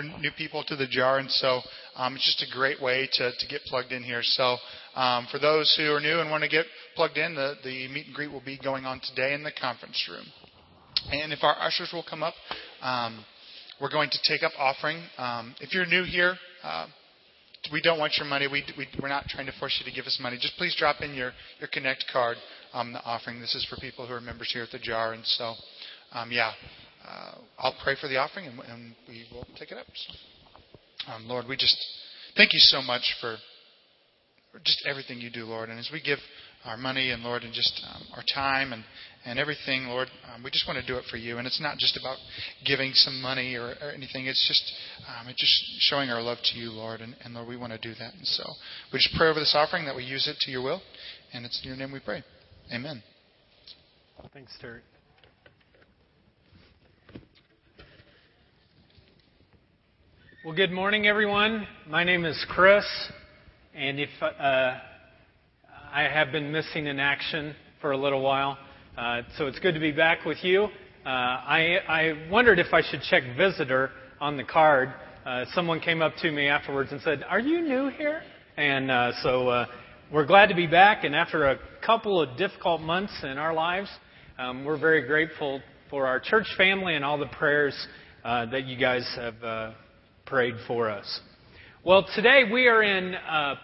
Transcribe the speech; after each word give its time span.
they're 0.00 0.20
new 0.20 0.30
people 0.36 0.64
to 0.64 0.76
the 0.76 0.86
jar, 0.86 1.18
and 1.18 1.30
so 1.30 1.60
um, 1.96 2.14
it's 2.14 2.24
just 2.24 2.48
a 2.48 2.54
great 2.54 2.80
way 2.80 3.08
to, 3.12 3.32
to 3.36 3.46
get 3.48 3.62
plugged 3.62 3.92
in 3.92 4.02
here. 4.02 4.22
So 4.22 4.56
um, 4.94 5.26
for 5.30 5.38
those 5.38 5.74
who 5.76 5.92
are 5.92 6.00
new 6.00 6.20
and 6.20 6.30
want 6.30 6.42
to 6.42 6.48
get 6.48 6.66
plugged 6.94 7.16
in, 7.16 7.34
the, 7.34 7.54
the 7.64 7.88
meet 7.88 8.06
and 8.06 8.14
greet 8.14 8.30
will 8.30 8.42
be 8.44 8.58
going 8.62 8.84
on 8.84 9.00
today 9.00 9.34
in 9.34 9.42
the 9.42 9.52
conference 9.52 10.08
room. 10.10 10.26
And 11.10 11.32
if 11.32 11.42
our 11.42 11.56
ushers 11.60 11.90
will 11.92 12.04
come 12.08 12.22
up, 12.22 12.34
um, 12.82 13.24
we're 13.80 13.90
going 13.90 14.10
to 14.10 14.18
take 14.26 14.42
up 14.42 14.52
offering. 14.58 15.02
Um, 15.16 15.54
if 15.60 15.72
you're 15.72 15.86
new 15.86 16.04
here, 16.04 16.34
uh, 16.62 16.86
we 17.72 17.80
don't 17.80 17.98
want 17.98 18.14
your 18.16 18.26
money. 18.26 18.46
We, 18.46 18.64
we, 18.76 18.86
are 19.02 19.08
not 19.08 19.26
trying 19.28 19.46
to 19.46 19.52
force 19.58 19.80
you 19.80 19.90
to 19.90 19.94
give 19.94 20.06
us 20.06 20.18
money. 20.20 20.38
Just 20.40 20.56
please 20.56 20.74
drop 20.76 21.00
in 21.00 21.14
your, 21.14 21.32
your 21.60 21.68
Connect 21.72 22.04
card, 22.12 22.36
um, 22.72 22.92
the 22.92 23.02
offering. 23.02 23.40
This 23.40 23.54
is 23.54 23.66
for 23.68 23.76
people 23.80 24.06
who 24.06 24.14
are 24.14 24.20
members 24.20 24.50
here 24.52 24.62
at 24.62 24.70
the 24.70 24.78
jar. 24.78 25.12
And 25.12 25.24
so, 25.24 25.54
um, 26.12 26.32
yeah, 26.32 26.52
uh, 27.08 27.32
I'll 27.58 27.76
pray 27.82 27.96
for 28.00 28.08
the 28.08 28.16
offering 28.16 28.46
and, 28.46 28.58
and 28.60 28.94
we 29.08 29.26
will 29.32 29.46
take 29.58 29.70
it 29.72 29.78
up. 29.78 29.86
So, 29.94 31.12
um, 31.12 31.26
Lord, 31.26 31.46
we 31.48 31.56
just 31.56 31.76
thank 32.36 32.52
you 32.52 32.60
so 32.60 32.82
much 32.82 33.14
for 33.20 33.36
just 34.64 34.86
everything 34.88 35.20
you 35.20 35.30
do, 35.30 35.44
Lord. 35.44 35.68
And 35.68 35.78
as 35.78 35.90
we 35.92 36.00
give 36.00 36.18
our 36.64 36.76
money 36.76 37.10
and 37.10 37.22
Lord, 37.22 37.44
and 37.44 37.52
just 37.52 37.80
um, 37.88 38.02
our 38.16 38.22
time 38.34 38.72
and, 38.72 38.84
and 39.24 39.38
everything, 39.38 39.86
Lord, 39.86 40.08
um, 40.34 40.42
we 40.42 40.50
just 40.50 40.66
want 40.66 40.80
to 40.80 40.86
do 40.86 40.98
it 40.98 41.04
for 41.10 41.16
you. 41.16 41.38
And 41.38 41.46
it's 41.46 41.60
not 41.60 41.78
just 41.78 41.96
about 41.96 42.16
giving 42.66 42.92
some 42.94 43.20
money 43.22 43.54
or, 43.54 43.74
or 43.80 43.90
anything. 43.90 44.26
It's 44.26 44.46
just 44.48 44.72
um, 45.08 45.28
it's 45.28 45.40
just 45.40 45.88
showing 45.88 46.10
our 46.10 46.20
love 46.20 46.38
to 46.52 46.58
you, 46.58 46.70
Lord. 46.70 47.00
And, 47.00 47.14
and 47.24 47.34
Lord, 47.34 47.48
we 47.48 47.56
want 47.56 47.72
to 47.72 47.78
do 47.78 47.94
that. 47.98 48.14
And 48.14 48.26
so 48.26 48.44
we 48.92 48.98
just 48.98 49.14
pray 49.16 49.28
over 49.28 49.38
this 49.38 49.54
offering 49.56 49.84
that 49.84 49.94
we 49.94 50.04
use 50.04 50.26
it 50.26 50.36
to 50.40 50.50
your 50.50 50.62
will. 50.62 50.82
And 51.32 51.44
it's 51.44 51.60
in 51.62 51.68
your 51.68 51.76
name 51.76 51.92
we 51.92 52.00
pray. 52.00 52.24
Amen. 52.72 53.02
Thanks, 54.32 54.52
Terry. 54.60 54.80
Well, 60.44 60.54
good 60.54 60.70
morning, 60.70 61.08
everyone. 61.08 61.66
My 61.88 62.04
name 62.04 62.24
is 62.24 62.46
Chris, 62.48 62.84
and 63.74 63.98
if 63.98 64.08
uh, 64.22 64.24
I 65.92 66.02
have 66.02 66.30
been 66.30 66.52
missing 66.52 66.86
in 66.86 67.00
action 67.00 67.56
for 67.80 67.90
a 67.90 67.96
little 67.96 68.22
while, 68.22 68.56
uh, 68.96 69.22
so 69.36 69.48
it's 69.48 69.58
good 69.58 69.74
to 69.74 69.80
be 69.80 69.90
back 69.90 70.24
with 70.24 70.38
you. 70.44 70.68
Uh, 71.04 71.08
I, 71.08 71.78
I, 71.88 72.28
wondered 72.30 72.60
if 72.60 72.72
I 72.72 72.82
should 72.88 73.02
check 73.10 73.24
visitor 73.36 73.90
on 74.20 74.36
the 74.36 74.44
card. 74.44 74.94
Uh, 75.26 75.44
someone 75.54 75.80
came 75.80 76.02
up 76.02 76.12
to 76.22 76.30
me 76.30 76.46
afterwards 76.46 76.92
and 76.92 77.00
said, 77.00 77.24
"Are 77.28 77.40
you 77.40 77.60
new 77.60 77.88
here?" 77.88 78.22
And 78.56 78.92
uh, 78.92 79.10
so 79.24 79.48
uh, 79.48 79.66
we're 80.12 80.26
glad 80.26 80.50
to 80.50 80.54
be 80.54 80.68
back. 80.68 81.02
And 81.02 81.16
after 81.16 81.48
a 81.48 81.58
couple 81.84 82.22
of 82.22 82.38
difficult 82.38 82.80
months 82.80 83.24
in 83.24 83.38
our 83.38 83.52
lives, 83.52 83.90
um, 84.38 84.64
we're 84.64 84.78
very 84.78 85.04
grateful 85.04 85.60
for 85.90 86.06
our 86.06 86.20
church 86.20 86.46
family 86.56 86.94
and 86.94 87.04
all 87.04 87.18
the 87.18 87.26
prayers 87.26 87.74
uh, 88.24 88.46
that 88.46 88.66
you 88.66 88.78
guys 88.78 89.04
have 89.16 89.74
prayed 90.28 90.56
for 90.66 90.90
us. 90.90 91.20
Well, 91.82 92.06
today 92.14 92.42
we 92.52 92.68
are 92.68 92.82
in 92.82 93.14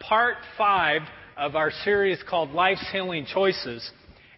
part 0.01 0.37
five 0.57 1.03
of 1.37 1.57
our 1.57 1.70
series 1.84 2.23
called 2.27 2.53
Life's 2.53 2.87
Healing 2.91 3.27
Choices. 3.27 3.91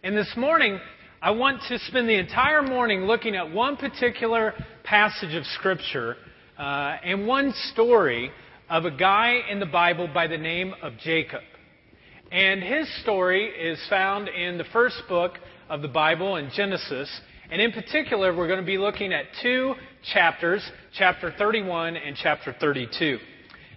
And 0.02 0.16
this 0.16 0.32
morning, 0.36 0.80
I 1.22 1.30
want 1.30 1.62
to 1.68 1.78
spend 1.78 2.08
the 2.08 2.18
entire 2.18 2.62
morning 2.62 3.02
looking 3.02 3.36
at 3.36 3.52
one 3.52 3.76
particular 3.76 4.54
passage 4.82 5.34
of 5.36 5.46
Scripture 5.46 6.16
uh, 6.58 6.96
and 7.04 7.28
one 7.28 7.52
story 7.72 8.32
of 8.68 8.86
a 8.86 8.90
guy 8.90 9.42
in 9.48 9.60
the 9.60 9.66
Bible 9.66 10.08
by 10.12 10.26
the 10.26 10.38
name 10.38 10.74
of 10.82 10.94
Jacob. 10.98 11.42
And 12.32 12.60
his 12.60 12.92
story 13.02 13.46
is 13.46 13.78
found 13.88 14.26
in 14.26 14.58
the 14.58 14.66
first 14.72 15.00
book 15.08 15.34
of 15.68 15.80
the 15.80 15.88
Bible 15.88 16.34
in 16.36 16.50
Genesis. 16.56 17.08
And 17.50 17.60
in 17.60 17.70
particular, 17.70 18.36
we're 18.36 18.48
going 18.48 18.60
to 18.60 18.66
be 18.66 18.78
looking 18.78 19.12
at 19.12 19.26
two 19.40 19.74
chapters, 20.12 20.68
chapter 20.98 21.32
31 21.38 21.96
and 21.96 22.16
chapter 22.16 22.54
32. 22.58 23.18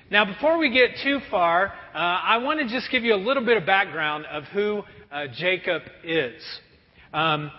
Now, 0.09 0.25
before 0.25 0.57
we 0.57 0.71
get 0.71 0.91
too 1.03 1.19
far, 1.29 1.67
uh, 1.93 1.97
I 1.97 2.37
want 2.39 2.59
to 2.61 2.67
just 2.67 2.89
give 2.89 3.03
you 3.03 3.13
a 3.13 3.17
little 3.17 3.45
bit 3.45 3.57
of 3.57 3.67
background 3.67 4.25
of 4.25 4.43
who 4.45 4.81
uh, 5.11 5.25
Jacob 5.37 5.83
is. 6.03 6.41
Um, 7.13 7.51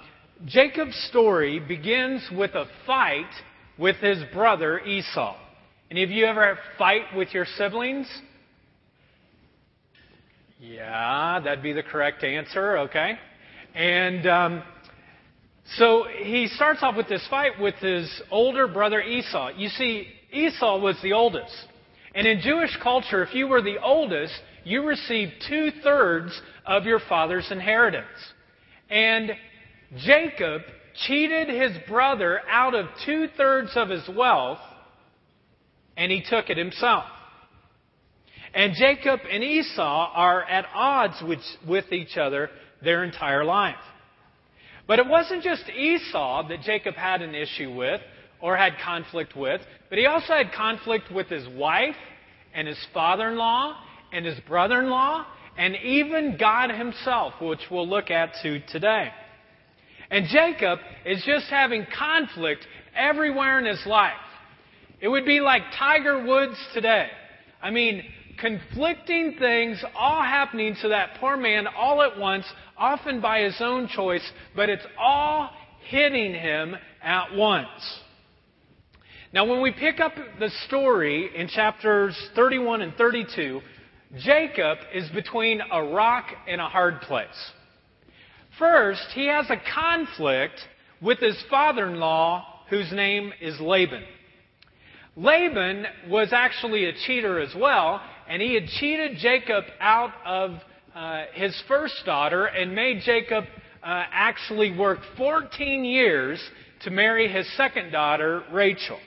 Jacob's 0.47 0.97
story 1.11 1.61
begins 1.61 2.29
with 2.37 2.55
a 2.55 2.67
fight 2.87 3.31
with 3.79 3.97
his 3.97 4.19
brother 4.33 4.81
Esau. 4.81 5.37
Any 5.93 6.03
of 6.03 6.11
you 6.11 6.25
ever 6.25 6.59
fight 6.77 7.03
with 7.17 7.33
your 7.33 7.47
siblings? 7.57 8.09
Yeah, 10.59 11.41
that'd 11.41 11.63
be 11.63 11.73
the 11.73 11.83
correct 11.85 12.25
answer, 12.25 12.79
okay? 12.79 13.13
And 13.75 14.27
um, 14.27 14.63
so 15.77 16.05
he 16.23 16.49
starts 16.49 16.83
off 16.83 16.97
with 16.97 17.09
this 17.09 17.27
fight 17.29 17.61
with 17.61 17.77
his 17.77 18.23
older 18.31 18.67
brother 18.67 19.01
Esau. 19.01 19.51
You 19.57 19.69
see, 19.69 20.07
Esau 20.33 20.79
was 20.79 20.97
the 21.03 21.13
oldest. 21.13 21.55
And 22.15 22.27
in 22.27 22.41
Jewish 22.41 22.77
culture, 22.83 23.23
if 23.23 23.35
you 23.35 23.47
were 23.47 23.63
the 23.63 23.81
oldest, 23.81 24.35
you 24.65 24.85
received 24.85 25.33
two 25.49 25.71
thirds 25.83 26.41
of 26.67 26.85
your 26.85 27.01
father's 27.09 27.51
inheritance. 27.51 28.07
And 28.89 29.33
Jacob 29.99 30.63
cheated 31.07 31.49
his 31.49 31.73
brother 31.89 32.41
out 32.49 32.75
of 32.75 32.87
two 33.07 33.29
thirds 33.37 33.71
of 33.77 33.89
his 33.89 34.09
wealth, 34.17 34.59
and 35.97 36.11
he 36.11 36.23
took 36.29 36.51
it 36.51 36.57
himself. 36.57 37.05
And 38.53 38.75
Jacob 38.75 39.21
and 39.31 39.45
Esau 39.45 40.11
are 40.13 40.43
at 40.43 40.67
odds 40.75 41.23
with, 41.27 41.39
with 41.69 41.93
each 41.93 42.17
other 42.17 42.51
their 42.83 43.05
entire 43.05 43.45
life. 43.45 43.77
But 44.91 44.99
it 44.99 45.07
wasn't 45.07 45.45
just 45.45 45.69
Esau 45.69 46.49
that 46.49 46.63
Jacob 46.63 46.97
had 46.97 47.23
an 47.23 47.33
issue 47.33 47.73
with 47.73 48.01
or 48.41 48.57
had 48.57 48.73
conflict 48.85 49.37
with, 49.37 49.61
but 49.89 49.99
he 49.99 50.07
also 50.07 50.33
had 50.33 50.51
conflict 50.51 51.13
with 51.13 51.29
his 51.29 51.47
wife 51.47 51.95
and 52.53 52.67
his 52.67 52.89
father 52.93 53.29
in 53.29 53.37
law 53.37 53.81
and 54.13 54.27
his 54.27 54.41
brother 54.49 54.81
in 54.81 54.91
law 54.91 55.25
and 55.57 55.77
even 55.77 56.37
God 56.37 56.73
himself, 56.73 57.35
which 57.41 57.61
we'll 57.71 57.89
look 57.89 58.11
at 58.11 58.35
to 58.43 58.59
today. 58.67 59.13
And 60.11 60.27
Jacob 60.27 60.81
is 61.07 61.23
just 61.25 61.47
having 61.47 61.87
conflict 61.97 62.67
everywhere 62.97 63.61
in 63.61 63.67
his 63.67 63.87
life. 63.87 64.11
It 65.01 65.07
would 65.07 65.25
be 65.25 65.39
like 65.39 65.63
Tiger 65.79 66.27
Woods 66.27 66.57
today. 66.75 67.07
I 67.63 67.71
mean, 67.71 68.03
conflicting 68.41 69.37
things 69.39 69.83
all 69.95 70.23
happening 70.23 70.75
to 70.83 70.89
that 70.89 71.17
poor 71.21 71.37
man 71.37 71.67
all 71.67 72.03
at 72.03 72.19
once, 72.19 72.45
often 72.77 73.21
by 73.21 73.41
his 73.43 73.57
own 73.61 73.87
choice, 73.89 74.29
but 74.57 74.69
it's 74.69 74.87
all 74.99 75.51
hitting 75.89 76.33
him 76.33 76.77
at 77.03 77.35
once. 77.35 78.01
Now, 79.33 79.45
when 79.45 79.61
we 79.61 79.71
pick 79.71 80.01
up 80.01 80.15
the 80.41 80.51
story 80.67 81.31
in 81.37 81.49
chapters 81.49 82.17
31 82.35 82.83
and 82.83 82.95
32, 82.95 83.61
Jacob 84.19 84.79
is 84.93 85.09
between 85.11 85.61
a 85.71 85.85
rock 85.85 86.27
and 86.49 86.61
a 86.61 86.69
hard 86.69 87.01
place. 87.03 87.29
First, 88.59 89.07
he 89.15 89.27
has 89.27 89.47
a 89.49 89.61
conflict 89.73 90.57
with 91.01 91.19
his 91.19 91.41
father 91.49 91.87
in 91.87 92.01
law, 92.01 92.45
whose 92.69 92.91
name 92.93 93.33
is 93.41 93.61
Laban. 93.61 94.03
Laban 95.17 95.87
was 96.09 96.33
actually 96.33 96.87
a 96.87 96.93
cheater 97.07 97.39
as 97.41 97.55
well, 97.57 98.01
and 98.31 98.41
he 98.41 98.55
had 98.55 98.67
cheated 98.79 99.19
Jacob 99.19 99.65
out 99.81 100.13
of 100.25 100.53
uh, 100.95 101.25
his 101.35 101.61
first 101.67 101.95
daughter 102.07 102.47
and 102.47 102.73
made 102.77 103.03
Jacob 103.05 103.45
uh, 103.83 104.05
actually 104.13 104.77
work 104.79 105.01
14 105.17 105.85
years 105.85 106.41
to 106.85 106.91
marry 106.91 107.27
his 107.31 107.45
second 107.57 107.91
daughter, 107.91 108.45
Rachel. 108.53 109.01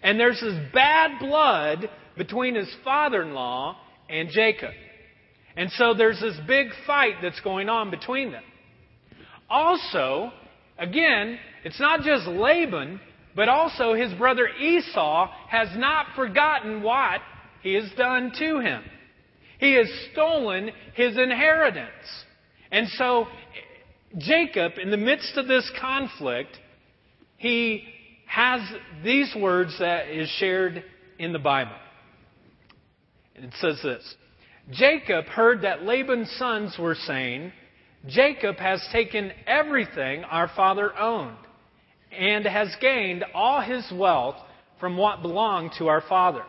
And 0.00 0.18
there's 0.18 0.40
this 0.40 0.54
bad 0.72 1.18
blood 1.18 1.90
between 2.16 2.54
his 2.54 2.72
father 2.84 3.22
in 3.22 3.34
law 3.34 3.76
and 4.08 4.28
Jacob. 4.30 4.74
And 5.56 5.68
so 5.72 5.92
there's 5.92 6.20
this 6.20 6.38
big 6.46 6.68
fight 6.86 7.14
that's 7.20 7.40
going 7.40 7.68
on 7.68 7.90
between 7.90 8.30
them. 8.30 8.44
Also, 9.48 10.30
again, 10.78 11.36
it's 11.64 11.80
not 11.80 12.02
just 12.02 12.28
Laban, 12.28 13.00
but 13.34 13.48
also 13.48 13.94
his 13.94 14.12
brother 14.14 14.46
Esau 14.48 15.28
has 15.48 15.68
not 15.76 16.06
forgotten 16.14 16.82
what 16.82 17.20
he 17.62 17.74
has 17.74 17.90
done 17.96 18.32
to 18.38 18.60
him. 18.60 18.82
He 19.58 19.74
has 19.74 19.88
stolen 20.12 20.70
his 20.94 21.18
inheritance. 21.18 21.90
And 22.72 22.88
so 22.88 23.26
Jacob, 24.16 24.72
in 24.82 24.90
the 24.90 24.96
midst 24.96 25.36
of 25.36 25.46
this 25.46 25.70
conflict, 25.80 26.58
he 27.36 27.84
has 28.26 28.60
these 29.04 29.34
words 29.38 29.76
that 29.80 30.08
is 30.08 30.28
shared 30.38 30.84
in 31.18 31.32
the 31.32 31.38
Bible. 31.38 31.76
And 33.36 33.44
it 33.44 33.52
says 33.60 33.80
this 33.82 34.14
Jacob 34.70 35.26
heard 35.26 35.62
that 35.62 35.82
Laban's 35.82 36.30
sons 36.38 36.76
were 36.78 36.94
saying, 36.94 37.52
Jacob 38.06 38.56
has 38.56 38.86
taken 38.92 39.32
everything 39.46 40.24
our 40.24 40.48
father 40.56 40.96
owned 40.98 41.36
and 42.12 42.44
has 42.46 42.74
gained 42.80 43.24
all 43.34 43.60
his 43.60 43.84
wealth 43.92 44.36
from 44.78 44.96
what 44.96 45.22
belonged 45.22 45.72
to 45.78 45.88
our 45.88 46.02
father. 46.08 46.42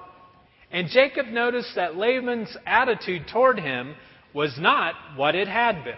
And 0.72 0.88
Jacob 0.88 1.28
noticed 1.28 1.76
that 1.76 1.98
Laban's 1.98 2.56
attitude 2.66 3.24
toward 3.32 3.60
him 3.60 3.96
was 4.34 4.58
not 4.58 4.96
what 5.16 5.36
it 5.36 5.48
had 5.48 5.84
been. 5.84 5.96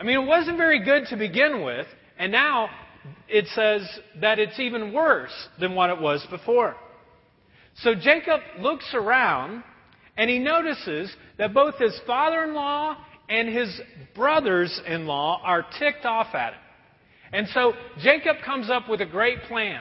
I 0.00 0.04
mean, 0.04 0.20
it 0.20 0.26
wasn't 0.26 0.58
very 0.58 0.84
good 0.84 1.06
to 1.10 1.16
begin 1.16 1.62
with, 1.64 1.86
and 2.18 2.32
now 2.32 2.68
it 3.28 3.46
says 3.54 3.82
that 4.20 4.38
it's 4.38 4.58
even 4.58 4.92
worse 4.92 5.48
than 5.60 5.74
what 5.74 5.90
it 5.90 6.00
was 6.00 6.26
before. 6.30 6.76
So 7.82 7.94
Jacob 7.94 8.40
looks 8.58 8.92
around 8.94 9.62
and 10.16 10.28
he 10.28 10.38
notices 10.40 11.14
that 11.36 11.54
both 11.54 11.78
his 11.78 11.98
father 12.06 12.42
in 12.42 12.54
law 12.54 12.96
and 13.28 13.48
his 13.48 13.80
brothers 14.14 14.80
in 14.86 15.06
law 15.06 15.40
are 15.44 15.64
ticked 15.78 16.04
off 16.04 16.34
at 16.34 16.54
him. 16.54 16.60
And 17.32 17.48
so 17.48 17.74
Jacob 18.00 18.36
comes 18.44 18.70
up 18.70 18.88
with 18.88 19.00
a 19.00 19.06
great 19.06 19.42
plan. 19.42 19.80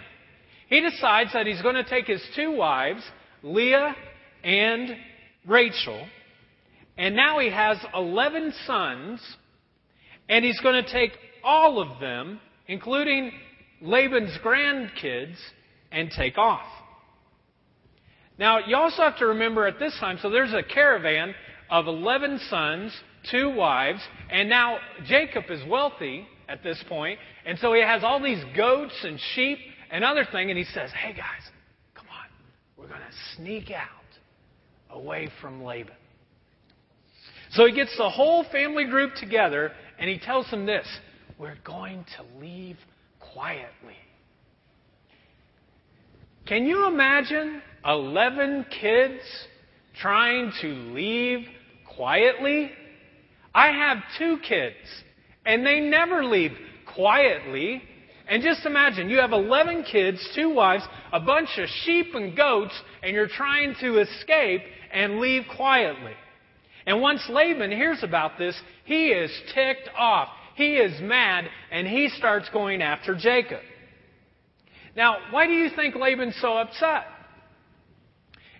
He 0.70 0.82
decides 0.82 1.34
that 1.34 1.48
he's 1.48 1.62
going 1.62 1.76
to 1.76 1.84
take 1.84 2.06
his 2.06 2.22
two 2.36 2.52
wives, 2.52 3.02
Leah 3.44 3.96
and 4.44 4.96
Rachel, 5.46 6.08
and 6.98 7.16
now 7.16 7.40
he 7.40 7.50
has 7.50 7.78
11 7.94 8.54
sons, 8.66 9.22
and 10.30 10.44
he's 10.44 10.60
going 10.62 10.84
to 10.84 10.92
take 10.92 11.12
all 11.44 11.80
of 11.80 12.00
them, 12.00 12.40
including 12.68 13.32
Laban's 13.82 14.38
grandkids, 14.44 15.36
and 15.92 16.12
take 16.12 16.38
off. 16.38 16.66
Now, 18.38 18.60
you 18.60 18.76
also 18.76 19.02
have 19.02 19.18
to 19.18 19.28
remember 19.28 19.66
at 19.66 19.80
this 19.80 19.98
time, 20.00 20.20
so 20.22 20.30
there's 20.30 20.54
a 20.54 20.64
caravan 20.64 21.34
of 21.70 21.88
11 21.88 22.40
sons, 22.50 22.94
two 23.32 23.54
wives, 23.56 24.00
and 24.30 24.50
now 24.50 24.78
Jacob 25.06 25.46
is 25.50 25.62
wealthy 25.68 26.28
at 26.48 26.64
this 26.64 26.84
point, 26.88 27.20
and 27.46 27.58
so 27.60 27.74
he 27.74 27.82
has 27.82 28.04
all 28.04 28.22
these 28.22 28.44
goats 28.56 28.94
and 29.04 29.20
sheep 29.34 29.58
and 29.92 30.04
other 30.04 30.26
thing, 30.32 30.50
and 30.50 30.58
he 30.58 30.66
says, 30.66 30.92
"Hey 30.92 31.14
guys, 31.14 31.52
going 32.98 33.12
to 33.12 33.36
sneak 33.36 33.72
out 33.72 33.90
away 34.90 35.30
from 35.42 35.64
Laban." 35.64 35.96
So 37.52 37.66
he 37.66 37.74
gets 37.74 37.96
the 37.98 38.10
whole 38.10 38.44
family 38.46 38.86
group 38.86 39.16
together, 39.16 39.72
and 40.00 40.10
he 40.10 40.20
tells 40.20 40.50
them 40.52 40.66
this: 40.66 40.88
"We're 41.38 41.58
going 41.64 42.06
to 42.18 42.40
leave 42.40 42.78
quietly." 43.20 43.98
Can 46.46 46.66
you 46.66 46.88
imagine 46.88 47.62
11 47.86 48.66
kids 48.82 49.22
trying 50.00 50.52
to 50.62 50.68
leave 50.68 51.46
quietly? 51.86 52.72
I 53.54 53.72
have 53.72 53.98
two 54.18 54.38
kids, 54.48 55.04
and 55.46 55.66
they 55.66 55.82
never 55.82 56.24
leave 56.24 56.58
quietly. 56.86 57.82
And 58.30 58.44
just 58.44 58.66
imagine, 58.66 59.10
you 59.10 59.20
have 59.20 59.32
11 59.32 59.84
kids, 59.84 60.28
two 60.36 60.50
wives, 60.50 60.84
a 61.14 61.20
bunch 61.20 61.50
of 61.58 61.70
sheep 61.84 62.08
and 62.14 62.36
goats, 62.36 62.74
and 63.02 63.16
you're 63.16 63.30
trying 63.30 63.76
to 63.80 64.00
escape 64.00 64.62
and 64.92 65.20
leave 65.20 65.44
quietly. 65.56 66.14
And 66.86 67.02
once 67.02 67.22
Laban 67.30 67.72
hears 67.72 68.04
about 68.04 68.38
this, 68.38 68.60
he 68.86 69.08
is 69.08 69.32
ticked 69.54 69.90
off. 69.98 70.30
He 70.56 70.76
is 70.76 71.00
mad, 71.02 71.46
and 71.72 71.88
he 71.88 72.10
starts 72.10 72.50
going 72.50 72.82
after 72.82 73.16
Jacob. 73.16 73.62
Now, 74.96 75.18
why 75.32 75.46
do 75.46 75.54
you 75.54 75.70
think 75.76 75.96
Laban's 75.96 76.36
so 76.42 76.58
upset? 76.58 77.06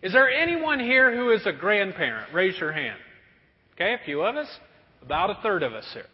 Is 0.04 0.14
there 0.14 0.30
anyone 0.30 0.80
here 0.80 1.16
who 1.16 1.32
is 1.32 1.46
a 1.46 1.52
grandparent? 1.52 2.34
Raise 2.34 2.58
your 2.60 2.72
hand. 2.72 3.00
Okay, 3.74 3.94
a 3.94 4.06
few 4.06 4.22
of 4.22 4.36
us. 4.36 4.48
About 5.02 5.30
a 5.30 5.40
third 5.42 5.64
of 5.64 5.74
us 5.74 5.90
here. 5.94 6.06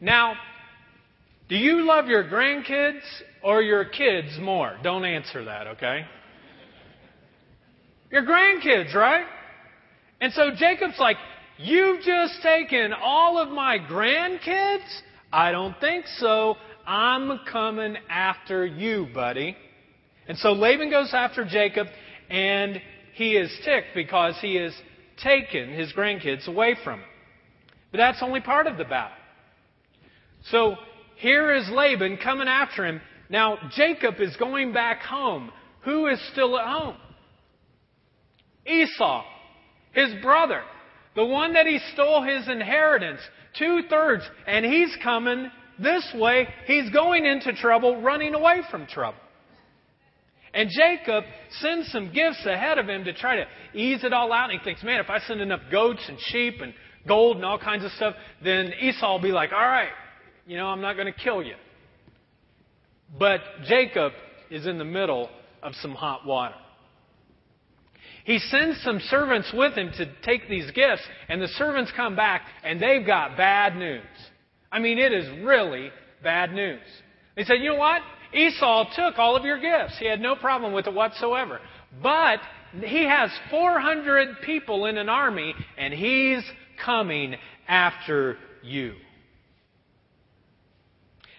Now, 0.00 0.34
do 1.50 1.56
you 1.56 1.84
love 1.86 2.06
your 2.06 2.24
grandkids 2.24 3.02
or 3.42 3.60
your 3.60 3.84
kids 3.84 4.38
more? 4.40 4.78
Don't 4.82 5.04
answer 5.04 5.44
that, 5.44 5.66
okay? 5.66 6.06
Your 8.10 8.22
grandkids, 8.22 8.94
right? 8.94 9.26
And 10.20 10.32
so 10.32 10.50
Jacob's 10.56 10.98
like, 10.98 11.16
You've 11.62 12.00
just 12.00 12.40
taken 12.42 12.94
all 12.94 13.36
of 13.36 13.50
my 13.50 13.78
grandkids? 13.78 14.88
I 15.30 15.52
don't 15.52 15.78
think 15.78 16.06
so. 16.16 16.56
I'm 16.86 17.40
coming 17.52 17.96
after 18.08 18.64
you, 18.64 19.08
buddy. 19.12 19.54
And 20.26 20.38
so 20.38 20.52
Laban 20.52 20.88
goes 20.88 21.10
after 21.12 21.44
Jacob, 21.44 21.86
and 22.30 22.80
he 23.12 23.32
is 23.32 23.54
ticked 23.62 23.88
because 23.94 24.36
he 24.40 24.54
has 24.54 24.72
taken 25.22 25.68
his 25.68 25.92
grandkids 25.92 26.48
away 26.48 26.76
from 26.82 27.00
him. 27.00 27.08
But 27.90 27.98
that's 27.98 28.22
only 28.22 28.40
part 28.40 28.66
of 28.66 28.78
the 28.78 28.84
battle. 28.84 29.18
So 30.50 30.76
here 31.20 31.52
is 31.54 31.68
Laban 31.70 32.16
coming 32.16 32.48
after 32.48 32.86
him. 32.86 33.00
Now, 33.28 33.58
Jacob 33.72 34.16
is 34.20 34.34
going 34.36 34.72
back 34.72 35.02
home. 35.02 35.52
Who 35.84 36.06
is 36.06 36.20
still 36.32 36.58
at 36.58 36.66
home? 36.66 36.96
Esau, 38.66 39.24
his 39.92 40.12
brother, 40.22 40.62
the 41.16 41.24
one 41.24 41.54
that 41.54 41.66
he 41.66 41.78
stole 41.92 42.22
his 42.22 42.48
inheritance, 42.48 43.20
two 43.58 43.82
thirds, 43.88 44.22
and 44.46 44.64
he's 44.64 44.96
coming 45.02 45.50
this 45.78 46.06
way, 46.14 46.48
he's 46.66 46.90
going 46.90 47.24
into 47.24 47.54
trouble, 47.54 48.00
running 48.02 48.34
away 48.34 48.62
from 48.70 48.86
trouble. 48.86 49.18
And 50.52 50.68
Jacob 50.70 51.24
sends 51.60 51.90
some 51.92 52.12
gifts 52.12 52.44
ahead 52.44 52.78
of 52.78 52.88
him 52.88 53.04
to 53.04 53.12
try 53.12 53.36
to 53.36 53.44
ease 53.72 54.04
it 54.04 54.12
all 54.12 54.32
out. 54.32 54.50
And 54.50 54.58
he 54.58 54.64
thinks, 54.64 54.82
man, 54.82 55.00
if 55.00 55.08
I 55.08 55.20
send 55.20 55.40
enough 55.40 55.60
goats 55.70 56.02
and 56.08 56.18
sheep 56.18 56.60
and 56.60 56.74
gold 57.06 57.36
and 57.36 57.44
all 57.44 57.58
kinds 57.58 57.84
of 57.84 57.92
stuff, 57.92 58.14
then 58.42 58.72
Esau 58.80 59.12
will 59.12 59.22
be 59.22 59.32
like, 59.32 59.52
all 59.52 59.58
right, 59.58 59.90
you 60.50 60.56
know, 60.56 60.66
I'm 60.66 60.80
not 60.80 60.94
going 60.94 61.06
to 61.06 61.16
kill 61.16 61.44
you. 61.44 61.54
But 63.16 63.38
Jacob 63.68 64.10
is 64.50 64.66
in 64.66 64.78
the 64.78 64.84
middle 64.84 65.30
of 65.62 65.74
some 65.76 65.92
hot 65.92 66.26
water. 66.26 66.56
He 68.24 68.40
sends 68.40 68.82
some 68.82 68.98
servants 68.98 69.52
with 69.54 69.74
him 69.74 69.92
to 69.96 70.12
take 70.24 70.48
these 70.48 70.68
gifts, 70.72 71.02
and 71.28 71.40
the 71.40 71.46
servants 71.46 71.92
come 71.94 72.16
back, 72.16 72.42
and 72.64 72.82
they've 72.82 73.06
got 73.06 73.36
bad 73.36 73.76
news. 73.76 74.02
I 74.72 74.80
mean, 74.80 74.98
it 74.98 75.12
is 75.12 75.44
really 75.44 75.90
bad 76.20 76.52
news. 76.52 76.82
They 77.36 77.44
said, 77.44 77.60
you 77.60 77.70
know 77.70 77.76
what? 77.76 78.02
Esau 78.34 78.86
took 78.96 79.20
all 79.20 79.36
of 79.36 79.44
your 79.44 79.60
gifts. 79.60 80.00
He 80.00 80.06
had 80.06 80.20
no 80.20 80.34
problem 80.34 80.72
with 80.72 80.88
it 80.88 80.94
whatsoever. 80.94 81.60
But 82.02 82.40
he 82.82 83.04
has 83.06 83.30
400 83.50 84.40
people 84.44 84.86
in 84.86 84.98
an 84.98 85.08
army, 85.08 85.54
and 85.78 85.94
he's 85.94 86.42
coming 86.84 87.36
after 87.68 88.36
you. 88.64 88.94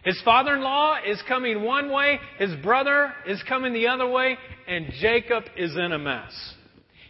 His 0.03 0.19
father 0.23 0.55
in 0.55 0.61
law 0.61 0.97
is 1.05 1.21
coming 1.27 1.63
one 1.63 1.91
way, 1.91 2.19
his 2.37 2.55
brother 2.63 3.13
is 3.27 3.41
coming 3.43 3.73
the 3.73 3.87
other 3.87 4.07
way, 4.07 4.37
and 4.67 4.91
Jacob 4.99 5.43
is 5.55 5.75
in 5.75 5.91
a 5.91 5.99
mess. 5.99 6.31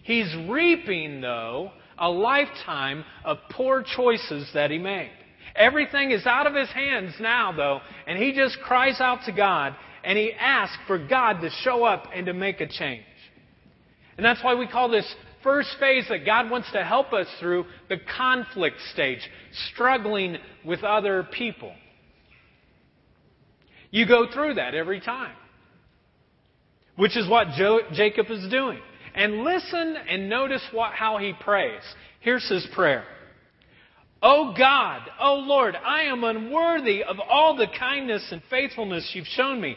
He's 0.03 0.33
reaping, 0.49 1.21
though, 1.21 1.71
a 1.97 2.09
lifetime 2.09 3.05
of 3.23 3.38
poor 3.51 3.83
choices 3.95 4.49
that 4.53 4.71
he 4.71 4.77
made. 4.77 5.11
Everything 5.55 6.11
is 6.11 6.25
out 6.25 6.47
of 6.47 6.55
his 6.55 6.69
hands 6.69 7.13
now, 7.19 7.51
though, 7.51 7.79
and 8.07 8.17
he 8.17 8.33
just 8.33 8.57
cries 8.61 8.99
out 8.99 9.19
to 9.25 9.31
God 9.31 9.75
and 10.03 10.17
he 10.17 10.33
asks 10.33 10.77
for 10.88 10.97
God 10.97 11.41
to 11.41 11.49
show 11.63 11.83
up 11.83 12.05
and 12.13 12.25
to 12.25 12.33
make 12.33 12.59
a 12.59 12.67
change. 12.67 13.03
And 14.17 14.25
that's 14.25 14.43
why 14.43 14.55
we 14.55 14.67
call 14.67 14.89
this 14.89 15.15
first 15.43 15.75
phase 15.79 16.05
that 16.10 16.25
God 16.25 16.50
wants 16.50 16.71
to 16.71 16.83
help 16.83 17.13
us 17.13 17.27
through 17.39 17.65
the 17.89 17.98
conflict 18.17 18.77
stage, 18.93 19.19
struggling 19.71 20.38
with 20.65 20.83
other 20.83 21.27
people. 21.31 21.74
You 23.91 24.07
go 24.07 24.25
through 24.33 24.55
that 24.55 24.74
every 24.74 25.01
time, 25.01 25.36
which 26.95 27.15
is 27.17 27.29
what 27.29 27.50
jo- 27.57 27.81
Jacob 27.93 28.27
is 28.29 28.50
doing. 28.50 28.79
And 29.13 29.43
listen 29.43 29.98
and 30.10 30.29
notice 30.29 30.65
what, 30.71 30.93
how 30.93 31.17
he 31.17 31.33
prays. 31.41 31.81
Here's 32.21 32.48
his 32.50 32.65
prayer. 32.74 33.03
Oh 34.24 34.53
God, 34.57 35.01
oh 35.19 35.36
Lord, 35.36 35.75
I 35.75 36.03
am 36.03 36.24
unworthy 36.24 37.03
of 37.03 37.17
all 37.19 37.57
the 37.57 37.67
kindness 37.77 38.25
and 38.31 38.41
faithfulness 38.50 39.12
you've 39.13 39.27
shown 39.27 39.60
me. 39.60 39.75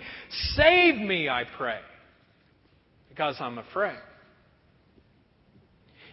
Save 0.55 0.97
me, 0.97 1.29
I 1.29 1.45
pray, 1.57 1.81
because 3.09 3.37
I'm 3.41 3.59
afraid. 3.59 3.99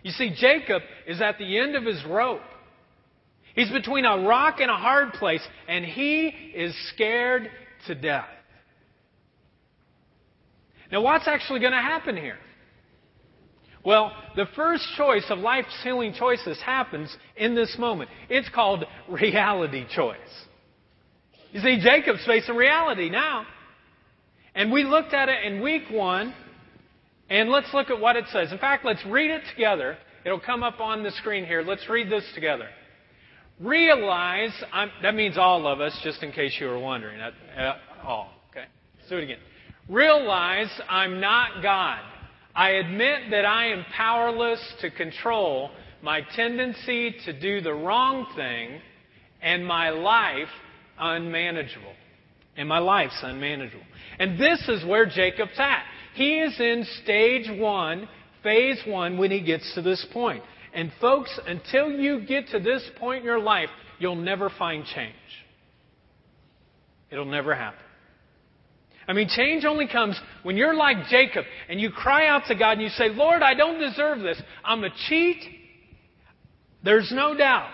You 0.01 0.12
see, 0.12 0.34
Jacob 0.36 0.81
is 1.05 1.22
at 1.22 1.38
the 1.38 1.60
end 1.60 1.75
of 1.75 1.84
his 1.84 2.03
rope. 2.05 2.41
He's 3.53 3.70
between 3.70 4.05
a 4.05 4.25
rock 4.25 4.62
and 4.62 4.72
a 4.72 4.77
hard 4.77 5.12
place, 5.13 5.46
and 5.67 5.84
he 5.84 6.27
is 6.55 6.74
scared 6.93 7.50
to 7.88 7.95
death. 7.95 8.25
Now, 10.91 11.01
what's 11.01 11.27
actually 11.27 11.61
going 11.61 11.71
to 11.71 11.77
happen 11.77 12.17
here? 12.17 12.38
Well, 13.83 14.11
the 14.35 14.45
first 14.55 14.85
choice 14.95 15.25
of 15.29 15.39
life's 15.39 15.75
healing 15.83 16.13
choices 16.17 16.61
happens 16.61 17.15
in 17.35 17.55
this 17.55 17.75
moment. 17.79 18.09
It's 18.29 18.50
called 18.50 18.85
reality 19.09 19.85
choice. 19.95 20.17
You 21.51 21.61
see, 21.61 21.79
Jacob's 21.81 22.25
facing 22.25 22.55
reality 22.55 23.09
now. 23.09 23.45
And 24.53 24.71
we 24.71 24.83
looked 24.83 25.13
at 25.13 25.29
it 25.29 25.45
in 25.45 25.61
week 25.61 25.83
one, 25.89 26.33
and 27.29 27.50
let's 27.50 27.73
look 27.73 27.89
at 27.89 28.00
what 28.00 28.17
it 28.17 28.25
says. 28.31 28.51
In 28.51 28.57
fact, 28.57 28.85
let's 28.85 29.03
read 29.05 29.31
it 29.31 29.43
together. 29.55 29.97
It'll 30.25 30.39
come 30.39 30.61
up 30.61 30.79
on 30.79 31.03
the 31.03 31.11
screen 31.11 31.45
here. 31.45 31.63
Let's 31.63 31.88
read 31.89 32.11
this 32.11 32.25
together. 32.35 32.67
Realize, 33.62 34.51
I'm, 34.74 34.89
that 35.03 35.13
means 35.13 35.38
all 35.38 35.68
of 35.68 35.80
us, 35.82 35.98
just 36.03 36.24
in 36.24 36.32
case 36.32 36.58
you 36.60 36.68
were 36.68 36.80
wondering. 36.80 37.20
All, 38.03 38.32
okay? 38.50 38.65
Let's 38.98 39.10
do 39.10 39.18
it 39.18 39.24
again. 39.24 39.38
Realize 39.88 40.70
I'm 40.89 41.20
not 41.20 41.62
God. 41.62 42.00
I 42.56 42.72
admit 42.72 43.30
that 43.32 43.46
I 43.46 43.68
am 43.68 43.86
powerless 43.96 44.60
to 44.82 44.89
control 44.89 45.72
my 46.01 46.22
tendency 46.36 47.15
to 47.25 47.39
do 47.39 47.62
the 47.62 47.74
wrong 47.74 48.25
thing 48.36 48.82
and 49.41 49.65
my 49.65 49.89
life 49.89 50.50
unmanageable. 51.00 51.94
And 52.58 52.68
my 52.68 52.80
life's 52.80 53.20
unmanageable. 53.22 53.86
And 54.20 54.39
this 54.39 54.68
is 54.68 54.84
where 54.86 55.06
Jacob's 55.06 55.58
at. 55.58 55.84
He 56.15 56.39
is 56.39 56.60
in 56.60 56.86
stage 57.03 57.50
one, 57.60 58.10
phase 58.44 58.82
one, 58.86 59.18
when 59.18 59.32
he 59.32 59.41
gets 59.41 59.74
to 59.75 59.82
this 59.82 60.06
point. 60.12 60.44
And 60.74 60.92
folks, 61.01 61.38
until 61.46 61.92
you 61.92 62.22
get 62.25 62.50
to 62.50 62.60
this 62.60 62.88
point 62.98 63.20
in 63.20 63.25
your 63.25 63.40
life, 63.40 63.70
you'll 64.00 64.16
never 64.16 64.50
find 64.50 64.86
change. 64.86 65.16
It'll 67.10 67.25
never 67.25 67.54
happen. 67.54 67.80
I 69.08 69.13
mean, 69.13 69.28
change 69.28 69.66
only 69.66 69.88
comes 69.88 70.20
when 70.44 70.56
you're 70.56 70.75
like 70.75 71.08
Jacob 71.10 71.44
and 71.68 71.82
you 71.82 71.92
cry 71.92 72.28
out 72.28 72.44
to 72.48 72.56
God 72.56 72.74
and 72.74 72.82
you 72.82 72.90
say, 72.90 73.10
Lord, 73.10 73.42
I 73.42 73.54
don't 73.54 73.80
deserve 73.80 74.20
this. 74.20 74.42
I'm 74.63 74.84
a 74.84 74.90
cheat. 75.10 75.44
There's 76.84 77.12
no 77.13 77.36
doubt. 77.36 77.70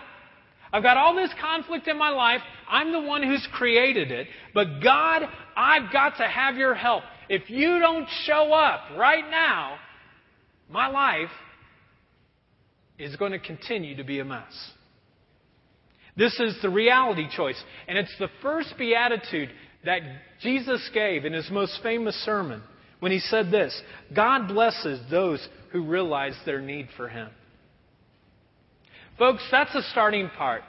I've 0.74 0.84
got 0.84 0.98
all 0.98 1.16
this 1.16 1.32
conflict 1.40 1.88
in 1.88 1.98
my 1.98 2.10
life. 2.10 2.42
I'm 2.68 2.92
the 2.92 3.02
one 3.02 3.24
who's 3.24 3.48
created 3.54 4.12
it. 4.12 4.28
But 4.54 4.82
God, 4.84 5.24
I've 5.56 5.92
got 5.94 6.18
to 6.18 6.28
have 6.28 6.56
your 6.56 6.74
help. 6.74 7.04
If 7.30 7.50
you 7.50 7.80
don't 7.80 8.08
show 8.24 8.54
up 8.54 8.98
right 8.98 9.30
now, 9.30 9.78
my 10.70 10.88
life 10.88 11.30
is 12.98 13.16
going 13.16 13.32
to 13.32 13.40
continue 13.40 13.96
to 13.98 14.04
be 14.04 14.20
a 14.20 14.26
mess. 14.26 14.72
This 16.16 16.40
is 16.40 16.58
the 16.62 16.70
reality 16.70 17.28
choice. 17.30 17.62
And 17.88 17.98
it's 17.98 18.16
the 18.20 18.30
first 18.42 18.74
beatitude 18.78 19.50
that 19.86 20.02
Jesus 20.42 20.90
gave 20.94 21.26
in 21.26 21.34
his 21.34 21.50
most 21.52 21.80
famous 21.84 22.16
sermon 22.26 22.64
when 23.00 23.12
he 23.12 23.20
said 23.20 23.52
this 23.52 23.80
God 24.16 24.48
blesses 24.48 25.00
those 25.12 25.48
who 25.72 25.84
realize 25.84 26.34
their 26.46 26.62
need 26.62 26.88
for 26.98 27.08
him. 27.08 27.30
Folks, 29.18 29.44
that's 29.52 29.74
the 29.74 29.84
starting 29.92 30.30
part, 30.30 30.62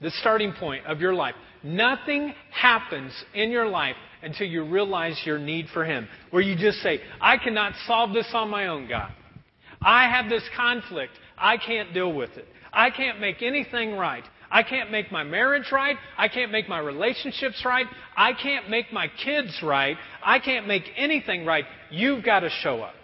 the 0.00 0.10
starting 0.20 0.52
point 0.52 0.86
of 0.86 1.00
your 1.00 1.14
life. 1.14 1.34
Nothing 1.62 2.34
happens 2.50 3.12
in 3.34 3.50
your 3.50 3.66
life 3.66 3.96
until 4.22 4.46
you 4.46 4.64
realize 4.64 5.20
your 5.24 5.38
need 5.38 5.66
for 5.72 5.84
Him. 5.84 6.08
Where 6.30 6.42
you 6.42 6.56
just 6.56 6.78
say, 6.78 7.00
I 7.20 7.38
cannot 7.38 7.72
solve 7.86 8.12
this 8.12 8.28
on 8.34 8.50
my 8.50 8.66
own, 8.66 8.88
God. 8.88 9.12
I 9.84 10.08
have 10.08 10.28
this 10.30 10.42
conflict. 10.56 11.12
I 11.36 11.56
can't 11.58 11.92
deal 11.92 12.12
with 12.12 12.30
it. 12.36 12.46
I 12.72 12.90
can't 12.90 13.20
make 13.20 13.42
anything 13.42 13.96
right. 13.96 14.24
I 14.50 14.62
can't 14.62 14.90
make 14.90 15.10
my 15.10 15.24
marriage 15.24 15.70
right. 15.72 15.96
I 16.16 16.28
can't 16.28 16.52
make 16.52 16.68
my 16.68 16.78
relationships 16.78 17.62
right. 17.64 17.86
I 18.16 18.32
can't 18.32 18.70
make 18.70 18.92
my 18.92 19.08
kids 19.24 19.60
right. 19.62 19.96
I 20.24 20.38
can't 20.38 20.66
make 20.66 20.84
anything 20.96 21.44
right. 21.44 21.64
You've 21.90 22.24
got 22.24 22.40
to 22.40 22.50
show 22.50 22.80
up. 22.80 22.94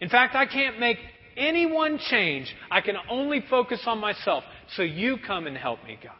In 0.00 0.08
fact, 0.08 0.34
I 0.34 0.46
can't 0.46 0.80
make 0.80 0.98
anyone 1.36 1.98
change. 2.10 2.54
I 2.70 2.80
can 2.80 2.96
only 3.10 3.44
focus 3.48 3.80
on 3.86 3.98
myself. 3.98 4.44
So 4.76 4.82
you 4.82 5.18
come 5.26 5.46
and 5.46 5.56
help 5.56 5.84
me, 5.84 5.98
God. 6.02 6.12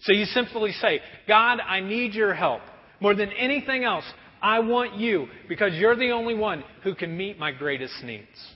So 0.00 0.12
you 0.12 0.24
simply 0.26 0.72
say, 0.72 1.00
God, 1.26 1.60
I 1.60 1.80
need 1.80 2.14
your 2.14 2.34
help. 2.34 2.62
More 3.00 3.14
than 3.14 3.30
anything 3.32 3.84
else, 3.84 4.04
I 4.42 4.60
want 4.60 4.94
you 4.94 5.26
because 5.48 5.74
you're 5.74 5.96
the 5.96 6.10
only 6.10 6.34
one 6.34 6.64
who 6.82 6.94
can 6.94 7.16
meet 7.16 7.38
my 7.38 7.52
greatest 7.52 7.94
needs. 8.04 8.55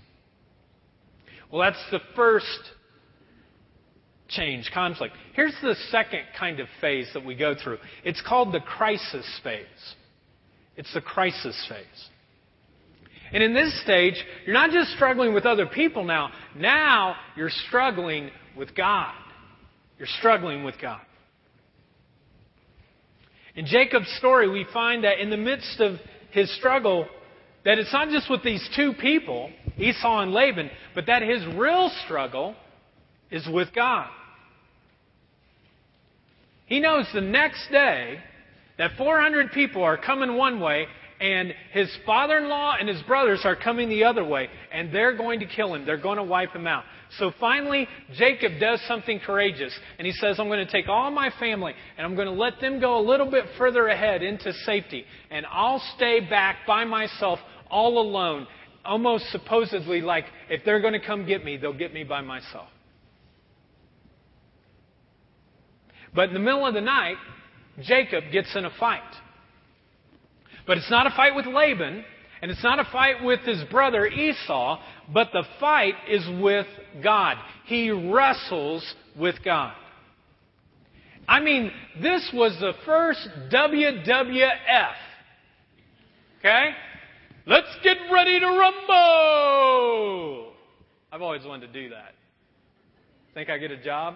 Well, 1.50 1.60
that's 1.62 1.84
the 1.90 2.00
first 2.14 2.46
change, 4.28 4.70
conflict. 4.72 5.14
Here's 5.34 5.56
the 5.62 5.74
second 5.90 6.22
kind 6.38 6.60
of 6.60 6.68
phase 6.80 7.08
that 7.14 7.24
we 7.24 7.34
go 7.34 7.54
through 7.60 7.78
it's 8.04 8.22
called 8.26 8.52
the 8.52 8.60
crisis 8.60 9.26
phase. 9.42 9.66
It's 10.76 10.92
the 10.94 11.00
crisis 11.00 11.66
phase. 11.68 12.08
And 13.32 13.42
in 13.42 13.54
this 13.54 13.80
stage, 13.82 14.14
you're 14.44 14.54
not 14.54 14.70
just 14.70 14.90
struggling 14.92 15.34
with 15.34 15.44
other 15.46 15.66
people 15.66 16.04
now, 16.04 16.30
now 16.56 17.16
you're 17.36 17.50
struggling 17.68 18.30
with 18.56 18.74
God. 18.74 19.14
You're 19.98 20.08
struggling 20.18 20.64
with 20.64 20.76
God. 20.80 21.00
In 23.54 23.66
Jacob's 23.66 24.10
story, 24.16 24.48
we 24.48 24.64
find 24.72 25.04
that 25.04 25.20
in 25.20 25.28
the 25.28 25.36
midst 25.36 25.80
of 25.80 25.96
his 26.30 26.54
struggle, 26.56 27.06
that 27.64 27.78
it's 27.78 27.92
not 27.92 28.08
just 28.08 28.30
with 28.30 28.42
these 28.42 28.66
two 28.74 28.92
people, 29.00 29.50
Esau 29.78 30.20
and 30.20 30.32
Laban, 30.32 30.70
but 30.94 31.06
that 31.06 31.22
his 31.22 31.44
real 31.56 31.90
struggle 32.04 32.54
is 33.30 33.46
with 33.52 33.68
God. 33.74 34.08
He 36.66 36.80
knows 36.80 37.06
the 37.12 37.20
next 37.20 37.68
day 37.70 38.18
that 38.78 38.92
400 38.96 39.52
people 39.52 39.82
are 39.82 39.98
coming 39.98 40.36
one 40.36 40.60
way 40.60 40.86
and 41.20 41.52
his 41.72 41.94
father 42.06 42.38
in 42.38 42.48
law 42.48 42.76
and 42.80 42.88
his 42.88 43.02
brothers 43.02 43.42
are 43.44 43.54
coming 43.54 43.90
the 43.90 44.04
other 44.04 44.24
way, 44.24 44.48
and 44.72 44.92
they're 44.92 45.16
going 45.16 45.40
to 45.40 45.46
kill 45.46 45.74
him. 45.74 45.84
They're 45.84 45.98
going 45.98 46.16
to 46.16 46.24
wipe 46.24 46.52
him 46.54 46.66
out. 46.66 46.84
So 47.18 47.30
finally, 47.38 47.86
Jacob 48.14 48.52
does 48.58 48.80
something 48.88 49.20
courageous, 49.20 49.78
and 49.98 50.06
he 50.06 50.12
says, 50.14 50.40
I'm 50.40 50.46
going 50.48 50.64
to 50.64 50.72
take 50.72 50.88
all 50.88 51.10
my 51.10 51.30
family, 51.38 51.74
and 51.98 52.06
I'm 52.06 52.14
going 52.14 52.26
to 52.26 52.32
let 52.32 52.58
them 52.60 52.80
go 52.80 52.98
a 52.98 53.04
little 53.06 53.30
bit 53.30 53.44
further 53.58 53.88
ahead 53.88 54.22
into 54.22 54.52
safety, 54.64 55.04
and 55.30 55.44
I'll 55.50 55.82
stay 55.96 56.20
back 56.20 56.60
by 56.66 56.84
myself 56.84 57.38
all 57.70 57.98
alone, 57.98 58.46
almost 58.84 59.30
supposedly 59.30 60.00
like 60.00 60.24
if 60.48 60.64
they're 60.64 60.80
going 60.80 60.94
to 60.94 61.04
come 61.04 61.26
get 61.26 61.44
me, 61.44 61.56
they'll 61.56 61.72
get 61.72 61.92
me 61.92 62.04
by 62.04 62.20
myself. 62.20 62.68
But 66.14 66.28
in 66.28 66.34
the 66.34 66.40
middle 66.40 66.66
of 66.66 66.74
the 66.74 66.80
night, 66.80 67.16
Jacob 67.82 68.24
gets 68.32 68.54
in 68.56 68.64
a 68.64 68.70
fight. 68.78 69.02
But 70.66 70.78
it's 70.78 70.90
not 70.90 71.06
a 71.06 71.10
fight 71.10 71.34
with 71.34 71.46
Laban, 71.46 72.04
and 72.42 72.50
it's 72.50 72.62
not 72.62 72.78
a 72.78 72.84
fight 72.90 73.22
with 73.22 73.40
his 73.40 73.62
brother 73.70 74.06
Esau, 74.06 74.80
but 75.12 75.28
the 75.32 75.44
fight 75.58 75.94
is 76.08 76.26
with 76.40 76.66
God. 77.02 77.36
He 77.66 77.90
wrestles 77.90 78.94
with 79.18 79.36
God. 79.44 79.74
I 81.28 81.40
mean, 81.40 81.70
this 82.02 82.28
was 82.34 82.56
the 82.60 82.72
first 82.84 83.28
WWF. 83.52 84.92
Okay? 86.40 86.70
Let's 87.50 87.66
get 87.82 87.96
ready 88.12 88.38
to 88.38 88.46
rumble! 88.46 88.92
I've 91.10 91.20
always 91.20 91.44
wanted 91.44 91.72
to 91.72 91.82
do 91.82 91.88
that. 91.88 92.14
Think 93.34 93.50
I 93.50 93.58
get 93.58 93.72
a 93.72 93.82
job? 93.82 94.14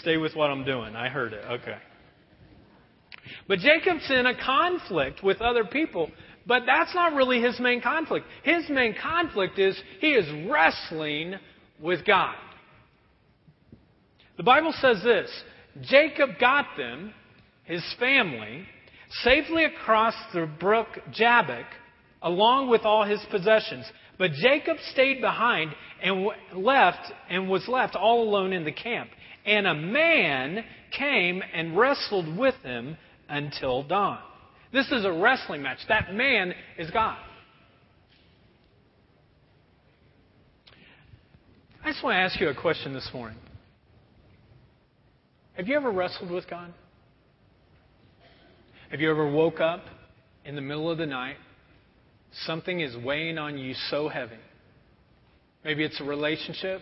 Stay 0.00 0.16
with 0.16 0.34
what 0.34 0.50
I'm 0.50 0.64
doing. 0.64 0.96
I 0.96 1.08
heard 1.08 1.32
it. 1.32 1.44
Okay. 1.48 1.76
But 3.46 3.60
Jacob's 3.60 4.10
in 4.10 4.26
a 4.26 4.36
conflict 4.36 5.22
with 5.22 5.40
other 5.40 5.64
people, 5.64 6.10
but 6.44 6.64
that's 6.66 6.92
not 6.92 7.12
really 7.12 7.40
his 7.40 7.60
main 7.60 7.80
conflict. 7.80 8.26
His 8.42 8.68
main 8.68 8.96
conflict 9.00 9.60
is 9.60 9.80
he 10.00 10.10
is 10.14 10.50
wrestling 10.50 11.36
with 11.80 12.04
God. 12.04 12.34
The 14.36 14.42
Bible 14.42 14.74
says 14.80 15.04
this 15.04 15.30
Jacob 15.82 16.30
got 16.40 16.66
them, 16.76 17.14
his 17.62 17.84
family, 18.00 18.66
safely 19.22 19.64
across 19.64 20.14
the 20.32 20.48
brook 20.58 20.88
Jabbok, 21.12 21.66
along 22.22 22.68
with 22.68 22.82
all 22.82 23.04
his 23.04 23.20
possessions. 23.30 23.86
But 24.18 24.32
Jacob 24.32 24.76
stayed 24.92 25.20
behind 25.20 25.72
and 26.02 26.28
left 26.54 27.12
and 27.28 27.48
was 27.48 27.66
left 27.68 27.96
all 27.96 28.22
alone 28.22 28.52
in 28.52 28.64
the 28.64 28.72
camp. 28.72 29.10
And 29.44 29.66
a 29.66 29.74
man 29.74 30.64
came 30.96 31.42
and 31.52 31.76
wrestled 31.76 32.36
with 32.36 32.54
him 32.62 32.96
until 33.28 33.82
dawn. 33.82 34.20
This 34.72 34.90
is 34.90 35.04
a 35.04 35.12
wrestling 35.12 35.62
match. 35.62 35.78
That 35.88 36.14
man 36.14 36.54
is 36.78 36.90
God. 36.90 37.18
I 41.84 41.92
just 41.92 42.02
want 42.02 42.14
to 42.14 42.20
ask 42.20 42.40
you 42.40 42.48
a 42.48 42.54
question 42.54 42.94
this 42.94 43.08
morning. 43.12 43.38
Have 45.54 45.68
you 45.68 45.76
ever 45.76 45.92
wrestled 45.92 46.30
with 46.30 46.48
God? 46.48 46.72
Have 48.94 49.00
you 49.00 49.10
ever 49.10 49.28
woke 49.28 49.58
up 49.58 49.82
in 50.44 50.54
the 50.54 50.60
middle 50.60 50.88
of 50.88 50.98
the 50.98 51.06
night? 51.06 51.34
Something 52.46 52.78
is 52.78 52.96
weighing 52.96 53.38
on 53.38 53.58
you 53.58 53.74
so 53.90 54.08
heavy. 54.08 54.38
Maybe 55.64 55.82
it's 55.82 56.00
a 56.00 56.04
relationship. 56.04 56.80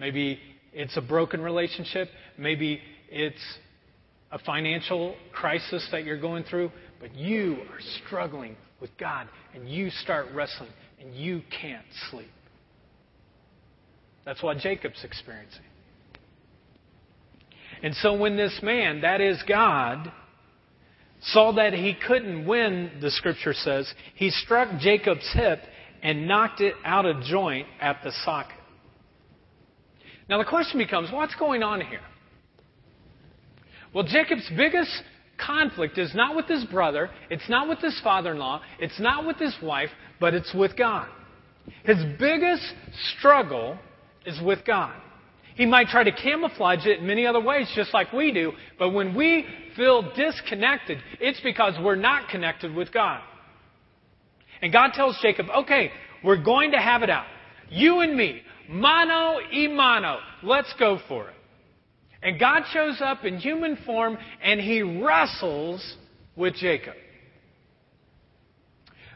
Maybe 0.00 0.40
it's 0.72 0.96
a 0.96 1.00
broken 1.00 1.40
relationship. 1.40 2.08
Maybe 2.36 2.80
it's 3.08 3.38
a 4.32 4.40
financial 4.40 5.14
crisis 5.32 5.86
that 5.92 6.02
you're 6.02 6.20
going 6.20 6.42
through, 6.42 6.72
but 6.98 7.14
you 7.14 7.58
are 7.70 7.78
struggling 8.04 8.56
with 8.80 8.90
God 8.98 9.28
and 9.54 9.70
you 9.70 9.90
start 9.90 10.26
wrestling 10.34 10.72
and 11.00 11.14
you 11.14 11.42
can't 11.62 11.86
sleep. 12.10 12.32
That's 14.24 14.42
what 14.42 14.58
Jacob's 14.58 15.04
experiencing. 15.04 15.62
And 17.80 17.94
so 17.94 18.14
when 18.14 18.36
this 18.36 18.58
man, 18.60 19.02
that 19.02 19.20
is 19.20 19.40
God, 19.46 20.10
saw 21.20 21.52
that 21.52 21.72
he 21.72 21.94
couldn't 22.06 22.46
win, 22.46 22.92
the 23.00 23.10
scripture 23.10 23.52
says, 23.52 23.92
he 24.14 24.30
struck 24.30 24.78
Jacob's 24.78 25.28
hip 25.34 25.60
and 26.02 26.28
knocked 26.28 26.60
it 26.60 26.74
out 26.84 27.06
of 27.06 27.22
joint 27.22 27.66
at 27.80 28.00
the 28.04 28.12
socket. 28.24 28.54
Now 30.28 30.38
the 30.38 30.44
question 30.44 30.78
becomes 30.78 31.10
what's 31.10 31.34
going 31.34 31.62
on 31.62 31.80
here? 31.80 32.00
Well, 33.94 34.04
Jacob's 34.04 34.48
biggest 34.56 34.90
conflict 35.44 35.98
is 35.98 36.14
not 36.14 36.36
with 36.36 36.46
his 36.46 36.64
brother, 36.64 37.10
it's 37.30 37.48
not 37.48 37.68
with 37.68 37.78
his 37.78 37.98
father 38.02 38.32
in 38.32 38.38
law, 38.38 38.60
it's 38.78 39.00
not 39.00 39.26
with 39.26 39.38
his 39.38 39.56
wife, 39.62 39.90
but 40.20 40.34
it's 40.34 40.52
with 40.54 40.76
God. 40.76 41.08
His 41.84 41.98
biggest 42.18 42.62
struggle 43.16 43.78
is 44.26 44.40
with 44.42 44.64
God. 44.66 44.94
He 45.58 45.66
might 45.66 45.88
try 45.88 46.04
to 46.04 46.12
camouflage 46.12 46.86
it 46.86 47.00
in 47.00 47.06
many 47.08 47.26
other 47.26 47.40
ways, 47.40 47.68
just 47.74 47.92
like 47.92 48.12
we 48.12 48.30
do. 48.30 48.52
But 48.78 48.90
when 48.90 49.12
we 49.12 49.44
feel 49.76 50.14
disconnected, 50.14 50.98
it's 51.20 51.40
because 51.40 51.74
we're 51.82 51.96
not 51.96 52.28
connected 52.28 52.72
with 52.72 52.92
God. 52.92 53.20
And 54.62 54.72
God 54.72 54.92
tells 54.94 55.18
Jacob, 55.20 55.46
okay, 55.50 55.90
we're 56.22 56.40
going 56.40 56.70
to 56.70 56.78
have 56.78 57.02
it 57.02 57.10
out. 57.10 57.26
You 57.70 58.02
and 58.02 58.16
me, 58.16 58.40
mano 58.68 59.40
y 59.52 59.66
mano. 59.66 60.18
Let's 60.44 60.72
go 60.78 61.00
for 61.08 61.28
it. 61.28 61.34
And 62.22 62.38
God 62.38 62.62
shows 62.72 63.00
up 63.00 63.24
in 63.24 63.38
human 63.38 63.78
form 63.84 64.16
and 64.40 64.60
he 64.60 64.82
wrestles 64.82 65.96
with 66.36 66.54
Jacob. 66.54 66.94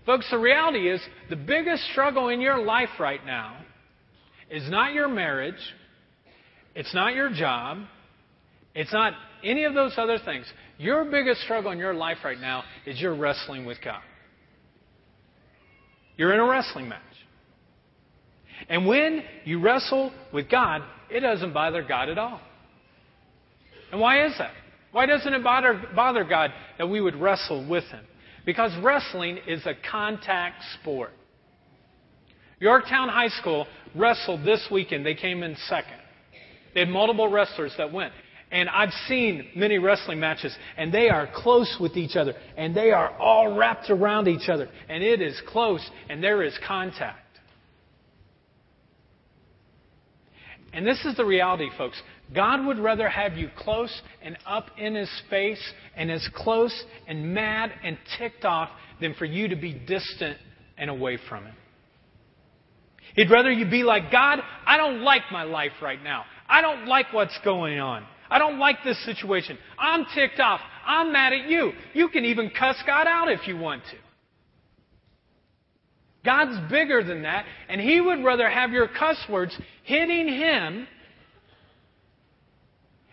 Folks, 0.07 0.29
the 0.29 0.39
reality 0.39 0.91
is 0.91 1.01
the 1.31 1.37
biggest 1.37 1.85
struggle 1.93 2.31
in 2.31 2.41
your 2.41 2.65
life 2.65 2.89
right 2.99 3.25
now 3.25 3.59
is 4.51 4.69
not 4.69 4.93
your 4.93 5.07
marriage, 5.07 5.55
it's 6.75 6.95
not 6.95 7.15
your 7.15 7.31
job, 7.31 7.79
it's 8.75 8.93
not 8.93 9.13
any 9.45 9.65
of 9.65 9.75
those 9.75 9.95
other 9.97 10.19
things. 10.25 10.47
Your 10.79 11.05
biggest 11.05 11.43
struggle 11.43 11.71
in 11.73 11.79
your 11.79 11.95
life 11.95 12.19
right 12.25 12.41
now 12.41 12.65
is 12.87 13.01
you're 13.01 13.15
wrestling 13.15 13.65
with 13.65 13.79
God. 13.85 14.03
You're 16.17 16.33
in 16.33 16.41
a 16.41 16.47
wrestling 16.47 16.89
match. 16.89 17.01
And 18.69 18.87
when 18.87 19.23
you 19.45 19.61
wrestle 19.61 20.13
with 20.33 20.51
God, 20.51 20.83
it 21.11 21.21
doesn't 21.21 21.53
bother 21.53 21.83
God 21.83 22.09
at 22.09 22.19
all. 22.19 22.41
And 23.91 24.01
why 24.01 24.27
is 24.27 24.33
that? 24.39 24.53
Why 24.93 25.07
doesn't 25.07 25.33
it 25.33 25.43
bother, 25.43 25.83
bother 25.95 26.25
God 26.25 26.51
that 26.79 26.87
we 26.89 27.01
would 27.01 27.17
wrestle 27.17 27.69
with 27.69 27.85
Him? 27.85 28.05
Because 28.45 28.73
wrestling 28.83 29.39
is 29.47 29.65
a 29.67 29.75
contact 29.91 30.63
sport. 30.81 31.11
Yorktown 32.61 33.09
High 33.09 33.29
School 33.29 33.67
wrestled 33.95 34.45
this 34.45 34.67
weekend. 34.71 35.05
They 35.05 35.15
came 35.15 35.43
in 35.43 35.57
second. 35.69 36.02
They 36.75 36.81
had 36.81 36.89
multiple 36.89 37.29
wrestlers 37.29 37.73
that 37.79 37.93
went. 37.93 38.13
And 38.51 38.69
I've 38.69 38.93
seen 39.09 39.49
many 39.57 39.79
wrestling 39.79 40.21
matches, 40.21 40.55
and 40.77 40.93
they 40.93 41.09
are 41.09 41.27
close 41.35 41.79
with 41.81 41.97
each 41.97 42.17
other, 42.17 42.35
and 42.57 42.75
they 42.75 42.91
are 42.91 43.17
all 43.19 43.57
wrapped 43.57 43.89
around 43.89 44.29
each 44.29 44.51
other, 44.51 44.69
and 44.91 45.03
it 45.03 45.23
is 45.23 45.41
close, 45.49 45.81
and 46.11 46.23
there 46.23 46.43
is 46.43 46.53
contact. 46.67 47.19
And 50.75 50.87
this 50.87 51.03
is 51.07 51.17
the 51.17 51.25
reality, 51.25 51.69
folks. 51.77 52.01
God 52.35 52.67
would 52.67 52.79
rather 52.79 53.09
have 53.09 53.35
you 53.35 53.51
close 53.59 54.03
and 54.23 54.39
up 54.47 54.67
in 54.79 54.95
His 54.95 55.11
face 55.29 55.63
and 55.97 56.11
as 56.11 56.27
close 56.35 56.85
and 57.07 57.35
mad 57.35 57.73
and 57.83 57.99
ticked 58.19 58.45
off 58.45 58.71
than 59.01 59.15
for 59.15 59.27
you 59.27 59.49
to 59.49 59.57
be 59.57 59.73
distant 59.73 60.39
and 60.79 60.89
away 60.89 61.19
from 61.29 61.45
Him. 61.45 61.55
He'd 63.15 63.31
rather 63.31 63.53
you 63.53 63.69
be 63.69 63.83
like, 63.83 64.11
God, 64.11 64.41
I 64.67 64.79
don't 64.79 65.03
like 65.03 65.23
my 65.31 65.43
life 65.43 65.73
right 65.83 66.03
now. 66.03 66.25
I 66.49 66.61
don't 66.61 66.87
like 66.87 67.13
what's 67.13 67.39
going 67.45 67.79
on. 67.79 68.05
I 68.31 68.39
don't 68.39 68.59
like 68.59 68.79
this 68.85 69.03
situation. 69.05 69.59
I'm 69.79 70.07
ticked 70.15 70.41
off. 70.41 70.61
I'm 70.87 71.13
mad 71.13 71.33
at 71.33 71.49
you. 71.49 71.73
You 71.93 72.09
can 72.09 72.25
even 72.25 72.51
cuss 72.51 72.77
God 72.87 73.07
out 73.07 73.31
if 73.31 73.47
you 73.47 73.57
want 73.57 73.83
to. 73.91 73.97
God's 76.25 76.71
bigger 76.71 77.03
than 77.03 77.23
that, 77.23 77.45
and 77.69 77.81
He 77.81 78.01
would 78.01 78.25
rather 78.25 78.49
have 78.49 78.71
your 78.71 78.89
cuss 78.89 79.19
words 79.29 79.57
hitting 79.85 80.29
Him 80.29 80.87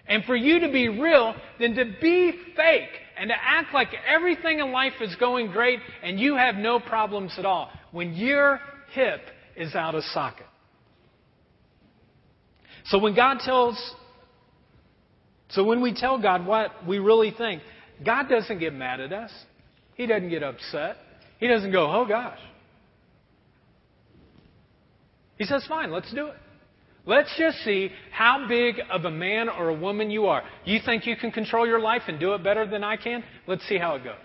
and 0.09 0.23
for 0.25 0.35
you 0.35 0.59
to 0.59 0.71
be 0.71 0.89
real 0.89 1.35
than 1.59 1.75
to 1.75 1.85
be 2.01 2.33
fake 2.55 2.89
and 3.17 3.29
to 3.29 3.35
act 3.39 3.73
like 3.73 3.89
everything 4.07 4.59
in 4.59 4.71
life 4.71 4.93
is 5.01 5.15
going 5.17 5.51
great 5.51 5.79
and 6.03 6.19
you 6.19 6.35
have 6.35 6.55
no 6.55 6.79
problems 6.79 7.33
at 7.37 7.45
all 7.45 7.69
when 7.91 8.13
your 8.13 8.59
hip 8.91 9.21
is 9.55 9.75
out 9.75 9.95
of 9.95 10.03
socket. 10.05 10.45
So 12.89 12.97
when 12.97 13.15
God 13.15 13.39
tells, 13.39 13.93
so 15.49 15.63
when 15.63 15.81
we 15.81 15.93
tell 15.93 16.21
God 16.21 16.45
what 16.45 16.71
we 16.87 16.99
really 16.99 17.31
think, 17.35 17.61
God 18.05 18.29
doesn't 18.29 18.59
get 18.59 18.73
mad 18.73 18.99
at 18.99 19.13
us. 19.13 19.31
He 19.95 20.05
doesn't 20.05 20.29
get 20.29 20.43
upset. 20.43 20.97
He 21.39 21.47
doesn't 21.47 21.71
go, 21.71 21.91
oh 21.91 22.05
gosh. 22.05 22.39
He 25.37 25.45
says, 25.45 25.65
fine, 25.67 25.91
let's 25.91 26.13
do 26.13 26.27
it. 26.27 26.35
Let's 27.05 27.33
just 27.37 27.59
see 27.59 27.91
how 28.11 28.47
big 28.47 28.75
of 28.91 29.05
a 29.05 29.11
man 29.11 29.49
or 29.49 29.69
a 29.69 29.73
woman 29.73 30.11
you 30.11 30.25
are. 30.25 30.43
You 30.65 30.79
think 30.85 31.05
you 31.05 31.15
can 31.15 31.31
control 31.31 31.65
your 31.65 31.79
life 31.79 32.03
and 32.07 32.19
do 32.19 32.33
it 32.33 32.43
better 32.43 32.67
than 32.67 32.83
I 32.83 32.97
can? 32.97 33.23
Let's 33.47 33.67
see 33.67 33.77
how 33.77 33.95
it 33.95 34.03
goes. 34.03 34.15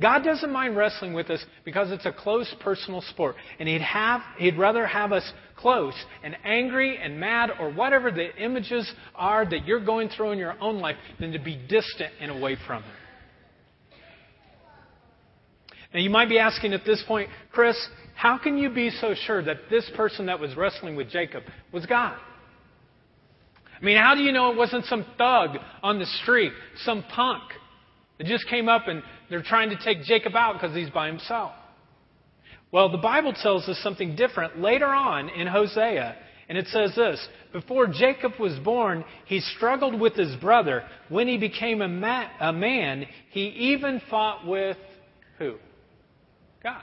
God 0.00 0.24
doesn't 0.24 0.50
mind 0.50 0.76
wrestling 0.76 1.12
with 1.12 1.30
us 1.30 1.44
because 1.64 1.92
it's 1.92 2.06
a 2.06 2.12
close 2.12 2.52
personal 2.60 3.00
sport. 3.00 3.36
And 3.60 3.68
he'd, 3.68 3.80
have, 3.80 4.22
he'd 4.38 4.58
rather 4.58 4.86
have 4.86 5.12
us 5.12 5.30
close 5.56 5.94
and 6.24 6.36
angry 6.44 6.98
and 6.98 7.20
mad 7.20 7.50
or 7.60 7.72
whatever 7.72 8.10
the 8.10 8.34
images 8.36 8.90
are 9.14 9.48
that 9.48 9.66
you're 9.66 9.84
going 9.84 10.08
through 10.08 10.32
in 10.32 10.38
your 10.38 10.60
own 10.60 10.80
life 10.80 10.96
than 11.20 11.32
to 11.32 11.38
be 11.38 11.56
distant 11.68 12.12
and 12.20 12.32
away 12.32 12.56
from 12.66 12.82
Him. 12.82 12.92
Now, 15.92 16.00
you 16.00 16.10
might 16.10 16.28
be 16.28 16.40
asking 16.40 16.72
at 16.72 16.84
this 16.84 17.02
point, 17.06 17.30
Chris, 17.52 17.76
how 18.16 18.36
can 18.36 18.58
you 18.58 18.70
be 18.70 18.90
so 18.90 19.14
sure 19.26 19.44
that 19.44 19.70
this 19.70 19.88
person 19.94 20.26
that 20.26 20.40
was 20.40 20.56
wrestling 20.56 20.96
with 20.96 21.08
Jacob 21.08 21.44
was 21.72 21.86
God? 21.86 22.18
I 23.80 23.84
mean, 23.84 23.96
how 23.96 24.16
do 24.16 24.22
you 24.22 24.32
know 24.32 24.50
it 24.50 24.56
wasn't 24.56 24.86
some 24.86 25.04
thug 25.16 25.50
on 25.84 26.00
the 26.00 26.06
street, 26.22 26.52
some 26.78 27.04
punk 27.14 27.42
that 28.18 28.26
just 28.26 28.48
came 28.48 28.68
up 28.68 28.88
and 28.88 29.02
they're 29.28 29.42
trying 29.42 29.70
to 29.70 29.76
take 29.84 30.04
Jacob 30.04 30.34
out 30.34 30.54
because 30.54 30.74
he's 30.74 30.90
by 30.90 31.06
himself? 31.08 31.52
Well, 32.70 32.90
the 32.90 32.98
Bible 32.98 33.32
tells 33.32 33.68
us 33.68 33.78
something 33.82 34.16
different 34.16 34.58
later 34.58 34.86
on 34.86 35.28
in 35.28 35.46
Hosea, 35.46 36.16
and 36.48 36.58
it 36.58 36.66
says 36.66 36.94
this 36.96 37.24
Before 37.52 37.86
Jacob 37.86 38.32
was 38.40 38.58
born, 38.64 39.04
he 39.26 39.40
struggled 39.40 39.98
with 39.98 40.14
his 40.14 40.34
brother. 40.36 40.82
When 41.08 41.28
he 41.28 41.38
became 41.38 41.82
a, 41.82 41.88
ma- 41.88 42.28
a 42.40 42.52
man, 42.52 43.06
he 43.30 43.46
even 43.46 44.00
fought 44.10 44.46
with 44.46 44.76
who? 45.38 45.56
God. 46.62 46.82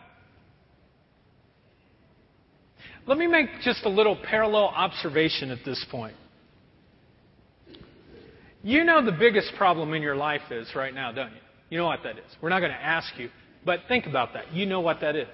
Let 3.07 3.17
me 3.17 3.27
make 3.27 3.49
just 3.63 3.83
a 3.83 3.89
little 3.89 4.15
parallel 4.15 4.67
observation 4.67 5.49
at 5.49 5.65
this 5.65 5.83
point. 5.89 6.15
You 8.63 8.83
know 8.83 9.03
the 9.03 9.11
biggest 9.11 9.53
problem 9.57 9.93
in 9.93 10.01
your 10.01 10.15
life 10.15 10.41
is 10.51 10.69
right 10.75 10.93
now, 10.93 11.11
don't 11.11 11.31
you? 11.31 11.41
You 11.69 11.77
know 11.77 11.85
what 11.85 12.03
that 12.03 12.17
is. 12.17 12.25
We're 12.41 12.49
not 12.49 12.59
going 12.59 12.71
to 12.71 12.83
ask 12.83 13.17
you, 13.17 13.29
but 13.65 13.79
think 13.87 14.05
about 14.05 14.33
that. 14.33 14.53
You 14.53 14.65
know 14.65 14.81
what 14.81 15.01
that 15.01 15.15
is. 15.15 15.27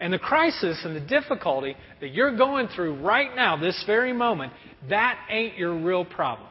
And 0.00 0.12
the 0.12 0.18
crisis 0.18 0.80
and 0.84 0.94
the 0.94 1.00
difficulty 1.00 1.76
that 2.00 2.12
you're 2.12 2.36
going 2.36 2.68
through 2.68 3.00
right 3.00 3.34
now, 3.34 3.56
this 3.56 3.82
very 3.86 4.12
moment, 4.12 4.52
that 4.88 5.18
ain't 5.30 5.56
your 5.56 5.74
real 5.76 6.04
problem. 6.04 6.48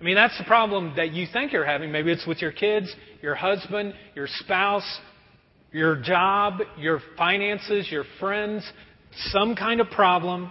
I 0.00 0.04
mean, 0.04 0.16
that's 0.16 0.36
the 0.36 0.44
problem 0.44 0.94
that 0.96 1.12
you 1.12 1.26
think 1.32 1.52
you're 1.52 1.64
having. 1.64 1.92
Maybe 1.92 2.10
it's 2.10 2.26
with 2.26 2.42
your 2.42 2.50
kids, 2.50 2.92
your 3.22 3.36
husband, 3.36 3.94
your 4.16 4.26
spouse, 4.28 5.00
your 5.70 5.96
job, 6.02 6.54
your 6.76 7.00
finances, 7.16 7.88
your 7.90 8.04
friends, 8.18 8.68
some 9.16 9.54
kind 9.54 9.80
of 9.80 9.88
problem. 9.90 10.50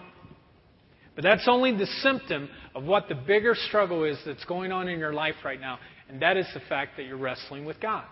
But 1.15 1.23
that's 1.23 1.47
only 1.47 1.75
the 1.75 1.87
symptom 2.01 2.49
of 2.73 2.83
what 2.83 3.09
the 3.09 3.15
bigger 3.15 3.55
struggle 3.67 4.03
is 4.03 4.17
that's 4.25 4.45
going 4.45 4.71
on 4.71 4.87
in 4.87 4.99
your 4.99 5.13
life 5.13 5.35
right 5.43 5.59
now, 5.59 5.79
and 6.09 6.21
that 6.21 6.37
is 6.37 6.47
the 6.53 6.61
fact 6.61 6.97
that 6.97 7.05
you're 7.05 7.17
wrestling 7.17 7.65
with 7.65 7.79
God. 7.81 8.05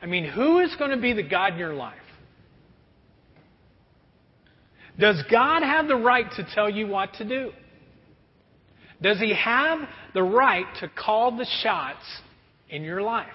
I 0.00 0.06
mean, 0.06 0.24
who 0.24 0.60
is 0.60 0.74
going 0.76 0.90
to 0.90 1.00
be 1.00 1.12
the 1.12 1.22
God 1.22 1.54
in 1.54 1.58
your 1.58 1.74
life? 1.74 1.96
Does 4.98 5.22
God 5.30 5.62
have 5.62 5.88
the 5.88 5.96
right 5.96 6.26
to 6.36 6.46
tell 6.54 6.70
you 6.70 6.86
what 6.86 7.14
to 7.14 7.24
do? 7.24 7.50
Does 9.02 9.18
he 9.18 9.34
have 9.34 9.80
the 10.14 10.22
right 10.22 10.66
to 10.80 10.88
call 10.88 11.36
the 11.36 11.46
shots 11.62 12.04
in 12.70 12.82
your 12.82 13.02
life? 13.02 13.26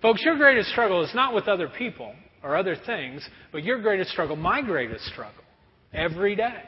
Folks, 0.00 0.22
your 0.24 0.36
greatest 0.36 0.70
struggle 0.70 1.04
is 1.04 1.14
not 1.14 1.34
with 1.34 1.48
other 1.48 1.68
people 1.68 2.14
or 2.42 2.56
other 2.56 2.76
things, 2.86 3.26
but 3.52 3.64
your 3.64 3.80
greatest 3.80 4.10
struggle, 4.10 4.36
my 4.36 4.62
greatest 4.62 5.04
struggle, 5.06 5.44
every 5.92 6.36
day, 6.36 6.62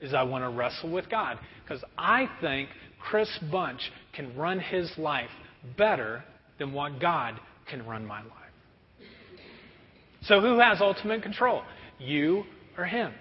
is 0.00 0.14
I 0.14 0.22
want 0.22 0.44
to 0.44 0.50
wrestle 0.50 0.90
with 0.90 1.08
God. 1.10 1.38
Because 1.62 1.82
I 1.96 2.28
think 2.40 2.68
Chris 3.00 3.28
Bunch 3.50 3.80
can 4.14 4.36
run 4.36 4.58
his 4.58 4.90
life 4.98 5.30
better 5.76 6.24
than 6.58 6.72
what 6.72 7.00
God 7.00 7.38
can 7.68 7.86
run 7.86 8.04
my 8.04 8.20
life. 8.20 8.30
So 10.22 10.40
who 10.40 10.58
has 10.58 10.80
ultimate 10.80 11.22
control? 11.22 11.62
You 11.98 12.44
or 12.76 12.84
him? 12.84 13.12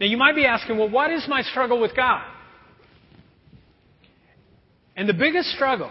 Now, 0.00 0.06
you 0.06 0.16
might 0.16 0.34
be 0.34 0.46
asking, 0.46 0.78
well, 0.78 0.90
what 0.90 1.10
is 1.10 1.26
my 1.28 1.42
struggle 1.42 1.80
with 1.80 1.94
God? 1.96 2.24
And 4.96 5.08
the 5.08 5.14
biggest 5.14 5.50
struggle 5.50 5.90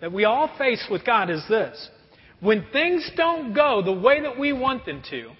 that 0.00 0.12
we 0.12 0.24
all 0.24 0.50
face 0.58 0.86
with 0.90 1.04
God 1.04 1.30
is 1.30 1.42
this 1.48 1.88
when 2.40 2.66
things 2.72 3.10
don't 3.16 3.52
go 3.52 3.82
the 3.82 3.92
way 3.92 4.20
that 4.22 4.38
we 4.38 4.52
want 4.52 4.86
them 4.86 5.02
to, 5.10 5.30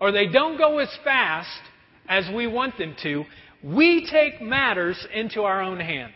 or 0.00 0.12
they 0.12 0.26
don't 0.26 0.56
go 0.56 0.78
as 0.78 0.88
fast 1.04 1.60
as 2.08 2.28
we 2.34 2.46
want 2.46 2.78
them 2.78 2.94
to, 3.02 3.24
we 3.62 4.06
take 4.10 4.40
matters 4.40 4.96
into 5.12 5.42
our 5.42 5.60
own 5.60 5.80
hands. 5.80 6.14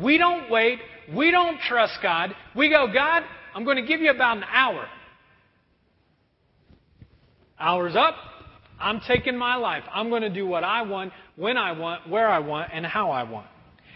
We 0.00 0.18
don't 0.18 0.50
wait. 0.50 0.78
We 1.14 1.30
don't 1.30 1.58
trust 1.60 1.98
God. 2.02 2.34
We 2.54 2.68
go, 2.68 2.86
God, 2.92 3.24
I'm 3.54 3.64
going 3.64 3.76
to 3.76 3.86
give 3.86 4.00
you 4.00 4.10
about 4.10 4.36
an 4.36 4.44
hour. 4.52 4.86
Hour's 7.58 7.96
up. 7.96 8.14
I'm 8.78 9.00
taking 9.00 9.36
my 9.36 9.56
life. 9.56 9.82
I'm 9.92 10.08
going 10.10 10.22
to 10.22 10.30
do 10.30 10.46
what 10.46 10.62
I 10.62 10.82
want, 10.82 11.12
when 11.34 11.56
I 11.56 11.72
want, 11.72 12.08
where 12.08 12.28
I 12.28 12.38
want, 12.38 12.70
and 12.72 12.86
how 12.86 13.10
I 13.10 13.24
want. 13.24 13.48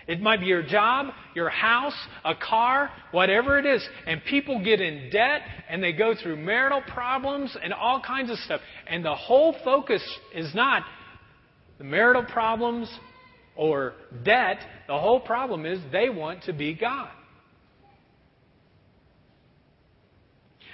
It 0.06 0.20
might 0.20 0.40
be 0.40 0.46
your 0.46 0.62
job, 0.62 1.12
your 1.34 1.48
house, 1.48 1.96
a 2.24 2.34
car, 2.34 2.90
whatever 3.12 3.58
it 3.58 3.66
is. 3.66 3.86
And 4.06 4.22
people 4.24 4.62
get 4.62 4.80
in 4.80 5.10
debt 5.10 5.42
and 5.68 5.82
they 5.82 5.92
go 5.92 6.14
through 6.20 6.36
marital 6.36 6.82
problems 6.88 7.56
and 7.62 7.72
all 7.72 8.00
kinds 8.00 8.30
of 8.30 8.38
stuff. 8.38 8.60
And 8.86 9.04
the 9.04 9.14
whole 9.14 9.54
focus 9.64 10.02
is 10.34 10.54
not 10.54 10.82
the 11.78 11.84
marital 11.84 12.24
problems 12.24 12.92
or 13.56 13.94
debt. 14.24 14.58
The 14.88 14.98
whole 14.98 15.20
problem 15.20 15.66
is 15.66 15.78
they 15.92 16.08
want 16.08 16.44
to 16.44 16.52
be 16.52 16.74
God. 16.74 17.10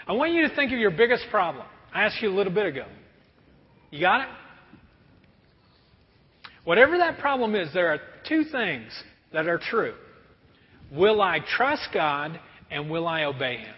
I 0.06 0.12
want 0.12 0.32
you 0.32 0.48
to 0.48 0.56
think 0.56 0.72
of 0.72 0.78
your 0.78 0.90
biggest 0.90 1.24
problem. 1.30 1.66
I 1.92 2.04
asked 2.04 2.22
you 2.22 2.30
a 2.30 2.34
little 2.34 2.52
bit 2.52 2.64
ago. 2.64 2.86
You 3.90 4.00
got 4.00 4.22
it? 4.22 4.28
Whatever 6.64 6.98
that 6.98 7.18
problem 7.18 7.54
is, 7.54 7.72
there 7.72 7.92
are 7.92 7.98
two 8.26 8.44
things 8.44 8.90
that 9.32 9.46
are 9.46 9.58
true. 9.58 9.94
Will 10.92 11.20
I 11.20 11.40
trust 11.56 11.88
God 11.92 12.38
and 12.70 12.90
will 12.90 13.06
I 13.06 13.24
obey 13.24 13.58
Him? 13.58 13.74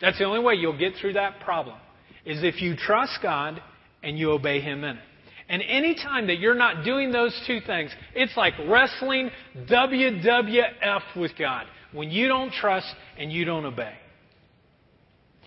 That's 0.00 0.18
the 0.18 0.24
only 0.24 0.40
way 0.40 0.54
you'll 0.54 0.78
get 0.78 0.94
through 1.00 1.14
that 1.14 1.40
problem, 1.40 1.78
is 2.24 2.42
if 2.42 2.60
you 2.60 2.76
trust 2.76 3.18
God 3.22 3.62
and 4.02 4.18
you 4.18 4.30
obey 4.30 4.60
Him 4.60 4.84
in 4.84 4.96
it. 4.96 5.02
And 5.48 5.62
any 5.62 5.94
time 5.94 6.26
that 6.26 6.38
you're 6.38 6.56
not 6.56 6.84
doing 6.84 7.12
those 7.12 7.38
two 7.46 7.60
things, 7.60 7.90
it's 8.14 8.36
like 8.36 8.54
wrestling 8.66 9.30
WWF 9.68 11.02
with 11.16 11.32
God 11.38 11.66
when 11.92 12.10
you 12.10 12.26
don't 12.26 12.52
trust 12.52 12.92
and 13.16 13.32
you 13.32 13.44
don't 13.44 13.64
obey. 13.64 13.94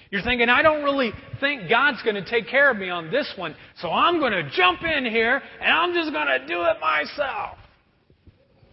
You're 0.09 0.23
thinking, 0.23 0.49
I 0.49 0.63
don't 0.63 0.83
really 0.83 1.11
think 1.39 1.69
God's 1.69 2.01
going 2.01 2.15
to 2.15 2.25
take 2.25 2.47
care 2.47 2.71
of 2.71 2.77
me 2.77 2.89
on 2.89 3.11
this 3.11 3.31
one, 3.35 3.55
so 3.79 3.91
I'm 3.91 4.19
going 4.19 4.31
to 4.31 4.49
jump 4.51 4.81
in 4.83 5.05
here 5.05 5.41
and 5.61 5.71
I'm 5.71 5.93
just 5.93 6.11
going 6.11 6.27
to 6.27 6.47
do 6.47 6.63
it 6.63 6.77
myself. 6.79 7.57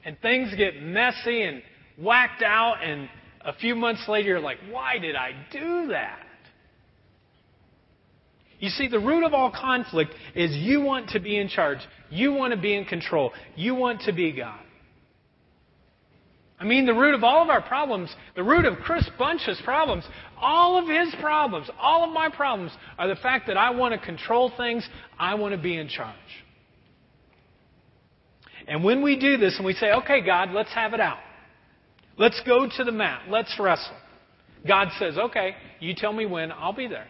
And 0.06 0.16
things 0.20 0.54
get 0.56 0.80
messy 0.80 1.42
and 1.42 1.62
whacked 1.98 2.42
out, 2.42 2.76
and 2.80 3.08
a 3.44 3.52
few 3.54 3.74
months 3.74 4.04
later, 4.06 4.28
you're 4.28 4.40
like, 4.40 4.58
why 4.70 4.98
did 4.98 5.16
I 5.16 5.32
do 5.50 5.88
that? 5.88 6.20
You 8.60 8.68
see, 8.68 8.86
the 8.86 9.00
root 9.00 9.24
of 9.24 9.34
all 9.34 9.50
conflict 9.50 10.12
is 10.36 10.52
you 10.52 10.80
want 10.80 11.10
to 11.10 11.18
be 11.18 11.36
in 11.36 11.48
charge. 11.48 11.80
You 12.08 12.32
want 12.32 12.54
to 12.54 12.60
be 12.60 12.76
in 12.76 12.84
control. 12.84 13.32
You 13.56 13.74
want 13.74 14.02
to 14.02 14.12
be 14.12 14.30
God. 14.30 14.60
I 16.60 16.64
mean, 16.64 16.86
the 16.86 16.94
root 16.94 17.14
of 17.14 17.24
all 17.24 17.42
of 17.42 17.50
our 17.50 17.60
problems, 17.60 18.14
the 18.36 18.44
root 18.44 18.64
of 18.64 18.78
Chris 18.78 19.10
Bunch's 19.18 19.60
problems, 19.64 20.04
all 20.40 20.78
of 20.78 20.88
his 20.88 21.14
problems, 21.20 21.68
all 21.80 22.04
of 22.04 22.14
my 22.14 22.30
problems 22.30 22.70
are 22.96 23.08
the 23.08 23.16
fact 23.16 23.48
that 23.48 23.56
I 23.56 23.70
want 23.70 23.92
to 23.92 24.06
control 24.06 24.52
things, 24.56 24.88
I 25.18 25.34
want 25.34 25.52
to 25.52 25.60
be 25.60 25.76
in 25.76 25.88
charge. 25.88 26.14
And 28.66 28.82
when 28.82 29.02
we 29.02 29.18
do 29.18 29.36
this 29.36 29.56
and 29.56 29.64
we 29.66 29.74
say, 29.74 29.92
okay, 29.92 30.20
God, 30.20 30.50
let's 30.50 30.72
have 30.72 30.92
it 30.92 31.00
out. 31.00 31.18
Let's 32.18 32.40
go 32.46 32.68
to 32.76 32.84
the 32.84 32.92
mat. 32.92 33.22
Let's 33.28 33.54
wrestle. 33.58 33.96
God 34.66 34.88
says, 34.98 35.16
okay, 35.16 35.54
you 35.78 35.94
tell 35.94 36.12
me 36.12 36.26
when, 36.26 36.50
I'll 36.50 36.72
be 36.72 36.88
there. 36.88 37.06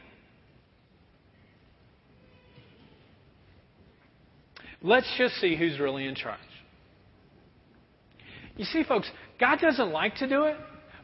Let's 4.82 5.10
just 5.16 5.36
see 5.36 5.56
who's 5.56 5.80
really 5.80 6.06
in 6.06 6.14
charge. 6.14 6.38
You 8.56 8.64
see, 8.64 8.84
folks, 8.84 9.10
God 9.40 9.58
doesn't 9.60 9.90
like 9.90 10.16
to 10.16 10.28
do 10.28 10.44
it, 10.44 10.56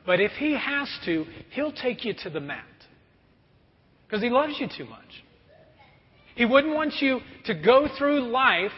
but 0.04 0.20
if 0.20 0.32
He 0.32 0.52
has 0.56 0.88
to, 1.06 1.24
He'll 1.50 1.72
take 1.72 2.04
you 2.04 2.14
to 2.22 2.30
the 2.30 2.40
mat. 2.40 2.64
Because 4.06 4.22
He 4.22 4.30
loves 4.30 4.54
you 4.58 4.68
too 4.68 4.84
much. 4.84 5.24
He 6.34 6.44
wouldn't 6.44 6.74
want 6.74 6.94
you 7.00 7.20
to 7.46 7.54
go 7.54 7.88
through 7.98 8.30
life 8.30 8.72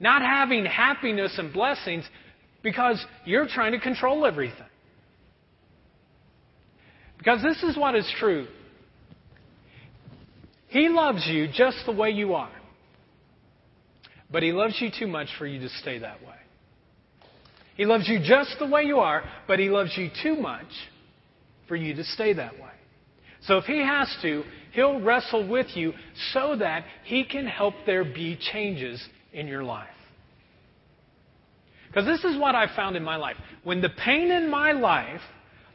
not 0.00 0.22
having 0.22 0.64
happiness 0.64 1.34
and 1.38 1.52
blessings 1.52 2.08
because 2.62 3.04
you're 3.24 3.46
trying 3.46 3.72
to 3.72 3.78
control 3.78 4.26
everything. 4.26 4.66
Because 7.18 7.42
this 7.42 7.62
is 7.62 7.76
what 7.76 7.94
is 7.94 8.10
true. 8.18 8.46
He 10.68 10.88
loves 10.88 11.26
you 11.26 11.48
just 11.52 11.78
the 11.84 11.92
way 11.92 12.10
you 12.10 12.32
are. 12.32 12.50
But 14.32 14.42
He 14.42 14.52
loves 14.52 14.80
you 14.80 14.90
too 14.96 15.06
much 15.06 15.28
for 15.38 15.46
you 15.46 15.60
to 15.60 15.68
stay 15.68 15.98
that 15.98 16.22
way. 16.22 16.36
He 17.76 17.84
loves 17.84 18.08
you 18.08 18.20
just 18.20 18.56
the 18.58 18.66
way 18.66 18.84
you 18.84 18.98
are, 18.98 19.22
but 19.46 19.58
He 19.58 19.68
loves 19.68 19.96
you 19.96 20.08
too 20.22 20.36
much 20.36 20.66
for 21.68 21.76
you 21.76 21.94
to 21.94 22.04
stay 22.04 22.32
that 22.32 22.54
way. 22.54 22.70
So 23.42 23.58
if 23.58 23.64
He 23.64 23.78
has 23.84 24.14
to, 24.22 24.44
He'll 24.72 25.00
wrestle 25.00 25.46
with 25.46 25.66
you 25.74 25.92
so 26.32 26.56
that 26.56 26.84
He 27.04 27.24
can 27.24 27.46
help 27.46 27.74
there 27.84 28.04
be 28.04 28.38
changes 28.52 29.04
in 29.32 29.46
your 29.46 29.64
life. 29.64 29.88
Because 31.88 32.06
this 32.06 32.24
is 32.24 32.38
what 32.38 32.54
I've 32.54 32.74
found 32.76 32.96
in 32.96 33.02
my 33.02 33.16
life. 33.16 33.36
When 33.64 33.80
the 33.80 33.90
pain 33.90 34.30
in 34.30 34.48
my 34.48 34.72
life 34.72 35.20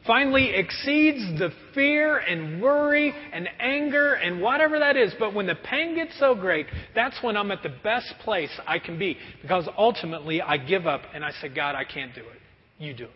finally 0.06 0.54
exceeds 0.54 1.38
the 1.38 1.50
fear 1.74 2.18
and 2.18 2.62
worry 2.62 3.12
and 3.32 3.48
anger 3.58 4.14
and 4.14 4.40
whatever 4.40 4.78
that 4.78 4.96
is. 4.96 5.12
But 5.18 5.34
when 5.34 5.46
the 5.46 5.56
pain 5.56 5.94
gets 5.94 6.18
so 6.18 6.34
great, 6.34 6.66
that's 6.94 7.18
when 7.22 7.36
I'm 7.36 7.50
at 7.50 7.62
the 7.62 7.74
best 7.82 8.14
place 8.20 8.50
I 8.66 8.78
can 8.78 8.98
be 8.98 9.18
because 9.42 9.68
ultimately 9.76 10.40
I 10.40 10.56
give 10.56 10.86
up 10.86 11.02
and 11.12 11.24
I 11.24 11.32
say, 11.42 11.48
God, 11.48 11.74
I 11.74 11.84
can't 11.84 12.14
do 12.14 12.20
it. 12.20 12.40
You 12.78 12.94
do 12.94 13.04
it. 13.04 13.10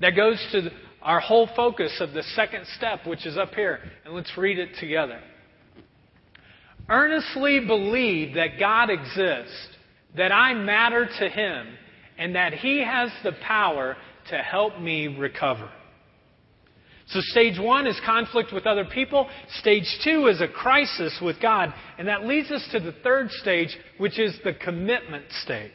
That 0.00 0.16
goes 0.16 0.44
to 0.52 0.70
our 1.02 1.20
whole 1.20 1.48
focus 1.54 1.96
of 2.00 2.12
the 2.12 2.22
second 2.34 2.66
step, 2.76 3.06
which 3.06 3.26
is 3.26 3.36
up 3.36 3.54
here. 3.54 3.80
And 4.04 4.14
let's 4.14 4.32
read 4.36 4.58
it 4.58 4.70
together. 4.80 5.20
Earnestly 6.88 7.60
believe 7.60 8.34
that 8.34 8.58
God 8.58 8.90
exists, 8.90 9.68
that 10.16 10.32
I 10.32 10.54
matter 10.54 11.08
to 11.18 11.28
Him 11.28 11.66
and 12.18 12.34
that 12.34 12.54
He 12.54 12.84
has 12.84 13.10
the 13.22 13.32
power 13.46 13.96
to 14.30 14.36
help 14.36 14.80
me 14.80 15.08
recover. 15.08 15.70
So, 17.06 17.20
stage 17.20 17.58
one 17.58 17.86
is 17.86 18.00
conflict 18.04 18.52
with 18.52 18.66
other 18.66 18.86
people. 18.86 19.28
Stage 19.58 19.86
two 20.02 20.26
is 20.28 20.40
a 20.40 20.48
crisis 20.48 21.18
with 21.22 21.40
God. 21.40 21.72
And 21.98 22.08
that 22.08 22.24
leads 22.24 22.50
us 22.50 22.66
to 22.72 22.80
the 22.80 22.92
third 23.02 23.30
stage, 23.30 23.76
which 23.98 24.18
is 24.18 24.38
the 24.42 24.54
commitment 24.54 25.26
stage. 25.42 25.70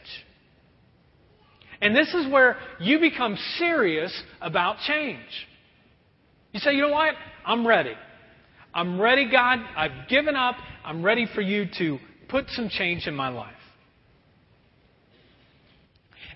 And 1.82 1.96
this 1.96 2.14
is 2.14 2.32
where 2.32 2.58
you 2.80 3.00
become 3.00 3.38
serious 3.58 4.12
about 4.42 4.78
change. 4.88 5.48
You 6.52 6.60
say, 6.60 6.74
you 6.74 6.82
know 6.82 6.90
what? 6.90 7.14
I'm 7.46 7.66
ready. 7.66 7.94
I'm 8.74 9.00
ready, 9.00 9.30
God. 9.30 9.60
I've 9.76 10.08
given 10.08 10.36
up. 10.36 10.56
I'm 10.84 11.04
ready 11.04 11.28
for 11.34 11.42
you 11.42 11.66
to 11.78 12.00
put 12.28 12.50
some 12.50 12.70
change 12.70 13.08
in 13.08 13.16
my 13.16 13.30
life. 13.30 13.54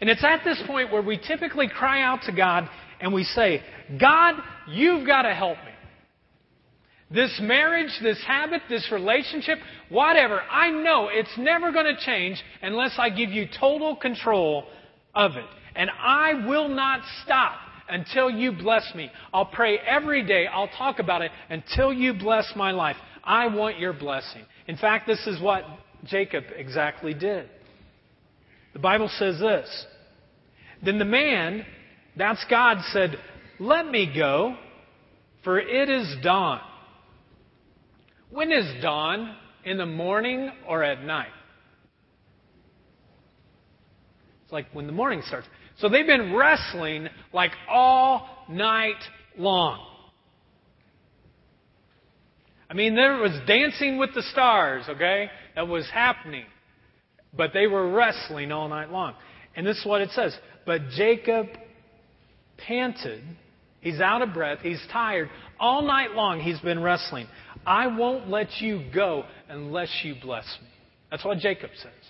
And 0.02 0.10
it's 0.10 0.24
at 0.24 0.43
this 0.43 0.62
point 0.67 0.91
where 0.91 1.02
we 1.02 1.17
typically 1.17 1.67
cry 1.67 2.02
out 2.02 2.24
to 2.24 2.32
God 2.32 2.67
and 3.00 3.13
we 3.13 3.24
say, 3.24 3.62
God, 4.00 4.36
you've 4.67 5.06
got 5.06 5.22
to 5.24 5.34
help 5.34 5.58
me. 5.58 5.72
This 7.12 7.39
marriage, 7.41 7.91
this 8.02 8.22
habit, 8.26 8.63
this 8.69 8.89
relationship, 8.91 9.60
whatever, 9.89 10.41
I 10.50 10.72
know 10.72 11.10
it's 11.12 11.38
never 11.38 11.72
going 11.72 11.86
to 11.86 11.98
change 12.04 12.41
unless 12.62 12.96
I 12.98 13.12
give 13.12 13.30
you 13.30 13.48
total 13.60 13.96
control 13.96 14.65
of 15.13 15.34
it. 15.36 15.46
And 15.76 15.91
I 15.91 16.46
will 16.48 16.69
not 16.69 17.02
stop 17.24 17.60
until 17.89 18.30
you 18.30 18.52
bless 18.52 18.93
me. 18.96 19.12
I'll 19.34 19.46
pray 19.46 19.78
every 19.78 20.26
day. 20.26 20.48
I'll 20.48 20.69
talk 20.69 21.00
about 21.00 21.22
it 21.22 21.32
until 21.50 21.93
you 21.93 22.13
bless 22.13 22.52
my 22.56 22.72
life. 22.72 22.98
I 23.24 23.48
want 23.48 23.80
your 23.80 23.93
blessing. 23.93 24.43
In 24.67 24.78
fact, 24.78 25.08
this 25.08 25.26
is 25.28 25.41
what 25.41 25.63
Jacob 26.06 26.46
exactly 26.56 27.13
did. 27.13 27.50
The 28.74 28.80
Bible 28.80 29.10
says 29.17 29.39
this 29.39 29.86
then 30.84 31.00
the 31.00 31.06
man, 31.06 31.65
that's 32.17 32.43
God, 32.50 32.80
said, 32.91 33.17
Let 33.60 33.88
me 33.88 34.12
go, 34.13 34.58
for 35.43 35.60
it 35.60 35.89
is 35.89 36.15
dawn. 36.22 36.60
When 38.30 38.52
is 38.52 38.82
dawn? 38.82 39.36
In 39.65 39.78
the 39.78 39.86
morning 39.86 40.52
or 40.67 40.84
at 40.84 41.06
night? 41.06 41.32
It's 44.43 44.52
like 44.52 44.65
when 44.74 44.88
the 44.88 44.93
morning 44.93 45.22
starts. 45.26 45.48
So 45.77 45.89
they've 45.89 46.05
been 46.05 46.33
wrestling 46.33 47.09
like 47.33 47.51
all 47.69 48.27
night 48.49 49.01
long. 49.38 49.86
I 52.69 52.73
mean, 52.73 52.95
there 52.95 53.17
was 53.17 53.31
dancing 53.45 53.97
with 53.97 54.13
the 54.15 54.23
stars, 54.23 54.86
okay? 54.89 55.29
That 55.55 55.67
was 55.67 55.88
happening. 55.91 56.45
But 57.36 57.51
they 57.53 57.67
were 57.67 57.91
wrestling 57.91 58.51
all 58.51 58.67
night 58.69 58.91
long. 58.91 59.13
And 59.55 59.65
this 59.65 59.77
is 59.77 59.86
what 59.86 60.01
it 60.01 60.09
says 60.12 60.38
but 60.65 60.89
Jacob 60.89 61.47
panted. 62.57 63.23
He's 63.81 63.99
out 63.99 64.21
of 64.21 64.33
breath. 64.33 64.59
He's 64.62 64.81
tired. 64.91 65.29
All 65.59 65.81
night 65.81 66.12
long, 66.12 66.39
he's 66.39 66.59
been 66.59 66.81
wrestling. 66.81 67.27
I 67.65 67.88
won't 67.88 68.29
let 68.29 68.62
you 68.62 68.86
go 68.93 69.25
unless 69.49 69.89
you 70.03 70.15
bless 70.21 70.45
me. 70.62 70.69
That's 71.12 71.25
what 71.25 71.39
Jacob 71.39 71.71
says. 71.75 72.02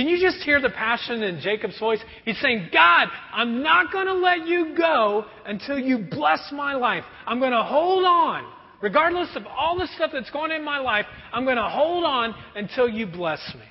Can 0.00 0.08
you 0.08 0.18
just 0.18 0.42
hear 0.44 0.62
the 0.62 0.70
passion 0.70 1.22
in 1.22 1.40
Jacob's 1.42 1.78
voice? 1.78 1.98
He's 2.24 2.40
saying, 2.40 2.70
God, 2.72 3.08
I'm 3.34 3.62
not 3.62 3.92
going 3.92 4.06
to 4.06 4.14
let 4.14 4.46
you 4.46 4.74
go 4.74 5.26
until 5.44 5.78
you 5.78 5.98
bless 5.98 6.40
my 6.52 6.72
life. 6.72 7.04
I'm 7.26 7.38
going 7.38 7.52
to 7.52 7.62
hold 7.62 8.06
on. 8.06 8.50
Regardless 8.80 9.28
of 9.36 9.42
all 9.46 9.78
the 9.78 9.86
stuff 9.96 10.12
that's 10.14 10.30
going 10.30 10.52
on 10.52 10.56
in 10.56 10.64
my 10.64 10.78
life, 10.78 11.04
I'm 11.34 11.44
going 11.44 11.58
to 11.58 11.68
hold 11.68 12.04
on 12.04 12.34
until 12.56 12.88
you 12.88 13.06
bless 13.08 13.40
me. 13.54 13.66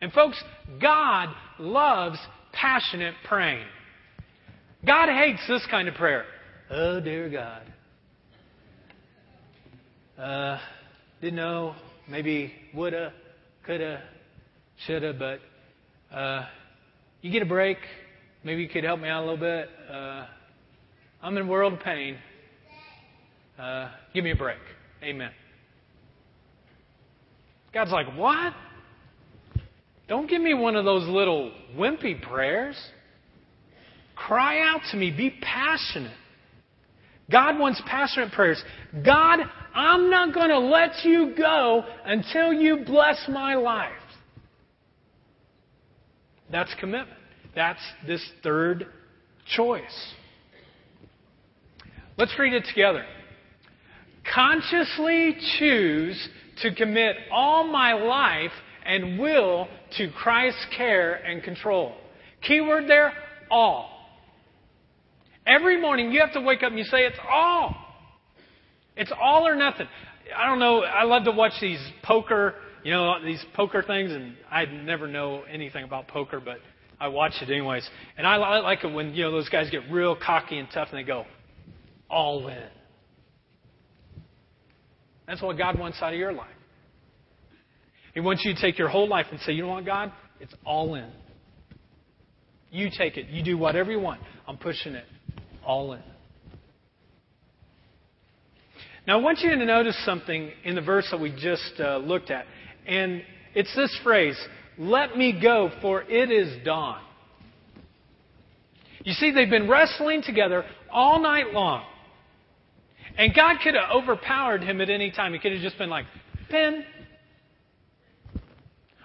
And 0.00 0.12
folks, 0.12 0.40
God 0.80 1.30
loves 1.58 2.18
passionate 2.52 3.14
praying. 3.24 3.66
God 4.86 5.08
hates 5.08 5.44
this 5.48 5.66
kind 5.68 5.88
of 5.88 5.96
prayer. 5.96 6.24
Oh, 6.70 7.00
dear 7.00 7.28
God. 7.28 7.62
Uh, 10.16 10.60
didn't 11.20 11.34
know. 11.34 11.74
Maybe 12.08 12.52
woulda, 12.72 13.12
coulda, 13.66 14.04
shoulda, 14.86 15.12
but 15.12 16.16
uh, 16.16 16.46
you 17.22 17.30
get 17.30 17.42
a 17.42 17.46
break. 17.46 17.78
Maybe 18.44 18.62
you 18.62 18.68
could 18.68 18.84
help 18.84 19.00
me 19.00 19.08
out 19.08 19.24
a 19.24 19.26
little 19.26 19.36
bit. 19.36 19.68
Uh, 19.90 20.26
I'm 21.22 21.36
in 21.36 21.46
a 21.46 21.48
world 21.48 21.74
of 21.74 21.80
pain. 21.80 22.16
Uh, 23.58 23.90
give 24.14 24.22
me 24.22 24.30
a 24.30 24.36
break. 24.36 24.58
Amen. 25.02 25.30
God's 27.74 27.90
like, 27.90 28.06
what? 28.16 28.54
Don't 30.08 30.28
give 30.28 30.40
me 30.40 30.54
one 30.54 30.76
of 30.76 30.84
those 30.84 31.06
little 31.08 31.52
wimpy 31.76 32.20
prayers. 32.22 32.76
Cry 34.14 34.60
out 34.60 34.80
to 34.90 34.96
me. 34.96 35.10
Be 35.10 35.30
passionate. 35.42 36.16
God 37.30 37.58
wants 37.58 37.82
passionate 37.86 38.32
prayers. 38.32 38.62
God, 39.04 39.40
I'm 39.74 40.08
not 40.08 40.32
going 40.32 40.48
to 40.48 40.58
let 40.58 41.04
you 41.04 41.34
go 41.36 41.84
until 42.04 42.52
you 42.52 42.84
bless 42.86 43.22
my 43.28 43.54
life. 43.54 43.92
That's 46.50 46.74
commitment. 46.80 47.18
That's 47.54 47.80
this 48.06 48.24
third 48.42 48.86
choice. 49.56 50.14
Let's 52.16 52.36
read 52.38 52.52
it 52.52 52.64
together. 52.64 53.04
Consciously 54.34 55.36
choose 55.58 56.28
to 56.62 56.74
commit 56.74 57.16
all 57.30 57.64
my 57.64 57.92
life 57.92 58.50
and 58.84 59.18
will 59.18 59.68
to 59.96 60.10
Christ's 60.10 60.66
care 60.76 61.14
and 61.14 61.42
control. 61.42 61.94
Keyword 62.42 62.88
there, 62.88 63.12
all. 63.50 63.90
Every 65.46 65.80
morning 65.80 66.12
you 66.12 66.20
have 66.20 66.32
to 66.32 66.40
wake 66.40 66.62
up 66.62 66.70
and 66.70 66.78
you 66.78 66.84
say, 66.84 67.04
it's 67.04 67.18
all. 67.30 67.74
It's 68.96 69.12
all 69.20 69.46
or 69.46 69.54
nothing. 69.54 69.86
I 70.36 70.46
don't 70.46 70.58
know. 70.58 70.82
I 70.82 71.04
love 71.04 71.24
to 71.24 71.30
watch 71.30 71.52
these 71.60 71.80
poker, 72.02 72.54
you 72.84 72.92
know, 72.92 73.22
these 73.24 73.44
poker 73.54 73.82
things, 73.82 74.12
and 74.12 74.34
I 74.50 74.64
never 74.64 75.06
know 75.06 75.42
anything 75.50 75.84
about 75.84 76.08
poker, 76.08 76.40
but 76.40 76.58
I 77.00 77.08
watch 77.08 77.32
it 77.40 77.50
anyways. 77.50 77.88
And 78.16 78.26
I 78.26 78.36
like 78.58 78.84
it 78.84 78.92
when, 78.92 79.14
you 79.14 79.24
know, 79.24 79.30
those 79.30 79.48
guys 79.48 79.70
get 79.70 79.82
real 79.90 80.16
cocky 80.16 80.58
and 80.58 80.68
tough 80.72 80.88
and 80.90 80.98
they 80.98 81.04
go, 81.04 81.24
all 82.10 82.48
in. 82.48 82.68
That's 85.26 85.42
what 85.42 85.58
God 85.58 85.78
wants 85.78 85.98
out 86.00 86.12
of 86.12 86.18
your 86.18 86.32
life. 86.32 86.48
He 88.14 88.20
wants 88.20 88.44
you 88.44 88.54
to 88.54 88.60
take 88.60 88.78
your 88.78 88.88
whole 88.88 89.08
life 89.08 89.26
and 89.30 89.38
say, 89.40 89.52
you 89.52 89.62
know 89.62 89.68
what, 89.68 89.84
God? 89.84 90.12
It's 90.40 90.54
all 90.64 90.94
in. 90.94 91.10
You 92.70 92.88
take 92.96 93.16
it. 93.16 93.28
You 93.28 93.44
do 93.44 93.56
whatever 93.56 93.90
you 93.92 94.00
want. 94.00 94.20
I'm 94.46 94.56
pushing 94.56 94.94
it 94.94 95.04
all 95.64 95.92
in. 95.92 96.02
Now, 99.06 99.18
I 99.18 99.22
want 99.22 99.38
you 99.38 99.50
to 99.50 99.64
notice 99.64 99.96
something 100.04 100.50
in 100.64 100.74
the 100.74 100.82
verse 100.82 101.06
that 101.10 101.20
we 101.20 101.30
just 101.30 101.74
uh, 101.80 101.96
looked 101.98 102.30
at. 102.30 102.44
And 102.88 103.22
it's 103.54 103.74
this 103.76 103.96
phrase 104.02 104.36
Let 104.78 105.16
me 105.16 105.38
go, 105.40 105.70
for 105.80 106.02
it 106.02 106.30
is 106.30 106.64
dawn. 106.64 107.02
You 109.04 109.12
see, 109.14 109.30
they've 109.30 109.48
been 109.48 109.68
wrestling 109.68 110.22
together 110.22 110.64
all 110.90 111.20
night 111.20 111.52
long. 111.52 111.84
And 113.16 113.34
God 113.34 113.56
could 113.62 113.74
have 113.74 113.90
overpowered 113.94 114.62
him 114.62 114.80
at 114.80 114.90
any 114.90 115.10
time. 115.10 115.32
He 115.32 115.38
could 115.38 115.52
have 115.52 115.60
just 115.60 115.78
been 115.78 115.90
like, 115.90 116.06
Pin. 116.50 116.84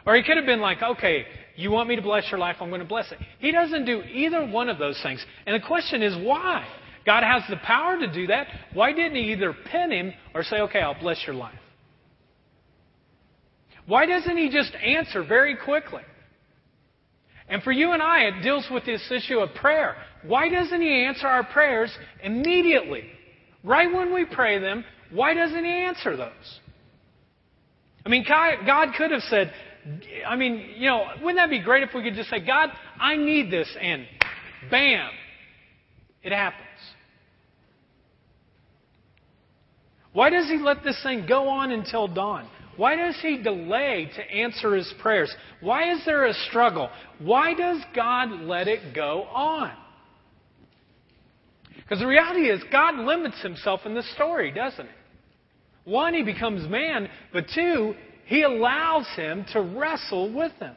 Or 0.05 0.15
he 0.15 0.23
could 0.23 0.37
have 0.37 0.45
been 0.45 0.59
like, 0.59 0.81
okay, 0.81 1.25
you 1.55 1.71
want 1.71 1.87
me 1.87 1.95
to 1.95 2.01
bless 2.01 2.29
your 2.29 2.39
life, 2.39 2.57
I'm 2.59 2.69
going 2.69 2.81
to 2.81 2.87
bless 2.87 3.11
it. 3.11 3.19
He 3.39 3.51
doesn't 3.51 3.85
do 3.85 4.01
either 4.01 4.45
one 4.45 4.69
of 4.69 4.77
those 4.77 4.99
things. 5.01 5.23
And 5.45 5.61
the 5.61 5.65
question 5.65 6.01
is 6.01 6.15
why? 6.25 6.65
God 7.05 7.23
has 7.23 7.43
the 7.49 7.57
power 7.57 7.97
to 7.99 8.11
do 8.11 8.27
that. 8.27 8.47
Why 8.73 8.93
didn't 8.93 9.15
he 9.15 9.31
either 9.33 9.53
pin 9.71 9.91
him 9.91 10.13
or 10.33 10.43
say, 10.43 10.57
okay, 10.61 10.79
I'll 10.79 10.99
bless 10.99 11.21
your 11.25 11.35
life? 11.35 11.57
Why 13.85 14.05
doesn't 14.05 14.37
he 14.37 14.49
just 14.49 14.73
answer 14.75 15.23
very 15.23 15.55
quickly? 15.57 16.03
And 17.49 17.61
for 17.61 17.71
you 17.71 17.91
and 17.91 18.01
I, 18.01 18.21
it 18.21 18.41
deals 18.41 18.65
with 18.71 18.85
this 18.85 19.01
issue 19.11 19.39
of 19.39 19.53
prayer. 19.55 19.95
Why 20.25 20.47
doesn't 20.47 20.81
he 20.81 21.03
answer 21.05 21.27
our 21.27 21.43
prayers 21.43 21.91
immediately? 22.23 23.03
Right 23.63 23.93
when 23.93 24.13
we 24.13 24.25
pray 24.25 24.59
them, 24.59 24.85
why 25.11 25.33
doesn't 25.33 25.63
he 25.63 25.71
answer 25.71 26.15
those? 26.15 26.59
I 28.05 28.09
mean, 28.09 28.25
God 28.27 28.89
could 28.97 29.11
have 29.11 29.21
said, 29.23 29.53
I 30.25 30.35
mean, 30.35 30.75
you 30.77 30.87
know, 30.87 31.05
wouldn't 31.21 31.37
that 31.37 31.49
be 31.49 31.61
great 31.61 31.83
if 31.83 31.89
we 31.93 32.03
could 32.03 32.15
just 32.15 32.29
say, 32.29 32.39
God, 32.39 32.69
I 32.99 33.17
need 33.17 33.51
this, 33.51 33.67
and 33.79 34.05
bam, 34.71 35.09
it 36.23 36.31
happens. 36.31 36.63
Why 40.13 40.29
does 40.29 40.47
he 40.47 40.57
let 40.57 40.83
this 40.83 41.01
thing 41.03 41.25
go 41.27 41.49
on 41.49 41.71
until 41.71 42.07
dawn? 42.07 42.47
Why 42.75 42.95
does 42.95 43.15
he 43.21 43.41
delay 43.41 44.09
to 44.15 44.31
answer 44.31 44.75
his 44.75 44.91
prayers? 44.99 45.33
Why 45.61 45.91
is 45.91 46.03
there 46.05 46.25
a 46.25 46.33
struggle? 46.33 46.89
Why 47.19 47.53
does 47.53 47.81
God 47.95 48.31
let 48.41 48.67
it 48.67 48.95
go 48.95 49.23
on? 49.23 49.71
Because 51.75 51.99
the 51.99 52.07
reality 52.07 52.49
is, 52.49 52.61
God 52.71 52.95
limits 52.95 53.41
himself 53.41 53.81
in 53.85 53.93
this 53.93 54.11
story, 54.15 54.51
doesn't 54.51 54.85
he? 54.85 55.91
One, 55.91 56.13
he 56.13 56.23
becomes 56.23 56.67
man, 56.69 57.09
but 57.33 57.45
two, 57.53 57.93
he 58.25 58.43
allows 58.43 59.05
him 59.15 59.45
to 59.51 59.61
wrestle 59.61 60.33
with 60.33 60.53
him. 60.53 60.75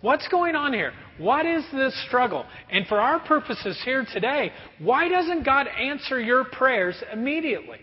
What's 0.00 0.26
going 0.28 0.54
on 0.54 0.72
here? 0.72 0.92
What 1.18 1.46
is 1.46 1.64
this 1.72 1.94
struggle? 2.06 2.44
And 2.70 2.86
for 2.86 3.00
our 3.00 3.18
purposes 3.20 3.80
here 3.84 4.06
today, 4.12 4.52
why 4.78 5.08
doesn't 5.08 5.44
God 5.44 5.66
answer 5.68 6.20
your 6.20 6.44
prayers 6.44 6.96
immediately? 7.12 7.78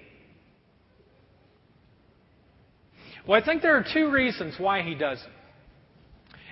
Well, 3.28 3.42
I 3.42 3.46
think 3.46 3.62
there 3.62 3.78
are 3.78 3.86
two 3.94 4.12
reasons 4.12 4.56
why 4.58 4.82
He 4.82 4.96
doesn't. 4.96 5.32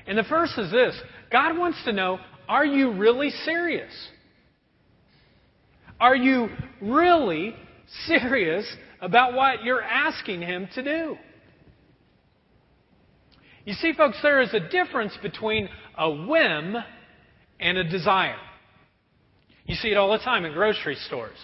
And 0.07 0.17
the 0.17 0.23
first 0.23 0.57
is 0.57 0.71
this 0.71 0.99
God 1.31 1.57
wants 1.57 1.84
to 1.86 1.93
know 1.93 2.19
are 2.47 2.65
you 2.65 2.93
really 2.93 3.29
serious? 3.29 3.91
Are 5.99 6.15
you 6.15 6.49
really 6.81 7.55
serious 8.07 8.65
about 9.01 9.34
what 9.34 9.63
you're 9.63 9.81
asking 9.81 10.41
Him 10.41 10.67
to 10.75 10.84
do. 10.84 11.17
You 13.65 13.73
see, 13.73 13.93
folks, 13.93 14.17
there 14.23 14.41
is 14.41 14.53
a 14.53 14.60
difference 14.60 15.15
between 15.21 15.69
a 15.97 16.10
whim 16.10 16.75
and 17.60 17.77
a 17.77 17.84
desire. 17.84 18.38
You 19.65 19.75
see 19.75 19.89
it 19.89 19.97
all 19.97 20.12
the 20.12 20.17
time 20.17 20.45
in 20.45 20.53
grocery 20.53 20.95
stores. 20.95 21.38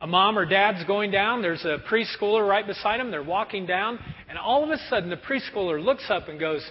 A 0.00 0.06
mom 0.06 0.38
or 0.38 0.44
dad's 0.44 0.84
going 0.84 1.10
down, 1.10 1.40
there's 1.40 1.64
a 1.64 1.78
preschooler 1.90 2.46
right 2.46 2.66
beside 2.66 3.00
them, 3.00 3.10
they're 3.10 3.22
walking 3.22 3.64
down, 3.64 3.98
and 4.28 4.36
all 4.38 4.62
of 4.62 4.70
a 4.70 4.76
sudden 4.88 5.08
the 5.08 5.16
preschooler 5.16 5.82
looks 5.82 6.04
up 6.10 6.28
and 6.28 6.38
goes, 6.38 6.68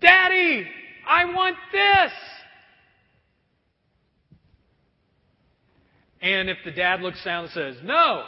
Daddy, 0.00 0.66
I 1.06 1.24
want 1.26 1.56
this! 1.72 2.12
And 6.22 6.50
if 6.50 6.58
the 6.64 6.72
dad 6.72 7.00
looks 7.00 7.22
down 7.24 7.44
and 7.44 7.52
says, 7.52 7.76
No, 7.82 8.24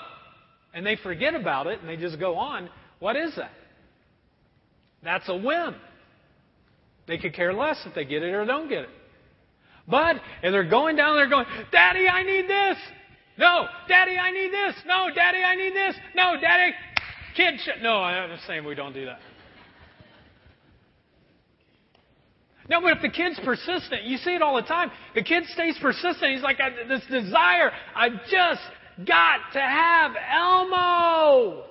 and 0.73 0.87
they 0.87 0.97
forget 0.97 1.35
about 1.35 1.67
it 1.67 1.81
and 1.81 1.89
they 1.89 1.97
just 1.97 2.19
go 2.19 2.37
on, 2.37 2.71
what 3.01 3.17
is 3.17 3.35
that? 3.37 3.51
That's 5.03 5.29
a 5.29 5.37
whim. 5.37 5.75
They 7.07 7.19
could 7.19 7.35
care 7.35 7.53
less 7.53 7.83
if 7.85 7.95
they 7.95 8.05
get 8.05 8.23
it 8.23 8.33
or 8.33 8.45
don't 8.47 8.69
get 8.69 8.83
it. 8.83 8.89
But 9.89 10.17
if 10.43 10.53
they're 10.53 10.69
going 10.69 10.97
down 10.97 11.17
there 11.17 11.29
going, 11.29 11.47
Daddy, 11.73 12.07
I 12.09 12.23
need 12.23 12.49
this. 12.49 12.77
No, 13.43 13.67
Daddy, 13.89 14.17
I 14.17 14.31
need 14.31 14.53
this. 14.53 14.77
No, 14.87 15.09
Daddy, 15.13 15.43
I 15.43 15.57
need 15.57 15.75
this. 15.75 15.97
No, 16.15 16.37
Daddy, 16.41 16.73
kid, 17.37 17.55
sh-. 17.59 17.83
no, 17.83 17.97
I'm 17.97 18.31
just 18.31 18.47
saying 18.47 18.65
we 18.65 18.77
don't 18.77 18.93
do 18.93 19.07
that. 19.07 19.19
No, 22.69 22.81
but 22.81 22.97
if 22.97 23.03
the 23.03 23.09
kid's 23.09 23.41
persistent, 23.45 24.05
you 24.05 24.19
see 24.19 24.37
it 24.37 24.43
all 24.43 24.55
the 24.55 24.63
time. 24.63 24.93
The 25.17 25.25
kid 25.25 25.43
stays 25.47 25.77
persistent. 25.83 26.33
He's 26.33 26.43
like, 26.43 26.59
this 26.87 27.03
desire, 27.11 27.73
I 27.97 28.11
just 28.31 28.63
got 29.05 29.41
to 29.55 29.61
have 29.61 30.13
Elmo. 30.33 31.65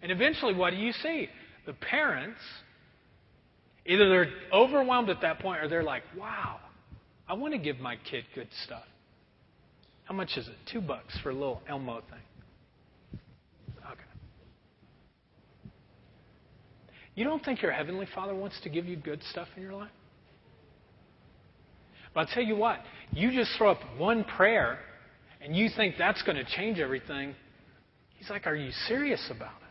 And 0.00 0.10
eventually, 0.10 0.54
what 0.54 0.70
do 0.70 0.76
you 0.76 0.92
see? 0.92 1.28
The 1.66 1.74
parents, 1.74 2.40
either 3.84 4.08
they're 4.08 4.32
overwhelmed 4.50 5.10
at 5.10 5.20
that 5.20 5.40
point 5.40 5.62
or 5.62 5.68
they're 5.68 5.82
like, 5.82 6.04
wow, 6.16 6.58
I 7.28 7.34
want 7.34 7.52
to 7.52 7.58
give 7.58 7.78
my 7.80 7.96
kid 8.10 8.24
good 8.34 8.48
stuff. 8.64 8.84
How 10.04 10.14
much 10.14 10.36
is 10.36 10.46
it? 10.46 10.54
Two 10.70 10.80
bucks 10.80 11.18
for 11.22 11.30
a 11.30 11.34
little 11.34 11.62
Elmo 11.68 12.00
thing. 12.10 13.20
Okay. 13.90 14.02
You 17.14 17.24
don't 17.24 17.44
think 17.44 17.62
your 17.62 17.72
Heavenly 17.72 18.06
Father 18.14 18.34
wants 18.34 18.60
to 18.62 18.68
give 18.68 18.86
you 18.86 18.96
good 18.96 19.20
stuff 19.30 19.48
in 19.56 19.62
your 19.62 19.72
life? 19.72 19.90
But 22.12 22.20
I'll 22.20 22.34
tell 22.34 22.42
you 22.42 22.56
what, 22.56 22.80
you 23.12 23.32
just 23.32 23.50
throw 23.58 23.70
up 23.70 23.80
one 23.98 24.24
prayer 24.24 24.78
and 25.40 25.56
you 25.56 25.68
think 25.74 25.96
that's 25.98 26.22
going 26.22 26.36
to 26.36 26.44
change 26.44 26.78
everything. 26.78 27.34
He's 28.16 28.30
like, 28.30 28.46
Are 28.46 28.54
you 28.54 28.70
serious 28.86 29.30
about 29.34 29.48
it? 29.48 29.64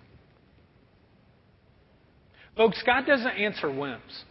Folks, 2.58 2.82
God 2.86 3.06
doesn't 3.06 3.28
answer 3.28 3.72
whims. 3.72 4.24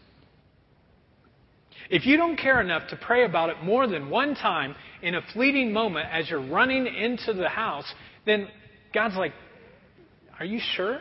If 1.92 2.06
you 2.06 2.16
don't 2.16 2.38
care 2.38 2.58
enough 2.62 2.88
to 2.88 2.96
pray 2.96 3.26
about 3.26 3.50
it 3.50 3.62
more 3.62 3.86
than 3.86 4.08
one 4.08 4.34
time 4.34 4.74
in 5.02 5.14
a 5.14 5.20
fleeting 5.34 5.74
moment 5.74 6.08
as 6.10 6.30
you're 6.30 6.48
running 6.48 6.86
into 6.86 7.34
the 7.34 7.50
house, 7.50 7.84
then 8.24 8.48
God's 8.94 9.14
like, 9.14 9.34
Are 10.40 10.46
you 10.46 10.58
sure? 10.74 11.00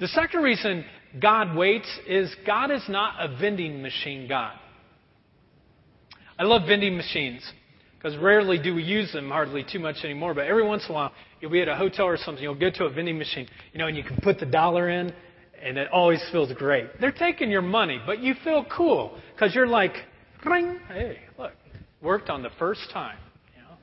The 0.00 0.08
second 0.08 0.42
reason 0.42 0.84
God 1.22 1.56
waits 1.56 1.88
is 2.08 2.34
God 2.44 2.72
is 2.72 2.82
not 2.88 3.14
a 3.20 3.38
vending 3.38 3.80
machine 3.80 4.26
God. 4.26 4.58
I 6.36 6.42
love 6.42 6.66
vending 6.66 6.96
machines 6.96 7.48
because 7.96 8.18
rarely 8.18 8.58
do 8.58 8.74
we 8.74 8.82
use 8.82 9.12
them 9.12 9.30
hardly 9.30 9.64
too 9.64 9.78
much 9.78 9.98
anymore. 10.02 10.34
But 10.34 10.48
every 10.48 10.66
once 10.66 10.84
in 10.86 10.90
a 10.90 10.94
while, 10.94 11.12
you'll 11.40 11.52
be 11.52 11.62
at 11.62 11.68
a 11.68 11.76
hotel 11.76 12.06
or 12.06 12.16
something, 12.16 12.42
you'll 12.42 12.56
go 12.56 12.70
to 12.70 12.86
a 12.86 12.90
vending 12.90 13.18
machine, 13.18 13.46
you 13.72 13.78
know, 13.78 13.86
and 13.86 13.96
you 13.96 14.02
can 14.02 14.16
put 14.16 14.40
the 14.40 14.46
dollar 14.46 14.90
in, 14.90 15.12
and 15.64 15.78
it 15.78 15.88
always 15.90 16.22
feels 16.30 16.52
great. 16.52 17.00
They're 17.00 17.10
taking 17.10 17.50
your 17.50 17.62
money, 17.62 17.98
but 18.04 18.20
you 18.20 18.34
feel 18.44 18.66
cool 18.76 19.18
because 19.34 19.54
you're 19.54 19.66
like, 19.66 19.94
ring, 20.44 20.78
hey, 20.88 21.18
look, 21.38 21.52
worked 22.02 22.28
on 22.28 22.42
the 22.42 22.50
first 22.58 22.82
time. 22.92 23.16
You 23.56 23.62
know? 23.62 23.76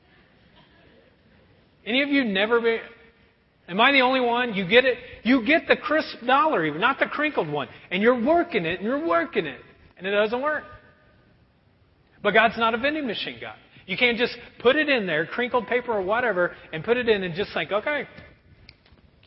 Any 1.86 2.04
of 2.04 2.10
you 2.10 2.24
never 2.24 2.62
been? 2.62 2.80
Am 3.68 3.82
I 3.82 3.92
the 3.92 4.02
only 4.02 4.22
one? 4.22 4.54
You 4.54 4.68
get 4.68 4.86
it? 4.86 4.98
You 5.24 5.44
get 5.46 5.68
the 5.68 5.76
crisp 5.76 6.18
dollar, 6.26 6.66
even 6.66 6.80
not 6.80 7.00
the 7.00 7.08
crinkled 7.08 7.50
one, 7.50 7.68
and 7.90 8.02
you're 8.02 8.24
working 8.24 8.66
it 8.66 8.80
and 8.80 8.88
you're 8.88 9.06
working 9.06 9.48
it, 9.48 9.60
and 9.98 10.06
it 10.06 10.12
doesn't 10.12 10.42
work. 10.42 10.64
But 12.22 12.36
God's 12.36 12.58
not 12.58 12.76
a 12.76 12.78
vending 12.78 13.08
machine 13.08 13.40
God. 13.42 13.56
You 13.88 13.98
can't 13.98 14.18
just 14.18 14.38
put 14.60 14.76
it 14.76 14.88
in 14.88 15.08
there, 15.08 15.26
crinkled 15.26 15.66
paper 15.66 15.92
or 15.92 16.04
whatever, 16.04 16.56
and 16.72 16.84
put 16.84 16.98
it 16.98 17.10
in 17.10 17.24
and 17.24 17.34
just 17.34 17.52
think, 17.54 17.72
okay, 17.72 18.08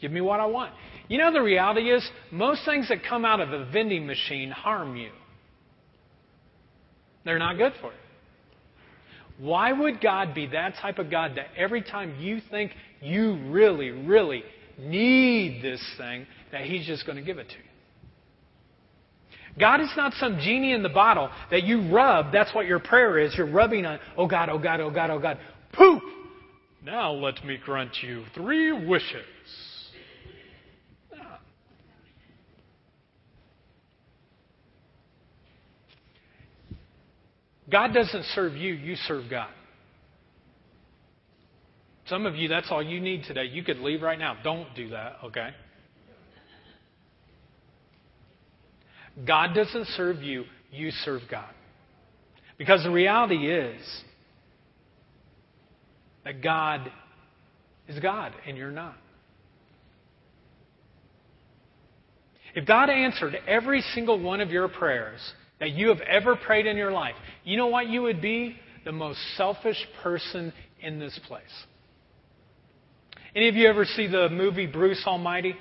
give 0.01 0.13
me 0.13 0.21
what 0.21 0.39
I 0.39 0.47
want. 0.47 0.73
You 1.09 1.19
know, 1.19 1.33
the 1.33 1.43
reality 1.43 1.91
is, 1.91 2.09
most 2.31 2.65
things 2.65 2.89
that 2.89 3.05
come 3.09 3.25
out 3.25 3.41
of 3.41 3.53
a 3.53 3.71
vending 3.71 4.07
machine 4.07 4.51
harm 4.51 4.97
you. 4.97 5.11
They're 7.25 7.39
not 7.39 7.59
good 7.59 7.73
for 7.81 7.89
you. 7.89 7.99
Why 9.39 9.73
would 9.73 10.01
God 10.01 10.35
be 10.35 10.47
that 10.49 10.75
type 10.81 10.99
of 10.99 11.11
God 11.11 11.33
that 11.37 11.49
every 11.57 11.83
time 11.83 12.17
you 12.21 12.41
think 12.51 12.71
you 13.01 13.39
really, 13.49 13.91
really 13.91 14.45
need 14.79 15.63
this 15.63 15.83
thing, 15.99 16.27
that 16.53 16.63
He's 16.63 16.87
just 16.87 17.05
going 17.05 17.17
to 17.17 17.25
give 17.25 17.39
it 17.39 17.49
to 17.49 17.55
you? 17.55 17.61
God 19.59 19.81
is 19.81 19.91
not 19.97 20.13
some 20.15 20.39
genie 20.39 20.73
in 20.73 20.83
the 20.83 20.89
bottle 20.89 21.31
that 21.51 21.63
you 21.63 21.93
rub. 21.93 22.33
That's 22.33 22.53
what 22.55 22.67
your 22.67 22.81
prayer 22.81 23.19
is. 23.19 23.35
You're 23.37 23.51
rubbing 23.51 23.87
on, 23.87 23.99
oh 24.17 24.27
God, 24.27 24.49
oh 24.49 24.59
God, 24.59 24.81
oh 24.81 24.91
God, 24.91 25.11
oh 25.11 25.19
God. 25.19 25.39
Poof! 25.73 26.03
Now 26.83 27.13
let 27.13 27.45
me 27.45 27.59
grant 27.65 27.97
you 28.03 28.25
three 28.35 28.87
wishes. 28.87 29.25
God 37.71 37.95
doesn't 37.95 38.25
serve 38.35 38.55
you, 38.55 38.75
you 38.75 38.97
serve 38.97 39.31
God. 39.31 39.51
Some 42.07 42.27
of 42.27 42.37
you, 42.37 42.49
that's 42.49 42.71
all 42.71 42.83
you 42.83 43.01
need 43.01 43.25
today. 43.25 43.45
You 43.45 43.65
could 43.65 43.79
leave 43.79 44.03
right 44.03 44.19
now. 44.19 44.37
Don't 44.45 44.75
do 44.75 44.91
that, 44.91 45.17
okay? 45.25 45.51
God 49.27 49.55
doesn't 49.55 49.87
serve 49.89 50.23
you, 50.23 50.45
you 50.71 50.91
serve 50.91 51.23
God. 51.31 51.49
Because 52.59 52.83
the 52.83 52.91
reality 52.91 53.51
is 53.51 53.81
that 56.25 56.43
God 56.43 56.91
is 57.89 57.99
God 58.01 58.33
and 58.47 58.57
you're 58.57 58.71
not. 58.71 58.97
If 62.55 62.67
God 62.67 62.91
answered 62.91 63.37
every 63.49 63.81
single 63.95 64.21
one 64.21 64.41
of 64.41 64.51
your 64.51 64.69
prayers 64.69 65.21
that 65.65 65.71
you 65.71 65.89
have 65.89 66.01
ever 66.03 66.37
prayed 66.37 66.67
in 66.67 66.77
your 66.77 66.93
life, 66.93 67.15
you 67.43 67.57
know 67.57 67.69
what 67.69 67.89
you 67.89 68.03
would 68.03 68.21
be? 68.21 68.55
The 68.85 68.93
most 68.93 69.19
selfish 69.39 69.83
person 70.03 70.53
in 70.83 70.99
this 70.99 71.19
place. 71.27 71.43
Any 73.35 73.49
of 73.49 73.55
you 73.55 73.67
ever 73.67 73.87
see 73.87 74.07
the 74.07 74.29
movie 74.29 74.67
Bruce 74.67 75.03
Almighty? 75.07 75.57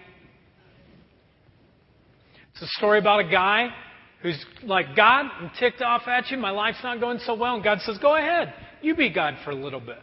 It's 2.52 2.62
a 2.63 2.68
story 2.78 3.00
about 3.00 3.22
a 3.22 3.32
guy 3.32 3.70
who's 4.22 4.46
like, 4.63 4.94
God, 4.94 5.28
I'm 5.39 5.52
ticked 5.58 5.82
off 5.82 6.06
at 6.06 6.30
you. 6.30 6.38
My 6.38 6.52
life's 6.52 6.84
not 6.84 7.00
going 7.00 7.20
so 7.20 7.34
well. 7.34 7.56
And 7.56 7.63
God 7.63 7.80
says, 7.80 7.98
Go 8.00 8.18
ahead. 8.18 8.54
You 8.82 8.96
be 8.96 9.10
God 9.10 9.36
for 9.46 9.52
a 9.52 9.56
little 9.56 9.80
bit. 9.80 10.00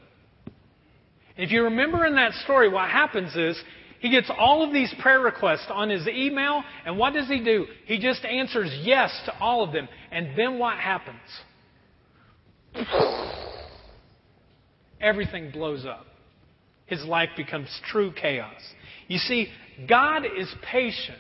And 1.37 1.45
if 1.45 1.51
you 1.51 1.65
remember 1.65 2.07
in 2.07 2.15
that 2.15 2.33
story, 2.45 2.71
what 2.71 2.89
happens 2.89 3.37
is 3.37 3.63
he 4.01 4.11
gets 4.11 4.31
all 4.37 4.63
of 4.63 4.73
these 4.73 4.93
prayer 5.01 5.21
requests 5.21 5.67
on 5.69 5.91
his 5.91 6.09
email, 6.09 6.63
and 6.87 6.99
what 6.99 7.13
does 7.13 7.29
he 7.29 7.45
do? 7.45 7.67
He 7.85 7.99
just 7.99 8.25
answers 8.25 8.75
yes 8.83 9.11
to 9.27 9.39
all 9.39 9.63
of 9.63 9.73
them. 9.73 9.89
And 10.11 10.37
then 10.37 10.59
what 10.59 10.79
happens? 10.79 11.21
Everything 15.01 15.51
blows 15.51 15.85
up. 15.85 16.07
His 16.87 17.05
life 17.05 17.29
becomes 17.37 17.69
true 17.87 18.11
chaos. 18.13 18.61
You 19.07 19.19
see, 19.19 19.49
God 19.87 20.25
is 20.25 20.53
patient. 20.63 21.19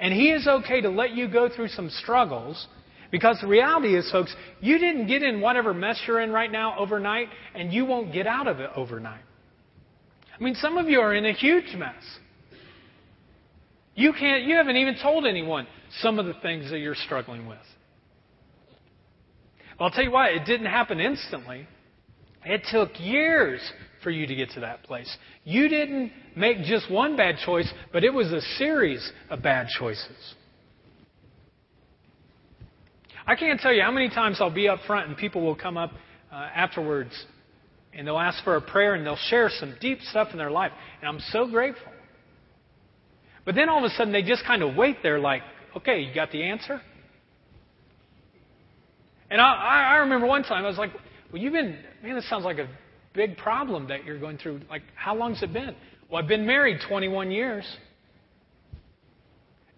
And 0.00 0.12
He 0.12 0.30
is 0.30 0.48
okay 0.48 0.80
to 0.80 0.90
let 0.90 1.12
you 1.12 1.28
go 1.28 1.48
through 1.48 1.68
some 1.68 1.90
struggles 1.90 2.66
because 3.12 3.38
the 3.40 3.46
reality 3.46 3.96
is, 3.96 4.10
folks, 4.10 4.34
you 4.60 4.78
didn't 4.78 5.06
get 5.06 5.22
in 5.22 5.40
whatever 5.40 5.72
mess 5.72 6.00
you're 6.08 6.20
in 6.20 6.32
right 6.32 6.50
now 6.50 6.76
overnight, 6.76 7.28
and 7.54 7.72
you 7.72 7.84
won't 7.84 8.12
get 8.12 8.26
out 8.26 8.48
of 8.48 8.58
it 8.58 8.70
overnight. 8.74 9.22
I 10.38 10.42
mean, 10.42 10.54
some 10.54 10.78
of 10.78 10.88
you 10.88 11.00
are 11.00 11.14
in 11.14 11.26
a 11.26 11.32
huge 11.32 11.74
mess. 11.76 12.02
You 13.94 14.12
can't, 14.12 14.44
you 14.44 14.56
haven't 14.56 14.76
even 14.76 14.96
told 15.02 15.26
anyone 15.26 15.66
some 16.00 16.18
of 16.18 16.26
the 16.26 16.34
things 16.42 16.70
that 16.70 16.78
you're 16.78 16.94
struggling 16.94 17.46
with. 17.46 17.58
Well, 19.78 19.88
I'll 19.88 19.90
tell 19.90 20.04
you 20.04 20.10
why, 20.10 20.28
it 20.28 20.44
didn't 20.46 20.66
happen 20.66 21.00
instantly. 21.00 21.66
It 22.44 22.62
took 22.70 22.90
years 22.98 23.60
for 24.02 24.10
you 24.10 24.26
to 24.26 24.34
get 24.34 24.50
to 24.50 24.60
that 24.60 24.82
place. 24.84 25.14
You 25.44 25.68
didn't 25.68 26.12
make 26.36 26.62
just 26.64 26.90
one 26.90 27.16
bad 27.16 27.36
choice, 27.44 27.70
but 27.92 28.02
it 28.02 28.12
was 28.12 28.32
a 28.32 28.40
series 28.58 29.12
of 29.30 29.42
bad 29.42 29.68
choices. 29.78 30.34
I 33.26 33.36
can't 33.36 33.60
tell 33.60 33.72
you 33.72 33.82
how 33.82 33.92
many 33.92 34.08
times 34.08 34.38
I'll 34.40 34.50
be 34.50 34.68
up 34.68 34.80
front 34.86 35.08
and 35.08 35.16
people 35.16 35.42
will 35.42 35.54
come 35.54 35.76
up 35.76 35.92
uh, 36.32 36.34
afterwards 36.34 37.12
and 37.94 38.06
they'll 38.06 38.18
ask 38.18 38.42
for 38.44 38.56
a 38.56 38.60
prayer 38.60 38.94
and 38.94 39.04
they'll 39.04 39.16
share 39.16 39.50
some 39.50 39.74
deep 39.80 40.00
stuff 40.02 40.28
in 40.32 40.38
their 40.38 40.50
life. 40.50 40.72
And 41.00 41.08
I'm 41.08 41.20
so 41.30 41.46
grateful. 41.46 41.92
But 43.44 43.54
then 43.54 43.68
all 43.68 43.78
of 43.78 43.84
a 43.84 43.94
sudden 43.94 44.12
they 44.12 44.22
just 44.22 44.44
kind 44.44 44.62
of 44.62 44.76
wait 44.76 44.98
there 45.02 45.18
like, 45.18 45.42
okay, 45.76 46.00
you 46.00 46.14
got 46.14 46.30
the 46.30 46.42
answer? 46.42 46.80
And 49.30 49.40
I, 49.40 49.92
I 49.92 49.96
remember 49.98 50.26
one 50.26 50.42
time 50.42 50.64
I 50.64 50.68
was 50.68 50.78
like, 50.78 50.92
well, 51.32 51.40
you've 51.40 51.52
been, 51.52 51.78
man, 52.02 52.14
this 52.14 52.28
sounds 52.28 52.44
like 52.44 52.58
a 52.58 52.68
big 53.14 53.36
problem 53.36 53.88
that 53.88 54.04
you're 54.04 54.18
going 54.18 54.38
through. 54.38 54.60
Like, 54.70 54.82
how 54.94 55.14
long's 55.14 55.42
it 55.42 55.52
been? 55.52 55.74
Well, 56.10 56.22
I've 56.22 56.28
been 56.28 56.46
married 56.46 56.78
21 56.86 57.30
years. 57.30 57.64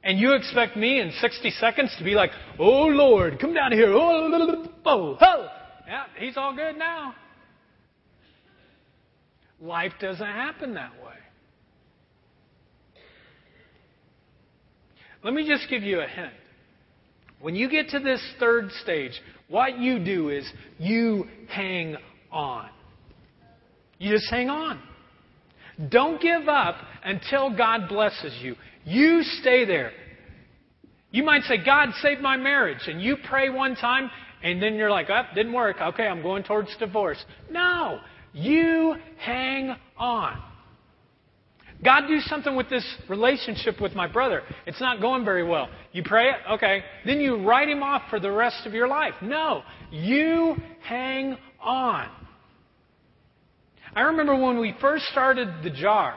And 0.02 0.18
you 0.18 0.34
expect 0.34 0.76
me 0.76 1.00
in 1.00 1.12
60 1.20 1.50
seconds 1.52 1.94
to 1.98 2.04
be 2.04 2.14
like, 2.14 2.30
oh, 2.58 2.86
Lord, 2.86 3.38
come 3.40 3.54
down 3.54 3.72
here. 3.72 3.92
Oh, 3.92 4.30
oh, 4.32 4.66
oh. 4.84 5.18
oh. 5.20 5.48
Yeah, 5.86 6.04
he's 6.18 6.36
all 6.36 6.54
good 6.54 6.76
now. 6.76 7.14
Life 9.64 9.92
doesn't 9.98 10.26
happen 10.26 10.74
that 10.74 10.92
way. 11.02 11.14
Let 15.22 15.32
me 15.32 15.48
just 15.48 15.70
give 15.70 15.82
you 15.82 16.00
a 16.00 16.06
hint. 16.06 16.34
When 17.40 17.54
you 17.54 17.70
get 17.70 17.88
to 17.90 17.98
this 17.98 18.22
third 18.38 18.70
stage, 18.82 19.12
what 19.48 19.78
you 19.78 20.04
do 20.04 20.28
is 20.28 20.46
you 20.78 21.24
hang 21.48 21.96
on. 22.30 22.68
You 23.98 24.12
just 24.12 24.30
hang 24.30 24.50
on. 24.50 24.82
Don't 25.88 26.20
give 26.20 26.46
up 26.46 26.76
until 27.02 27.56
God 27.56 27.88
blesses 27.88 28.34
you. 28.42 28.56
You 28.84 29.22
stay 29.40 29.64
there. 29.64 29.92
You 31.10 31.24
might 31.24 31.42
say, 31.44 31.56
God, 31.64 31.88
save 32.02 32.20
my 32.20 32.36
marriage. 32.36 32.86
And 32.86 33.00
you 33.00 33.16
pray 33.28 33.48
one 33.48 33.76
time, 33.76 34.10
and 34.42 34.62
then 34.62 34.74
you're 34.74 34.90
like, 34.90 35.08
oh, 35.08 35.22
didn't 35.34 35.54
work. 35.54 35.76
Okay, 35.80 36.06
I'm 36.06 36.20
going 36.20 36.42
towards 36.42 36.76
divorce. 36.76 37.24
No. 37.50 38.00
You 38.34 38.96
hang 39.18 39.74
on. 39.96 40.42
God, 41.84 42.08
do 42.08 42.18
something 42.20 42.56
with 42.56 42.68
this 42.70 42.84
relationship 43.08 43.80
with 43.80 43.94
my 43.94 44.06
brother. 44.06 44.42
It's 44.66 44.80
not 44.80 45.00
going 45.00 45.24
very 45.24 45.46
well. 45.46 45.68
You 45.92 46.02
pray 46.02 46.30
it? 46.30 46.36
Okay. 46.52 46.82
Then 47.04 47.20
you 47.20 47.46
write 47.46 47.68
him 47.68 47.82
off 47.82 48.02
for 48.10 48.18
the 48.18 48.30
rest 48.30 48.66
of 48.66 48.72
your 48.72 48.88
life. 48.88 49.14
No. 49.22 49.62
You 49.90 50.56
hang 50.82 51.36
on. 51.62 52.08
I 53.94 54.02
remember 54.02 54.34
when 54.34 54.58
we 54.58 54.74
first 54.80 55.04
started 55.06 55.48
the 55.62 55.70
jar, 55.70 56.16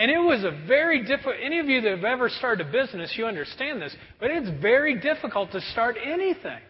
And 0.00 0.10
it 0.10 0.18
was 0.18 0.44
a 0.44 0.66
very 0.66 1.04
difficult, 1.04 1.34
any 1.42 1.58
of 1.58 1.66
you 1.66 1.82
that 1.82 1.90
have 1.90 2.04
ever 2.04 2.30
started 2.30 2.66
a 2.66 2.72
business, 2.72 3.12
you 3.18 3.26
understand 3.26 3.82
this, 3.82 3.94
but 4.18 4.30
it's 4.30 4.48
very 4.62 4.98
difficult 4.98 5.52
to 5.52 5.60
start 5.72 5.96
anything. 6.02 6.60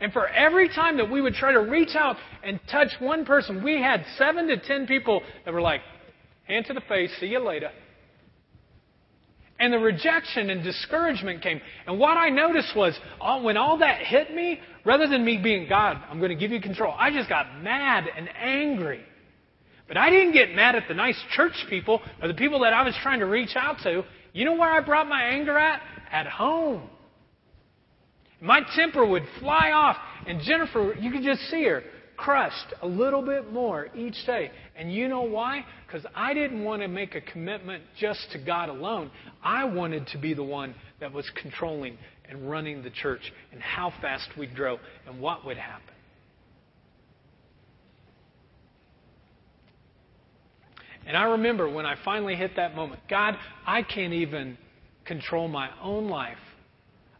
And 0.00 0.12
for 0.12 0.28
every 0.28 0.68
time 0.68 0.96
that 0.98 1.10
we 1.10 1.20
would 1.20 1.34
try 1.34 1.52
to 1.52 1.60
reach 1.60 1.96
out 1.96 2.16
and 2.44 2.60
touch 2.70 2.88
one 3.00 3.24
person, 3.24 3.62
we 3.64 3.80
had 3.80 4.04
seven 4.16 4.46
to 4.46 4.56
ten 4.56 4.86
people 4.86 5.22
that 5.44 5.52
were 5.52 5.60
like, 5.60 5.80
hand 6.44 6.66
to 6.66 6.74
the 6.74 6.80
face, 6.82 7.10
see 7.18 7.26
you 7.26 7.40
later. 7.40 7.70
And 9.60 9.72
the 9.72 9.78
rejection 9.78 10.50
and 10.50 10.62
discouragement 10.62 11.42
came. 11.42 11.60
And 11.86 11.98
what 11.98 12.16
I 12.16 12.28
noticed 12.28 12.76
was, 12.76 12.96
all, 13.20 13.42
when 13.42 13.56
all 13.56 13.78
that 13.78 14.02
hit 14.02 14.32
me, 14.32 14.60
rather 14.84 15.08
than 15.08 15.24
me 15.24 15.36
being, 15.36 15.68
God, 15.68 16.00
I'm 16.08 16.18
going 16.18 16.30
to 16.30 16.36
give 16.36 16.52
you 16.52 16.60
control, 16.60 16.94
I 16.96 17.10
just 17.10 17.28
got 17.28 17.60
mad 17.60 18.04
and 18.16 18.28
angry. 18.36 19.00
But 19.88 19.96
I 19.96 20.10
didn't 20.10 20.32
get 20.32 20.54
mad 20.54 20.76
at 20.76 20.84
the 20.86 20.94
nice 20.94 21.20
church 21.32 21.64
people 21.68 22.00
or 22.22 22.28
the 22.28 22.34
people 22.34 22.60
that 22.60 22.72
I 22.72 22.82
was 22.82 22.94
trying 23.02 23.18
to 23.18 23.26
reach 23.26 23.56
out 23.56 23.78
to. 23.82 24.04
You 24.32 24.44
know 24.44 24.54
where 24.54 24.70
I 24.70 24.80
brought 24.80 25.08
my 25.08 25.22
anger 25.22 25.58
at? 25.58 25.82
At 26.12 26.26
home. 26.26 26.88
My 28.40 28.60
temper 28.76 29.04
would 29.04 29.24
fly 29.40 29.72
off, 29.72 29.96
and 30.26 30.40
Jennifer, 30.40 30.94
you 30.98 31.10
could 31.10 31.22
just 31.22 31.40
see 31.50 31.64
her 31.64 31.82
crushed 32.18 32.74
a 32.82 32.86
little 32.86 33.22
bit 33.22 33.52
more 33.52 33.88
each 33.96 34.26
day. 34.26 34.50
And 34.76 34.92
you 34.92 35.08
know 35.08 35.22
why? 35.22 35.64
Because 35.86 36.04
I 36.14 36.34
didn't 36.34 36.64
want 36.64 36.82
to 36.82 36.88
make 36.88 37.14
a 37.14 37.20
commitment 37.20 37.82
just 37.98 38.30
to 38.32 38.38
God 38.38 38.68
alone. 38.68 39.10
I 39.42 39.64
wanted 39.64 40.08
to 40.08 40.18
be 40.18 40.34
the 40.34 40.42
one 40.42 40.74
that 41.00 41.12
was 41.12 41.30
controlling 41.40 41.96
and 42.28 42.50
running 42.50 42.82
the 42.82 42.90
church 42.90 43.32
and 43.52 43.62
how 43.62 43.92
fast 44.02 44.28
we'd 44.36 44.54
grow 44.54 44.78
and 45.06 45.20
what 45.20 45.46
would 45.46 45.56
happen. 45.56 45.94
And 51.06 51.16
I 51.16 51.22
remember 51.22 51.70
when 51.70 51.86
I 51.86 51.94
finally 52.04 52.34
hit 52.34 52.56
that 52.56 52.76
moment 52.76 53.00
God, 53.08 53.36
I 53.66 53.82
can't 53.82 54.12
even 54.12 54.58
control 55.06 55.48
my 55.48 55.70
own 55.80 56.08
life. 56.08 56.36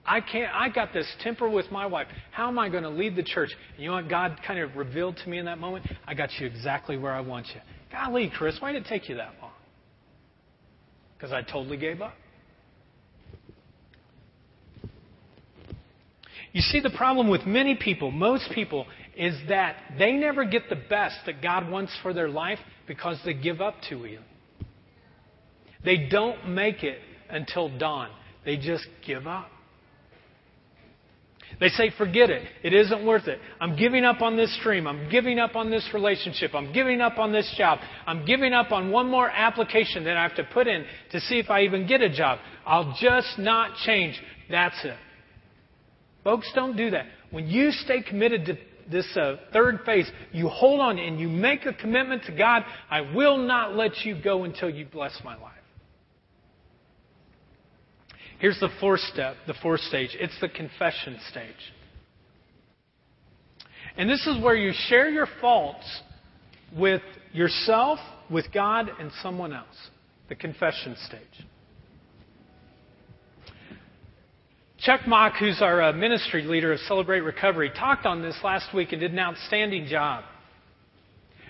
I 0.09 0.23
can't 0.23 0.51
I 0.55 0.71
got 0.71 0.95
this 0.95 1.07
temper 1.23 1.49
with 1.49 1.71
my 1.71 1.85
wife. 1.85 2.07
How 2.33 2.49
am 2.49 2.59
I 2.59 2.71
going 2.71 2.83
to 2.83 2.89
lead 2.89 3.15
the 3.15 3.23
church? 3.23 3.51
And 3.75 3.83
you 3.83 3.91
know 3.91 3.97
what 3.97 4.09
God 4.09 4.39
kind 4.47 4.59
of 4.59 4.75
revealed 4.75 5.19
to 5.23 5.29
me 5.29 5.39
in 5.39 5.45
that 5.45 5.59
moment? 5.59 5.87
I 6.07 6.15
got 6.15 6.31
you 6.41 6.47
exactly 6.47 6.97
where 6.97 7.13
I 7.13 7.21
want 7.21 7.47
you. 7.55 7.61
Golly, 7.93 8.33
Chris, 8.35 8.57
why 8.59 8.73
did 8.73 8.87
it 8.87 8.89
take 8.89 9.09
you 9.09 9.17
that 9.17 9.35
long? 9.41 9.53
Because 11.17 11.33
I 11.33 11.43
totally 11.43 11.77
gave 11.77 12.01
up. 12.01 12.15
You 16.53 16.63
see, 16.63 16.81
the 16.81 16.91
problem 16.91 17.29
with 17.29 17.47
many 17.47 17.75
people, 17.77 18.11
most 18.11 18.51
people, 18.55 18.87
is 19.15 19.35
that 19.49 19.77
they 19.99 20.13
never 20.13 20.45
get 20.45 20.71
the 20.71 20.81
best 20.89 21.17
that 21.27 21.43
God 21.43 21.69
wants 21.69 21.93
for 22.03 22.15
their 22.15 22.29
life 22.29 22.59
because 22.87 23.21
they 23.27 23.35
give 23.35 23.61
up 23.61 23.75
too 23.87 23.99
early. 23.99 24.19
They 25.85 26.09
don't 26.09 26.49
make 26.49 26.83
it 26.83 26.99
until 27.29 27.77
dawn. 27.79 28.09
They 28.45 28.57
just 28.57 28.87
give 29.07 29.27
up. 29.27 29.51
They 31.61 31.69
say, 31.69 31.91
forget 31.97 32.31
it. 32.31 32.43
It 32.63 32.73
isn't 32.73 33.05
worth 33.05 33.27
it. 33.27 33.41
I'm 33.61 33.77
giving 33.77 34.05
up 34.05 34.23
on 34.23 34.37
this 34.37 34.57
dream. 34.63 34.87
I'm 34.87 35.09
giving 35.11 35.39
up 35.39 35.57
on 35.57 35.71
this 35.71 35.89
relationship. 35.93 36.55
I'm 36.55 36.73
giving 36.73 37.01
up 37.01 37.19
on 37.19 37.33
this 37.33 37.53
job. 37.57 37.79
I'm 38.07 38.25
giving 38.25 38.53
up 38.53 38.71
on 38.71 38.91
one 38.91 39.11
more 39.11 39.29
application 39.29 40.05
that 40.05 40.17
I 40.17 40.23
have 40.23 40.37
to 40.37 40.45
put 40.53 40.69
in 40.69 40.85
to 41.13 41.21
see 41.21 41.39
if 41.39 41.51
I 41.51 41.63
even 41.63 41.87
get 41.87 42.01
a 42.01 42.09
job. 42.09 42.39
I'll 42.65 42.97
just 43.01 43.39
not 43.39 43.77
change. 43.85 44.21
That's 44.51 44.77
it. 44.85 44.97
Folks, 46.23 46.51
don't 46.55 46.77
do 46.77 46.91
that. 46.91 47.07
When 47.31 47.49
you 47.49 47.73
stay 47.73 48.03
committed 48.03 48.47
to 48.47 48.59
this 48.91 49.17
uh, 49.17 49.37
third 49.53 49.81
phase, 49.85 50.11
you 50.33 50.49
hold 50.49 50.81
on 50.81 50.99
and 50.99 51.19
you 51.19 51.29
make 51.29 51.67
a 51.67 51.73
commitment 51.73 52.25
to 52.25 52.37
God. 52.37 52.63
I 52.91 53.01
will 53.01 53.37
not 53.37 53.75
let 53.75 54.05
you 54.05 54.21
go 54.23 54.45
until 54.45 54.71
you 54.71 54.87
bless 54.87 55.19
my 55.25 55.37
life. 55.37 55.58
Here's 58.39 58.59
the 58.61 58.71
fourth 58.81 59.01
step, 59.01 59.37
the 59.47 59.55
fourth 59.55 59.81
stage. 59.81 60.11
It's 60.19 60.39
the 60.41 60.49
confession 60.49 61.19
stage. 61.31 61.73
And 63.97 64.09
this 64.09 64.25
is 64.27 64.41
where 64.43 64.55
you 64.55 64.73
share 64.87 65.11
your 65.11 65.27
faults 65.41 66.03
with 66.77 67.03
yourself, 67.33 67.99
with 68.31 68.47
God, 68.55 68.89
and 69.01 69.11
someone 69.23 69.53
else. 69.53 69.91
The 70.29 70.37
confession 70.37 70.97
stage. 71.07 71.47
Chuck 74.79 75.01
Mock, 75.09 75.35
who's 75.41 75.61
our 75.61 75.83
uh, 75.83 75.93
ministry 75.93 76.45
leader 76.45 76.73
of 76.73 76.79
Celebrate 76.81 77.21
Recovery, 77.21 77.71
talked 77.71 78.07
on 78.07 78.23
this 78.23 78.39
last 78.45 78.73
week 78.73 78.93
and 78.93 79.01
did 79.01 79.11
an 79.11 79.19
outstanding 79.19 79.87
job. 79.87 80.23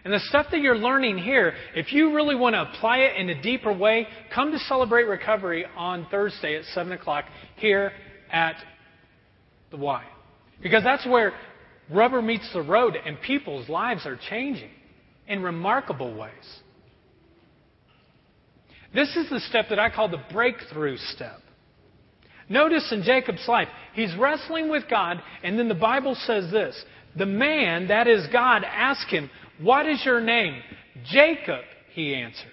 And 0.05 0.12
the 0.12 0.20
stuff 0.20 0.46
that 0.51 0.61
you're 0.61 0.76
learning 0.76 1.18
here, 1.18 1.55
if 1.74 1.92
you 1.92 2.14
really 2.14 2.34
want 2.34 2.55
to 2.55 2.62
apply 2.62 2.99
it 2.99 3.16
in 3.16 3.28
a 3.30 3.42
deeper 3.42 3.72
way, 3.72 4.07
come 4.34 4.53
to 4.53 4.59
Celebrate 4.61 5.05
Recovery 5.05 5.66
on 5.76 6.07
Thursday 6.11 6.57
at 6.57 6.64
7 6.66 6.92
o'clock 6.92 7.24
here 7.57 7.92
at 8.30 8.57
the 9.70 9.76
Y. 9.76 10.05
Because 10.62 10.84
that's 10.84 11.07
where 11.07 11.32
rubber 11.90 12.22
meets 12.22 12.51
the 12.53 12.62
road 12.62 12.96
and 13.05 13.20
people's 13.20 13.68
lives 13.68 14.07
are 14.07 14.18
changing 14.28 14.70
in 15.26 15.42
remarkable 15.42 16.14
ways. 16.16 16.32
This 18.94 19.14
is 19.16 19.28
the 19.28 19.40
step 19.40 19.66
that 19.70 19.78
I 19.78 19.90
call 19.90 20.09
the 20.09 20.22
breakthrough 20.32 20.96
step. 20.96 21.40
Notice 22.49 22.90
in 22.92 23.03
Jacob's 23.03 23.46
life, 23.46 23.68
he's 23.92 24.14
wrestling 24.16 24.70
with 24.70 24.84
God, 24.88 25.22
and 25.42 25.59
then 25.59 25.68
the 25.68 25.74
Bible 25.74 26.16
says 26.26 26.51
this 26.51 26.82
The 27.16 27.26
man, 27.26 27.88
that 27.88 28.09
is 28.09 28.26
God, 28.32 28.64
asked 28.64 29.11
him, 29.11 29.28
What 29.61 29.86
is 29.86 30.02
your 30.04 30.20
name? 30.20 30.62
Jacob, 31.11 31.62
he 31.92 32.14
answered. 32.14 32.52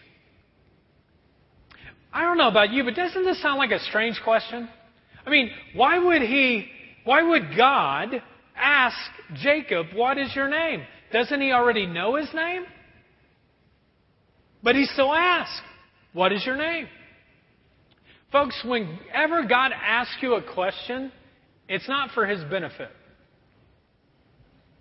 I 2.11 2.21
don't 2.21 2.37
know 2.37 2.47
about 2.47 2.71
you, 2.71 2.83
but 2.83 2.95
doesn't 2.95 3.25
this 3.25 3.41
sound 3.41 3.57
like 3.57 3.71
a 3.71 3.79
strange 3.79 4.19
question? 4.23 4.69
I 5.25 5.29
mean, 5.29 5.51
why 5.75 5.99
would 5.99 6.21
he, 6.21 6.67
why 7.03 7.21
would 7.21 7.55
God 7.57 8.21
ask 8.55 8.97
Jacob, 9.35 9.87
What 9.93 10.17
is 10.17 10.33
your 10.35 10.49
name? 10.49 10.83
Doesn't 11.11 11.41
he 11.41 11.51
already 11.51 11.85
know 11.85 12.15
his 12.15 12.29
name? 12.33 12.63
But 14.63 14.75
he 14.75 14.85
still 14.85 15.13
asks, 15.13 15.61
What 16.13 16.31
is 16.31 16.45
your 16.45 16.57
name? 16.57 16.87
Folks, 18.31 18.59
whenever 18.65 19.45
God 19.47 19.71
asks 19.73 20.17
you 20.21 20.35
a 20.35 20.53
question, 20.53 21.11
it's 21.67 21.87
not 21.87 22.11
for 22.11 22.25
his 22.25 22.43
benefit. 22.49 22.89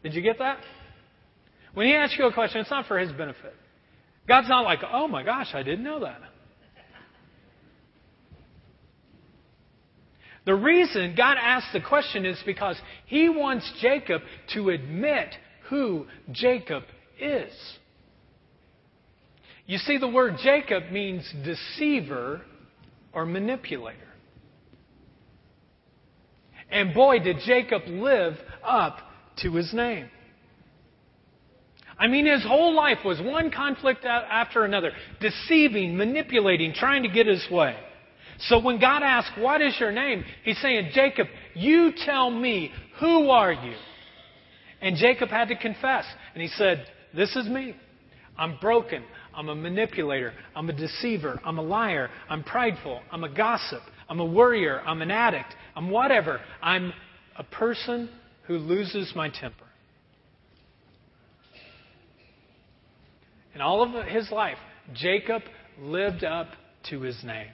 Did 0.02 0.14
you 0.14 0.22
get 0.22 0.38
that? 0.38 0.58
When 1.74 1.86
he 1.86 1.94
asks 1.94 2.16
you 2.18 2.26
a 2.26 2.32
question, 2.32 2.60
it's 2.60 2.70
not 2.70 2.86
for 2.86 2.98
his 2.98 3.12
benefit. 3.12 3.54
God's 4.26 4.48
not 4.48 4.64
like, 4.64 4.78
oh 4.90 5.06
my 5.08 5.22
gosh, 5.22 5.48
I 5.52 5.62
didn't 5.62 5.84
know 5.84 6.00
that. 6.00 6.20
The 10.46 10.54
reason 10.54 11.14
God 11.16 11.36
asks 11.40 11.72
the 11.72 11.80
question 11.80 12.26
is 12.26 12.38
because 12.44 12.76
he 13.06 13.28
wants 13.28 13.70
Jacob 13.80 14.22
to 14.52 14.70
admit 14.70 15.34
who 15.70 16.06
Jacob 16.32 16.82
is. 17.18 17.52
You 19.66 19.78
see, 19.78 19.96
the 19.96 20.08
word 20.08 20.34
Jacob 20.42 20.90
means 20.90 21.26
deceiver 21.44 22.42
or 23.14 23.24
manipulator. 23.24 23.98
And 26.70 26.92
boy, 26.92 27.20
did 27.20 27.38
Jacob 27.46 27.82
live 27.86 28.34
up 28.62 28.98
to 29.38 29.54
his 29.54 29.72
name. 29.72 30.10
I 31.98 32.08
mean, 32.08 32.26
his 32.26 32.42
whole 32.42 32.74
life 32.74 32.98
was 33.04 33.20
one 33.20 33.50
conflict 33.50 34.04
after 34.04 34.64
another, 34.64 34.92
deceiving, 35.20 35.96
manipulating, 35.96 36.72
trying 36.74 37.02
to 37.04 37.08
get 37.08 37.26
his 37.26 37.46
way. 37.50 37.76
So 38.40 38.58
when 38.58 38.80
God 38.80 39.02
asked, 39.02 39.38
What 39.38 39.62
is 39.62 39.78
your 39.78 39.92
name? 39.92 40.24
He's 40.42 40.60
saying, 40.60 40.90
Jacob, 40.92 41.28
you 41.54 41.92
tell 42.04 42.30
me, 42.30 42.72
who 43.00 43.30
are 43.30 43.52
you? 43.52 43.74
And 44.80 44.96
Jacob 44.96 45.28
had 45.28 45.48
to 45.48 45.56
confess. 45.56 46.04
And 46.34 46.42
he 46.42 46.48
said, 46.48 46.86
This 47.14 47.34
is 47.36 47.46
me. 47.46 47.76
I'm 48.36 48.58
broken. 48.60 49.04
I'm 49.32 49.48
a 49.48 49.54
manipulator. 49.54 50.32
I'm 50.54 50.68
a 50.68 50.72
deceiver. 50.72 51.40
I'm 51.44 51.58
a 51.58 51.62
liar. 51.62 52.10
I'm 52.28 52.42
prideful. 52.42 53.00
I'm 53.10 53.24
a 53.24 53.28
gossip. 53.28 53.82
I'm 54.08 54.20
a 54.20 54.24
worrier. 54.24 54.80
I'm 54.80 55.02
an 55.02 55.10
addict. 55.10 55.54
I'm 55.76 55.90
whatever. 55.90 56.40
I'm 56.60 56.92
a 57.36 57.44
person 57.44 58.08
who 58.46 58.58
loses 58.58 59.12
my 59.14 59.28
temper. 59.28 59.63
In 63.54 63.60
all 63.60 63.82
of 63.82 64.06
his 64.06 64.30
life, 64.30 64.58
Jacob 64.94 65.42
lived 65.80 66.24
up 66.24 66.48
to 66.90 67.00
his 67.00 67.22
name. 67.24 67.48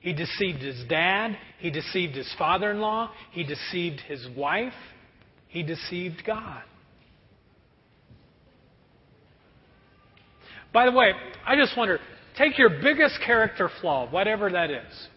He 0.00 0.12
deceived 0.12 0.60
his 0.62 0.82
dad. 0.88 1.36
He 1.58 1.70
deceived 1.70 2.14
his 2.14 2.32
father 2.38 2.70
in 2.70 2.80
law. 2.80 3.10
He 3.32 3.44
deceived 3.44 4.00
his 4.00 4.26
wife. 4.36 4.72
He 5.48 5.62
deceived 5.62 6.22
God. 6.26 6.62
By 10.72 10.86
the 10.86 10.92
way, 10.92 11.12
I 11.46 11.56
just 11.56 11.76
wonder 11.76 11.98
take 12.38 12.56
your 12.58 12.70
biggest 12.70 13.18
character 13.26 13.68
flaw, 13.80 14.08
whatever 14.10 14.50
that 14.50 14.70
is. 14.70 15.08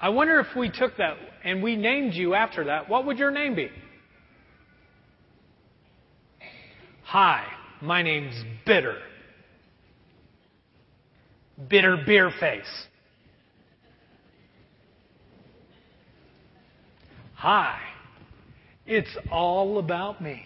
I 0.00 0.10
wonder 0.10 0.38
if 0.38 0.54
we 0.56 0.70
took 0.70 0.96
that 0.98 1.16
and 1.42 1.62
we 1.62 1.74
named 1.74 2.14
you 2.14 2.34
after 2.34 2.64
that, 2.64 2.88
what 2.88 3.06
would 3.06 3.18
your 3.18 3.30
name 3.30 3.56
be? 3.56 3.70
Hi. 7.08 7.46
my 7.80 8.02
name's 8.02 8.34
Bitter. 8.66 8.98
Bitter 11.70 11.96
beer 12.04 12.30
face. 12.38 12.86
Hi, 17.32 17.78
it's 18.86 19.08
all 19.32 19.78
about 19.78 20.20
me. 20.20 20.42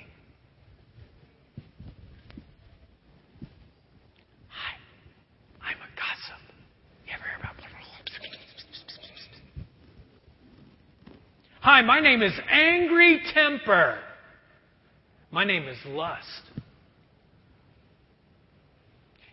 Hi, 4.48 4.76
I'm 5.62 5.78
a 5.78 5.90
gossip. 5.96 6.40
You 7.04 7.12
ever 7.12 7.24
hear 7.24 7.38
about 7.40 7.56
Hi, 11.60 11.82
my 11.82 11.98
name 11.98 12.22
is 12.22 12.34
Angry 12.48 13.20
Temper. 13.34 13.98
My 15.32 15.44
name 15.44 15.66
is 15.66 15.78
Lust. 15.86 16.41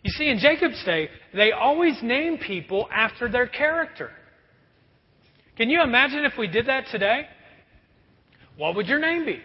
You 0.10 0.16
see, 0.18 0.30
in 0.32 0.40
Jacob's 0.40 0.84
day, 0.86 1.08
they 1.36 1.52
always 1.52 2.02
name 2.02 2.40
people 2.40 2.90
after 2.92 3.30
their 3.30 3.46
character. 3.46 4.10
Can 5.56 5.70
you 5.70 5.84
imagine 5.84 6.26
if 6.26 6.34
we 6.36 6.48
did 6.48 6.66
that 6.66 6.86
today? 6.92 7.28
What 8.58 8.76
would 8.76 8.88
your 8.88 8.98
name 8.98 9.24
be? 9.24 9.40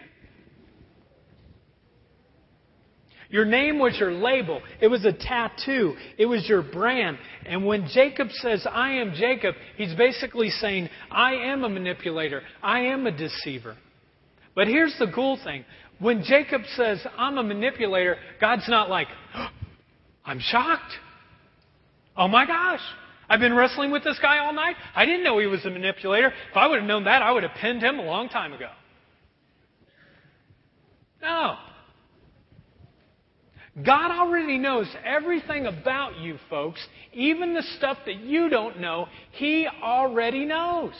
Your 3.29 3.45
name 3.45 3.77
was 3.77 3.95
your 3.99 4.11
label. 4.11 4.59
It 4.81 4.87
was 4.87 5.05
a 5.05 5.13
tattoo. 5.13 5.93
It 6.17 6.25
was 6.25 6.49
your 6.49 6.63
brand. 6.63 7.19
And 7.45 7.63
when 7.63 7.87
Jacob 7.93 8.29
says, 8.31 8.65
I 8.67 8.93
am 8.93 9.13
Jacob, 9.13 9.53
he's 9.77 9.93
basically 9.93 10.49
saying, 10.49 10.89
I 11.11 11.33
am 11.33 11.63
a 11.63 11.69
manipulator. 11.69 12.41
I 12.63 12.79
am 12.85 13.05
a 13.05 13.11
deceiver. 13.11 13.77
But 14.55 14.67
here's 14.67 14.95
the 14.97 15.11
cool 15.13 15.37
thing. 15.43 15.63
When 15.99 16.23
Jacob 16.23 16.61
says, 16.75 17.05
I'm 17.19 17.37
a 17.37 17.43
manipulator, 17.43 18.17
God's 18.41 18.67
not 18.67 18.89
like, 18.89 19.07
I'm 20.25 20.39
shocked. 20.39 20.91
Oh 22.17 22.27
my 22.27 22.45
gosh. 22.45 22.81
I've 23.29 23.39
been 23.39 23.55
wrestling 23.55 23.91
with 23.91 24.03
this 24.03 24.19
guy 24.21 24.39
all 24.39 24.53
night. 24.53 24.75
I 24.95 25.05
didn't 25.05 25.23
know 25.23 25.39
he 25.39 25.47
was 25.47 25.65
a 25.65 25.69
manipulator. 25.69 26.27
If 26.27 26.57
I 26.57 26.67
would 26.67 26.79
have 26.79 26.87
known 26.87 27.05
that, 27.05 27.21
I 27.21 27.31
would 27.31 27.43
have 27.43 27.53
pinned 27.59 27.81
him 27.81 27.99
a 27.99 28.03
long 28.03 28.29
time 28.29 28.53
ago. 28.53 28.69
No. 31.21 31.55
God 33.83 34.11
already 34.11 34.57
knows 34.57 34.87
everything 35.03 35.65
about 35.65 36.19
you, 36.19 36.37
folks. 36.49 36.85
Even 37.13 37.53
the 37.53 37.63
stuff 37.77 37.97
that 38.05 38.17
you 38.17 38.47
don't 38.47 38.79
know, 38.79 39.07
He 39.31 39.67
already 39.67 40.45
knows. 40.45 40.93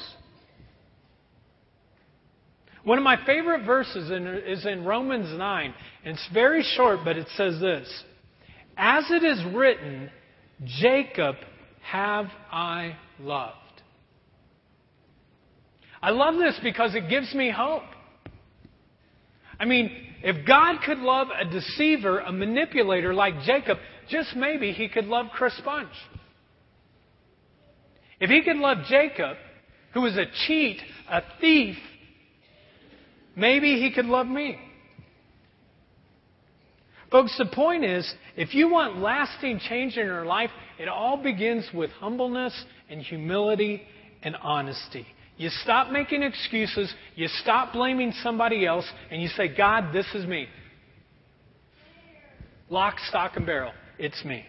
One 2.84 2.98
of 2.98 3.04
my 3.04 3.24
favorite 3.26 3.66
verses 3.66 4.12
in, 4.12 4.28
is 4.28 4.66
in 4.66 4.84
Romans 4.84 5.36
9. 5.38 5.74
And 6.04 6.14
it's 6.16 6.30
very 6.34 6.64
short, 6.76 7.00
but 7.06 7.18
it 7.18 7.28
says 7.36 7.60
this 7.60 8.04
As 8.78 9.06
it 9.10 9.24
is 9.24 9.42
written, 9.54 10.10
Jacob 10.66 11.36
have 11.82 12.28
I 12.52 12.98
loved. 13.20 13.56
I 16.02 16.12
love 16.12 16.36
this 16.36 16.60
because 16.62 16.94
it 16.94 17.10
gives 17.10 17.34
me 17.34 17.52
hope. 17.52 17.84
I 19.60 19.66
mean, 19.66 19.92
if 20.22 20.46
God 20.46 20.82
could 20.86 21.00
love 21.00 21.28
a 21.30 21.46
deceiver, 21.46 22.20
a 22.20 22.32
manipulator 22.32 23.14
like 23.14 23.42
Jacob, 23.44 23.78
just 24.10 24.36
maybe 24.36 24.72
he 24.72 24.90
could 24.90 25.06
love 25.06 25.28
Chris 25.34 25.60
Bunch. 25.64 25.94
If 28.20 28.30
he 28.30 28.42
could 28.44 28.58
love 28.58 28.80
Jacob, 28.90 29.38
who 29.94 30.02
was 30.02 30.18
a 30.18 30.26
cheat, 30.46 30.82
a 31.10 31.22
thief, 31.40 31.78
maybe 33.36 33.80
he 33.80 33.92
could 33.92 34.06
love 34.06 34.28
me. 34.28 34.58
Folks, 37.12 37.38
the 37.38 37.46
point 37.46 37.84
is, 37.84 38.12
if 38.36 38.54
you 38.54 38.70
want 38.70 39.00
lasting 39.00 39.60
change 39.70 39.98
in 39.98 40.06
your 40.06 40.26
life, 40.26 40.50
it 40.80 40.88
all 40.88 41.22
begins 41.22 41.68
with 41.74 41.92
humbleness 41.92 42.54
and 42.90 43.02
humility 43.02 43.84
and 44.24 44.36
honesty. 44.42 45.06
You 45.38 45.50
stop 45.50 45.92
making 45.92 46.24
excuses. 46.24 46.94
You 47.16 47.28
stop 47.28 47.74
blaming 47.74 48.14
somebody 48.24 48.66
else. 48.66 48.90
And 49.12 49.22
you 49.22 49.28
say, 49.30 49.54
God, 49.56 49.94
this 49.94 50.08
is 50.16 50.26
me. 50.26 50.48
Lock, 52.70 52.98
stock, 53.10 53.34
and 53.36 53.46
barrel. 53.46 53.74
It's 54.00 54.24
me. 54.26 54.46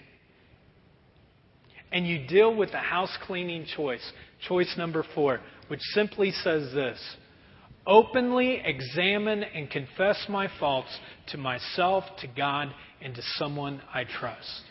And 1.93 2.07
you 2.07 2.27
deal 2.27 2.55
with 2.55 2.73
the 2.73 2.79
house 2.79 3.15
cleaning 3.27 3.67
choice. 3.77 4.13
Choice 4.49 4.75
number 4.77 5.05
four, 5.15 5.41
which 5.69 5.81
simply 5.93 6.31
says 6.31 6.73
this 6.73 6.99
openly 7.87 8.61
examine 8.65 9.43
and 9.43 9.71
confess 9.71 10.27
my 10.29 10.49
faults 10.59 10.89
to 11.29 11.39
myself, 11.39 12.05
to 12.21 12.27
God, 12.27 12.69
and 13.01 13.15
to 13.15 13.23
someone 13.37 13.81
I 13.93 14.05
trust. 14.05 14.63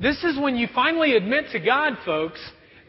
This 0.00 0.22
is 0.22 0.38
when 0.38 0.56
you 0.56 0.68
finally 0.74 1.16
admit 1.16 1.46
to 1.52 1.58
God, 1.58 1.94
folks, 2.04 2.38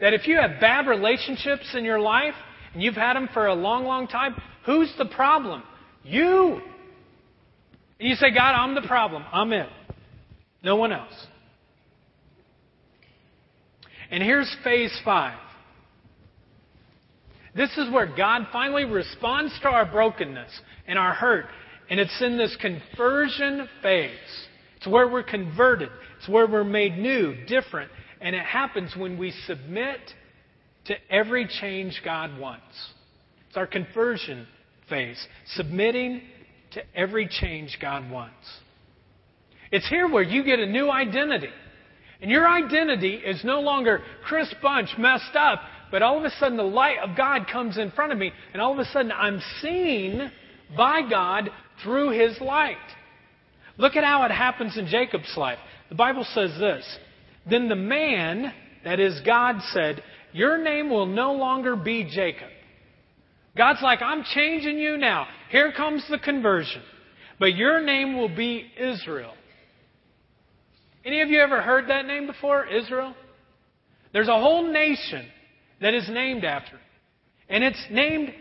that 0.00 0.14
if 0.14 0.26
you 0.26 0.36
have 0.36 0.60
bad 0.60 0.86
relationships 0.86 1.74
in 1.74 1.84
your 1.84 2.00
life 2.00 2.34
and 2.72 2.82
you've 2.82 2.94
had 2.94 3.14
them 3.14 3.28
for 3.34 3.46
a 3.46 3.54
long, 3.54 3.84
long 3.84 4.06
time, 4.06 4.34
who's 4.64 4.92
the 4.96 5.06
problem? 5.06 5.62
You. 6.04 6.60
And 7.98 8.08
you 8.08 8.14
say, 8.14 8.30
God, 8.32 8.54
I'm 8.54 8.74
the 8.74 8.86
problem. 8.86 9.24
I'm 9.32 9.52
it. 9.52 9.68
No 10.62 10.76
one 10.76 10.92
else. 10.92 11.26
And 14.10 14.22
here's 14.22 14.54
phase 14.64 14.96
five. 15.04 15.38
This 17.54 17.76
is 17.76 17.90
where 17.92 18.06
God 18.06 18.46
finally 18.52 18.84
responds 18.84 19.58
to 19.62 19.68
our 19.68 19.84
brokenness 19.84 20.50
and 20.86 20.98
our 20.98 21.14
hurt. 21.14 21.46
And 21.88 21.98
it's 21.98 22.20
in 22.22 22.38
this 22.38 22.56
conversion 22.60 23.68
phase. 23.82 24.12
It's 24.76 24.86
where 24.86 25.08
we're 25.08 25.24
converted. 25.24 25.90
It's 26.18 26.28
where 26.28 26.46
we're 26.46 26.64
made 26.64 26.96
new, 26.96 27.34
different, 27.46 27.90
and 28.20 28.36
it 28.36 28.44
happens 28.44 28.94
when 28.96 29.18
we 29.18 29.32
submit 29.46 29.98
to 30.86 30.94
every 31.10 31.48
change 31.60 32.00
God 32.04 32.38
wants. 32.38 32.62
It's 33.48 33.56
our 33.56 33.66
conversion 33.66 34.46
phase, 34.88 35.26
submitting 35.54 36.22
to 36.72 36.82
every 36.94 37.28
change 37.28 37.78
God 37.80 38.10
wants. 38.10 38.34
It's 39.72 39.88
here 39.88 40.08
where 40.08 40.22
you 40.22 40.44
get 40.44 40.58
a 40.58 40.66
new 40.66 40.90
identity. 40.90 41.50
And 42.22 42.30
your 42.30 42.46
identity 42.46 43.14
is 43.14 43.42
no 43.44 43.60
longer 43.60 44.02
Chris 44.24 44.52
Bunch 44.62 44.90
messed 44.98 45.34
up, 45.34 45.60
but 45.90 46.02
all 46.02 46.18
of 46.18 46.24
a 46.24 46.30
sudden 46.38 46.56
the 46.56 46.62
light 46.62 46.98
of 47.02 47.16
God 47.16 47.46
comes 47.50 47.78
in 47.78 47.90
front 47.90 48.12
of 48.12 48.18
me, 48.18 48.32
and 48.52 48.62
all 48.62 48.72
of 48.72 48.78
a 48.78 48.84
sudden 48.86 49.12
I'm 49.12 49.40
seen 49.60 50.30
by 50.76 51.02
God 51.08 51.50
through 51.82 52.10
His 52.10 52.40
light. 52.40 52.76
Look 53.76 53.96
at 53.96 54.04
how 54.04 54.24
it 54.24 54.30
happens 54.30 54.76
in 54.76 54.86
Jacob's 54.86 55.34
life. 55.36 55.58
The 55.88 55.94
Bible 55.94 56.26
says 56.34 56.50
this 56.58 56.98
then 57.48 57.68
the 57.68 57.76
man, 57.76 58.52
that 58.84 59.00
is 59.00 59.20
God, 59.24 59.56
said, 59.72 60.02
Your 60.32 60.62
name 60.62 60.90
will 60.90 61.06
no 61.06 61.32
longer 61.32 61.76
be 61.76 62.04
Jacob. 62.04 62.48
God's 63.56 63.82
like, 63.82 64.00
I'm 64.02 64.22
changing 64.34 64.78
you 64.78 64.96
now. 64.96 65.26
Here 65.50 65.72
comes 65.72 66.04
the 66.08 66.18
conversion. 66.18 66.82
But 67.38 67.54
your 67.54 67.80
name 67.82 68.16
will 68.16 68.34
be 68.34 68.70
Israel. 68.78 69.32
Any 71.04 71.22
of 71.22 71.30
you 71.30 71.40
ever 71.40 71.62
heard 71.62 71.88
that 71.88 72.06
name 72.06 72.26
before? 72.26 72.66
Israel? 72.66 73.14
There's 74.12 74.28
a 74.28 74.38
whole 74.38 74.70
nation 74.70 75.26
that 75.80 75.94
is 75.94 76.08
named 76.08 76.44
after. 76.44 76.78
And 77.48 77.64
it's 77.64 77.84
named 77.90 78.32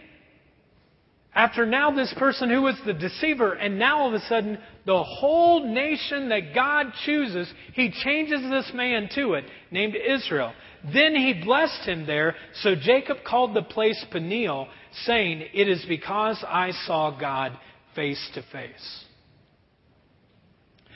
after 1.33 1.65
now 1.65 1.91
this 1.91 2.13
person 2.17 2.49
who 2.49 2.63
was 2.63 2.75
the 2.85 2.93
deceiver, 2.93 3.53
and 3.53 3.77
now 3.77 3.99
all 3.99 4.07
of 4.07 4.13
a 4.13 4.25
sudden, 4.25 4.57
the 4.85 5.03
whole 5.03 5.65
nation 5.65 6.29
that 6.29 6.53
God 6.55 6.87
chooses, 7.05 7.51
He 7.73 7.91
changes 8.03 8.41
this 8.49 8.71
man 8.73 9.09
to 9.15 9.33
it, 9.33 9.45
named 9.71 9.95
Israel. 9.95 10.51
Then 10.93 11.15
He 11.15 11.41
blessed 11.43 11.87
him 11.87 12.07
there, 12.07 12.35
so 12.61 12.75
Jacob 12.75 13.17
called 13.25 13.55
the 13.55 13.61
place 13.61 14.03
Peniel, 14.11 14.67
saying, 15.05 15.43
It 15.53 15.69
is 15.69 15.85
because 15.87 16.43
I 16.47 16.71
saw 16.87 17.17
God 17.17 17.57
face 17.95 18.29
to 18.33 18.41
face. 18.51 19.03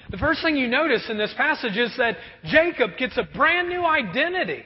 The 0.10 0.18
first 0.18 0.42
thing 0.42 0.58
you 0.58 0.68
notice 0.68 1.10
in 1.10 1.18
this 1.18 1.34
passage 1.38 1.78
is 1.78 1.96
that 1.98 2.18
Jacob 2.46 2.98
gets 2.98 3.18
a 3.18 3.24
brand 3.36 3.70
new 3.70 3.86
identity. 3.86 4.64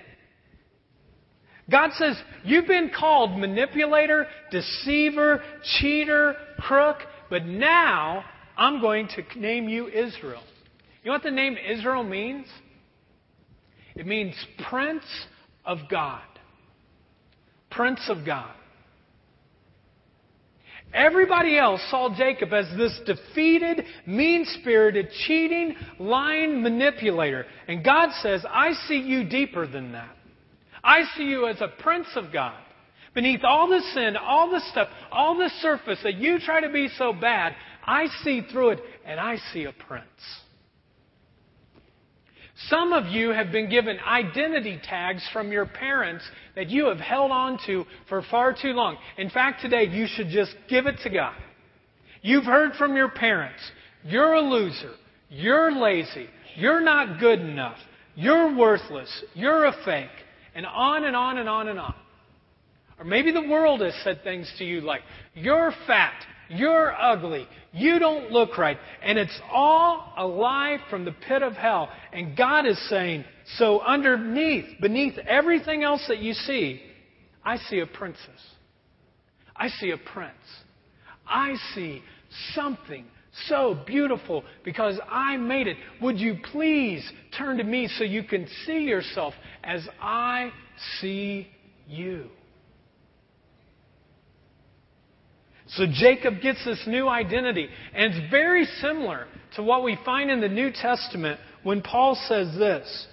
God 1.70 1.91
says, 1.93 2.15
You've 2.43 2.68
been 2.68 2.91
called 2.97 3.38
manipulator, 3.39 4.28
deceiver, 4.51 5.41
cheater, 5.80 6.36
crook, 6.59 6.97
but 7.30 7.45
now 7.45 8.24
I'm 8.57 8.82
going 8.82 9.09
to 9.09 9.39
name 9.39 9.68
you 9.68 9.88
Israel. 9.88 10.43
You 11.03 11.11
know 11.11 11.13
what 11.13 11.24
the 11.24 11.32
name 11.32 11.57
Israel 11.57 12.03
means? 12.03 12.47
It 13.95 14.05
means 14.05 14.36
Prince 14.70 15.05
of 15.65 15.80
God. 15.89 16.22
Prince 17.70 18.09
of 18.09 18.26
God. 18.26 18.53
Everybody 20.93 21.57
else 21.57 21.82
saw 21.91 22.15
Jacob 22.15 22.53
as 22.53 22.65
this 22.78 22.99
defeated, 23.05 23.84
mean 24.05 24.45
spirited, 24.59 25.09
cheating, 25.26 25.76
lying 25.99 26.61
manipulator. 26.61 27.45
And 27.68 27.84
God 27.84 28.09
says, 28.22 28.45
I 28.49 28.72
see 28.88 28.99
you 28.99 29.28
deeper 29.28 29.68
than 29.68 29.91
that. 29.91 30.16
I 30.88 31.03
see 31.17 31.25
you 31.25 31.47
as 31.47 31.59
a 31.59 31.67
prince 31.67 32.07
of 32.15 32.31
God. 32.31 32.57
Beneath 33.13 33.43
all 33.43 33.67
the 33.67 33.81
sin, 33.93 34.15
all 34.15 34.49
the 34.49 34.61
stuff, 34.71 34.88
all 35.11 35.38
the 35.38 35.51
surface 35.61 35.99
that 36.03 36.15
you 36.15 36.39
try 36.39 36.61
to 36.61 36.69
be 36.69 36.88
so 36.97 37.11
bad, 37.11 37.55
I 37.83 38.07
see 38.23 38.41
through 38.41 38.69
it 38.69 38.79
and 39.05 39.19
I 39.19 39.35
see 39.51 39.65
a 39.65 39.73
prince. 39.73 40.05
Some 42.69 42.93
of 42.93 43.07
you 43.07 43.29
have 43.29 43.51
been 43.51 43.69
given 43.69 43.99
identity 43.99 44.79
tags 44.81 45.27
from 45.33 45.51
your 45.51 45.65
parents 45.65 46.23
that 46.55 46.69
you 46.69 46.85
have 46.85 46.99
held 46.99 47.31
on 47.31 47.59
to 47.67 47.85
for 48.07 48.23
far 48.31 48.53
too 48.53 48.71
long. 48.71 48.97
In 49.17 49.29
fact, 49.29 49.61
today 49.61 49.88
you 49.88 50.07
should 50.07 50.29
just 50.29 50.55
give 50.69 50.88
it 50.88 50.95
to 51.03 51.09
God. 51.09 51.35
You've 52.21 52.45
heard 52.45 52.73
from 52.73 52.95
your 52.95 53.09
parents, 53.09 53.59
you're 54.03 54.33
a 54.33 54.41
loser, 54.41 54.93
you're 55.29 55.71
lazy, 55.71 56.27
you're 56.55 56.81
not 56.81 57.19
good 57.19 57.39
enough, 57.41 57.77
you're 58.15 58.55
worthless, 58.55 59.23
you're 59.35 59.65
a 59.65 59.75
fake, 59.85 60.09
and 60.58 60.66
on 60.66 61.03
and 61.03 61.16
on 61.16 61.38
and 61.38 61.47
on 61.47 61.68
and 61.68 61.80
on. 61.80 61.93
Or 62.97 63.05
maybe 63.05 63.32
the 63.32 63.47
world 63.47 63.82
has 63.82 63.93
said 64.03 64.24
things 64.24 64.51
to 64.58 64.66
you 64.66 64.82
like, 64.82 65.01
you're 65.36 65.72
fat, 65.86 66.20
you're 66.49 66.99
ugly. 66.99 67.47
You 67.72 67.99
don't 67.99 68.32
look 68.32 68.58
right. 68.58 68.78
And 69.03 69.20
it's 69.20 69.39
all 69.51 70.12
a 70.18 70.26
lie 70.26 70.80
from 70.89 71.05
the 71.05 71.12
pit 71.12 71.43
of 71.43 71.53
hell. 71.53 71.89
And 72.12 72.36
God 72.36 72.66
is 72.66 72.89
saying, 72.89 73.24
so 73.58 73.82
underneath, 73.82 74.66
beneath 74.82 75.20
everything 75.20 75.84
else 75.84 76.03
that 76.08 76.20
you 76.20 76.34
see, 76.34 76.82
I 77.45 77.58
see 77.58 77.80
a 77.80 77.86
princess. 77.86 78.41
I 79.55 79.68
see 79.68 79.91
a 79.91 79.97
prince. 79.97 80.34
I 81.28 81.53
see 81.76 82.01
something 82.55 83.05
so 83.45 83.77
beautiful 83.85 84.43
because 84.63 84.99
I 85.09 85.38
made 85.38 85.67
it. 85.67 85.77
Would 86.01 86.19
you 86.19 86.38
please 86.51 87.09
turn 87.38 87.57
to 87.57 87.63
me 87.63 87.88
so 87.88 88.03
you 88.03 88.23
can 88.23 88.47
see 88.65 88.79
yourself 88.79 89.33
as 89.63 89.88
I 90.01 90.51
see 90.99 91.47
you? 91.88 92.27
So 95.69 95.85
Jacob 95.91 96.41
gets 96.41 96.63
this 96.63 96.83
new 96.88 97.07
identity. 97.07 97.67
And 97.93 98.13
it's 98.13 98.31
very 98.31 98.65
similar 98.79 99.27
to 99.55 99.63
what 99.63 99.83
we 99.83 99.97
find 100.05 100.31
in 100.31 100.39
the 100.39 100.47
New 100.47 100.71
Testament 100.71 101.39
when 101.63 101.81
Paul 101.81 102.15
says 102.27 102.55
this 102.57 103.07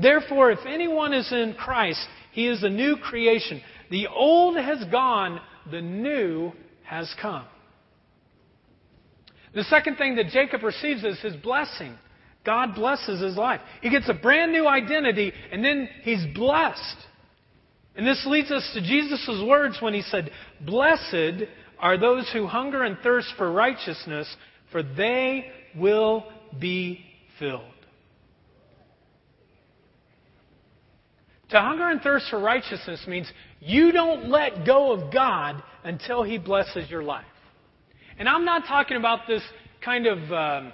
Therefore, 0.00 0.50
if 0.50 0.60
anyone 0.66 1.12
is 1.12 1.30
in 1.32 1.54
Christ, 1.58 2.06
he 2.32 2.46
is 2.48 2.62
a 2.62 2.68
new 2.68 2.96
creation. 2.96 3.62
The 3.90 4.06
old 4.08 4.56
has 4.56 4.84
gone, 4.90 5.40
the 5.70 5.80
new 5.80 6.52
has 6.84 7.12
come. 7.20 7.46
The 9.56 9.64
second 9.64 9.96
thing 9.96 10.16
that 10.16 10.28
Jacob 10.28 10.62
receives 10.62 11.02
is 11.02 11.18
his 11.20 11.34
blessing. 11.36 11.96
God 12.44 12.74
blesses 12.74 13.22
his 13.22 13.36
life. 13.36 13.62
He 13.80 13.88
gets 13.88 14.06
a 14.06 14.12
brand 14.12 14.52
new 14.52 14.68
identity, 14.68 15.32
and 15.50 15.64
then 15.64 15.88
he's 16.02 16.22
blessed. 16.34 16.96
And 17.96 18.06
this 18.06 18.22
leads 18.26 18.50
us 18.50 18.70
to 18.74 18.82
Jesus' 18.82 19.42
words 19.48 19.78
when 19.80 19.94
he 19.94 20.02
said, 20.02 20.30
Blessed 20.60 21.44
are 21.78 21.96
those 21.96 22.30
who 22.34 22.46
hunger 22.46 22.82
and 22.82 22.98
thirst 22.98 23.28
for 23.38 23.50
righteousness, 23.50 24.28
for 24.72 24.82
they 24.82 25.46
will 25.74 26.26
be 26.60 27.00
filled. 27.38 27.62
To 31.48 31.60
hunger 31.60 31.88
and 31.88 32.02
thirst 32.02 32.26
for 32.28 32.38
righteousness 32.38 33.02
means 33.08 33.32
you 33.60 33.90
don't 33.90 34.28
let 34.28 34.66
go 34.66 34.92
of 34.92 35.10
God 35.10 35.62
until 35.82 36.22
He 36.22 36.36
blesses 36.36 36.90
your 36.90 37.02
life. 37.02 37.24
And 38.18 38.28
I'm 38.28 38.44
not 38.44 38.66
talking 38.66 38.96
about 38.96 39.20
this 39.26 39.42
kind 39.84 40.06
of, 40.06 40.32
um, 40.32 40.72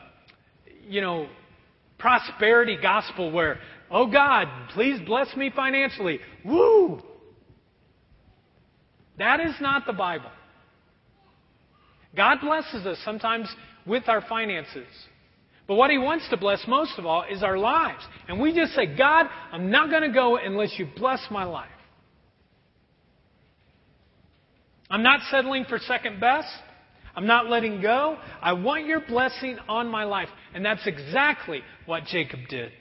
you 0.89 1.01
know, 1.01 1.29
prosperity 1.99 2.77
gospel 2.81 3.31
where, 3.31 3.59
oh 3.91 4.07
God, 4.11 4.49
please 4.75 5.01
bless 5.07 5.35
me 5.37 5.51
financially. 5.55 6.21
Woo! 6.45 7.03
That 9.19 9.41
is 9.41 9.55
not 9.61 9.87
the 9.87 9.93
Bible. 9.93 10.31
God 12.17 12.39
blesses 12.43 12.87
us 12.87 12.99
sometimes 13.05 13.49
with 13.87 14.09
our 14.09 14.23
finances. 14.29 14.87
But 15.67 15.77
what 15.77 15.91
He 15.91 15.99
wants 15.99 16.29
to 16.31 16.37
bless 16.37 16.65
most 16.67 16.99
of 16.99 17.07
all 17.07 17.25
is 17.31 17.43
our 17.43 17.59
lives. 17.59 18.03
And 18.29 18.41
we 18.41 18.55
just 18.55 18.73
say, 18.75 18.87
God, 18.87 19.27
I'm 19.53 19.71
not 19.71 19.91
going 19.91 20.03
to 20.03 20.13
go 20.13 20.37
unless 20.37 20.75
you 20.79 20.89
bless 20.97 21.21
my 21.31 21.45
life. 21.45 21.69
I'm 24.91 25.03
not 25.03 25.21
settling 25.31 25.65
for 25.69 25.79
second 25.79 26.21
best. 26.21 26.49
I'm 27.15 27.27
not 27.27 27.49
letting 27.49 27.83
go. 27.83 28.17
I 28.41 28.55
want 28.55 28.87
your 28.87 29.01
blessing 29.01 29.59
on 29.69 29.89
my 29.89 30.05
life. 30.05 30.29
And 30.55 30.65
that's 30.65 30.87
exactly 30.87 31.63
what 31.87 32.05
Jacob 32.05 32.41
did. 32.49 32.73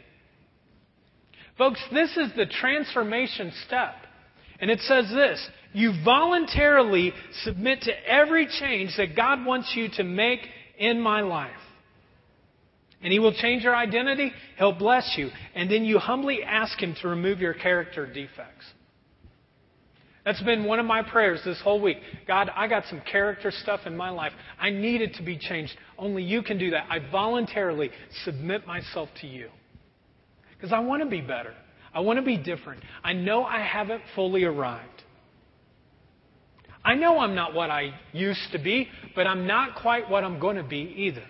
Folks, 1.58 1.82
this 1.92 2.16
is 2.18 2.32
the 2.36 2.46
transformation 2.46 3.52
step. 3.66 3.94
And 4.60 4.70
it 4.72 4.80
says 4.82 5.10
this 5.10 5.50
you 5.74 5.94
voluntarily 6.04 7.14
submit 7.44 7.82
to 7.82 7.92
every 8.10 8.48
change 8.48 8.92
that 8.98 9.16
God 9.16 9.46
wants 9.46 9.74
you 9.76 9.90
to 9.96 10.04
make 10.04 10.40
in 10.78 11.00
my 11.00 11.22
life. 11.22 11.52
And 13.02 13.12
He 13.12 13.20
will 13.20 13.34
change 13.34 13.64
your 13.64 13.76
identity, 13.76 14.32
He'll 14.58 14.78
bless 14.78 15.16
you. 15.18 15.30
And 15.56 15.70
then 15.70 15.84
you 15.86 15.98
humbly 15.98 16.44
ask 16.44 16.80
Him 16.80 16.96
to 17.02 17.08
remove 17.08 17.40
your 17.40 17.54
character 17.54 18.06
defects. 18.06 18.66
That's 20.24 20.42
been 20.44 20.66
one 20.66 20.80
of 20.80 20.86
my 20.86 21.02
prayers 21.02 21.42
this 21.44 21.60
whole 21.62 21.82
week. 21.82 21.98
God, 22.28 22.52
I 22.56 22.68
got 22.68 22.86
some 22.86 23.02
character 23.12 23.50
stuff 23.52 23.82
in 23.86 23.98
my 23.98 24.10
life. 24.10 24.34
I 24.60 24.70
need 24.70 25.02
it 25.02 25.16
to 25.16 25.24
be 25.24 25.38
changed. 25.38 25.76
Only 25.98 26.24
you 26.24 26.44
can 26.44 26.60
do 26.60 26.72
that. 26.72 26.86
I 26.90 27.00
voluntarily 27.12 27.90
submit 28.24 28.68
myself 28.68 29.10
to 29.22 29.28
you. 29.28 29.50
Because 30.56 30.72
I 30.72 30.80
want 30.80 31.02
to 31.02 31.10
be 31.10 31.22
better. 31.22 31.54
I 31.94 32.02
want 32.02 32.20
to 32.20 32.26
be 32.26 32.38
different. 32.38 32.84
I 33.04 33.14
know 33.14 33.44
I 33.44 33.62
haven't 33.62 34.04
fully 34.16 34.44
arrived. 34.44 34.88
I 36.86 36.96
know 36.96 37.20
I'm 37.20 37.36
not 37.36 37.54
what 37.54 37.70
I 37.70 37.94
used 38.14 38.52
to 38.52 38.60
be, 38.60 38.88
but 39.16 39.26
I'm 39.28 39.48
not 39.48 39.76
quite 39.82 40.10
what 40.10 40.24
I'm 40.24 40.40
going 40.40 40.56
to 40.56 40.64
be 40.64 40.94
either. 40.98 41.24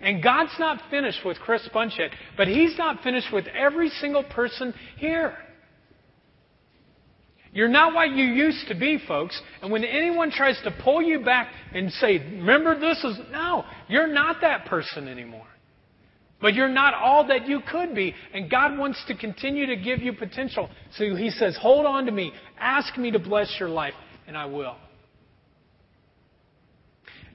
And 0.00 0.22
God's 0.22 0.54
not 0.60 0.80
finished 0.90 1.24
with 1.24 1.38
Chris 1.38 1.68
Bunch 1.72 1.94
yet, 1.98 2.10
but 2.36 2.46
He's 2.46 2.78
not 2.78 3.02
finished 3.02 3.32
with 3.32 3.46
every 3.48 3.88
single 3.88 4.22
person 4.22 4.72
here. 4.96 5.36
You're 7.52 7.68
not 7.68 7.94
what 7.94 8.10
you 8.10 8.24
used 8.24 8.68
to 8.68 8.74
be, 8.74 8.98
folks. 9.06 9.40
And 9.62 9.72
when 9.72 9.84
anyone 9.84 10.30
tries 10.30 10.60
to 10.64 10.74
pull 10.82 11.02
you 11.02 11.24
back 11.24 11.48
and 11.72 11.90
say, 11.92 12.18
remember 12.18 12.78
this 12.78 13.02
is, 13.04 13.18
no, 13.30 13.64
you're 13.88 14.12
not 14.12 14.42
that 14.42 14.66
person 14.66 15.08
anymore. 15.08 15.46
But 16.40 16.54
you're 16.54 16.68
not 16.68 16.94
all 16.94 17.26
that 17.28 17.48
you 17.48 17.60
could 17.68 17.94
be. 17.94 18.14
And 18.32 18.50
God 18.50 18.78
wants 18.78 19.02
to 19.08 19.16
continue 19.16 19.66
to 19.66 19.76
give 19.76 20.00
you 20.00 20.12
potential. 20.12 20.70
So 20.96 21.16
He 21.16 21.30
says, 21.30 21.58
hold 21.60 21.84
on 21.86 22.06
to 22.06 22.12
me. 22.12 22.32
Ask 22.60 22.96
me 22.96 23.10
to 23.10 23.18
bless 23.18 23.56
your 23.58 23.68
life 23.68 23.94
and 24.26 24.36
I 24.36 24.44
will. 24.44 24.76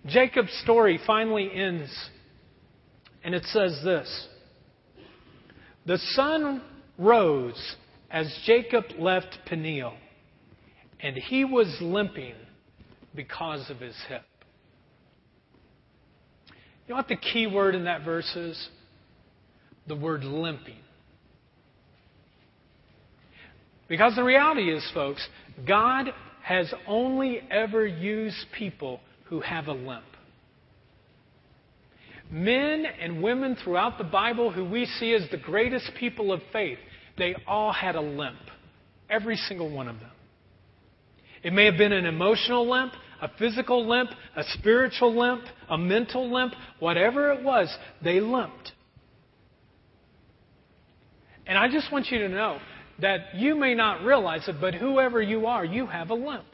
Jacob's 0.05 0.53
story 0.63 0.99
finally 1.07 1.49
ends, 1.53 1.89
and 3.23 3.33
it 3.33 3.43
says 3.45 3.79
this 3.83 4.27
The 5.85 5.97
sun 5.97 6.61
rose 6.97 7.75
as 8.11 8.33
Jacob 8.45 8.83
left 8.99 9.37
Peniel, 9.45 9.95
and 11.03 11.17
he 11.17 11.43
was 11.43 11.67
limping 11.81 12.33
because 13.13 13.69
of 13.69 13.79
his 13.79 13.95
hip. 14.07 14.23
You 16.87 16.93
know 16.93 16.95
what 16.95 17.09
the 17.09 17.17
key 17.17 17.45
word 17.45 17.75
in 17.75 17.83
that 17.83 18.03
verse 18.03 18.33
is? 18.35 18.69
The 19.87 19.95
word 19.95 20.23
limping. 20.23 20.79
Because 23.89 24.15
the 24.15 24.23
reality 24.23 24.71
is, 24.71 24.89
folks, 24.93 25.27
God 25.67 26.07
has 26.41 26.73
only 26.87 27.41
ever 27.51 27.85
used 27.85 28.45
people 28.57 29.01
who 29.25 29.41
have 29.41 29.67
a 29.67 29.73
limp. 29.73 30.05
Men 32.31 32.85
and 32.85 33.21
women 33.21 33.57
throughout 33.61 33.97
the 33.97 34.03
Bible 34.05 34.51
who 34.51 34.63
we 34.65 34.85
see 34.85 35.13
as 35.13 35.29
the 35.29 35.37
greatest 35.37 35.91
people 35.99 36.31
of 36.31 36.41
faith, 36.53 36.79
they 37.17 37.35
all 37.45 37.73
had 37.73 37.95
a 37.95 38.01
limp. 38.01 38.39
Every 39.09 39.35
single 39.35 39.69
one 39.69 39.89
of 39.89 39.99
them. 39.99 40.09
It 41.43 41.53
may 41.53 41.65
have 41.65 41.77
been 41.77 41.91
an 41.91 42.05
emotional 42.05 42.69
limp, 42.69 42.93
a 43.21 43.29
physical 43.37 43.87
limp, 43.87 44.09
a 44.35 44.43
spiritual 44.59 45.17
limp, 45.17 45.43
a 45.69 45.77
mental 45.77 46.33
limp, 46.33 46.53
whatever 46.79 47.31
it 47.31 47.43
was, 47.43 47.73
they 48.03 48.19
limped. 48.19 48.71
And 51.45 51.57
I 51.57 51.67
just 51.69 51.91
want 51.91 52.07
you 52.07 52.19
to 52.19 52.29
know 52.29 52.59
that 53.01 53.35
you 53.35 53.55
may 53.55 53.75
not 53.75 54.03
realize 54.03 54.47
it, 54.47 54.55
but 54.61 54.73
whoever 54.73 55.21
you 55.21 55.45
are, 55.45 55.65
you 55.65 55.85
have 55.87 56.09
a 56.09 56.13
limp. 56.13 56.45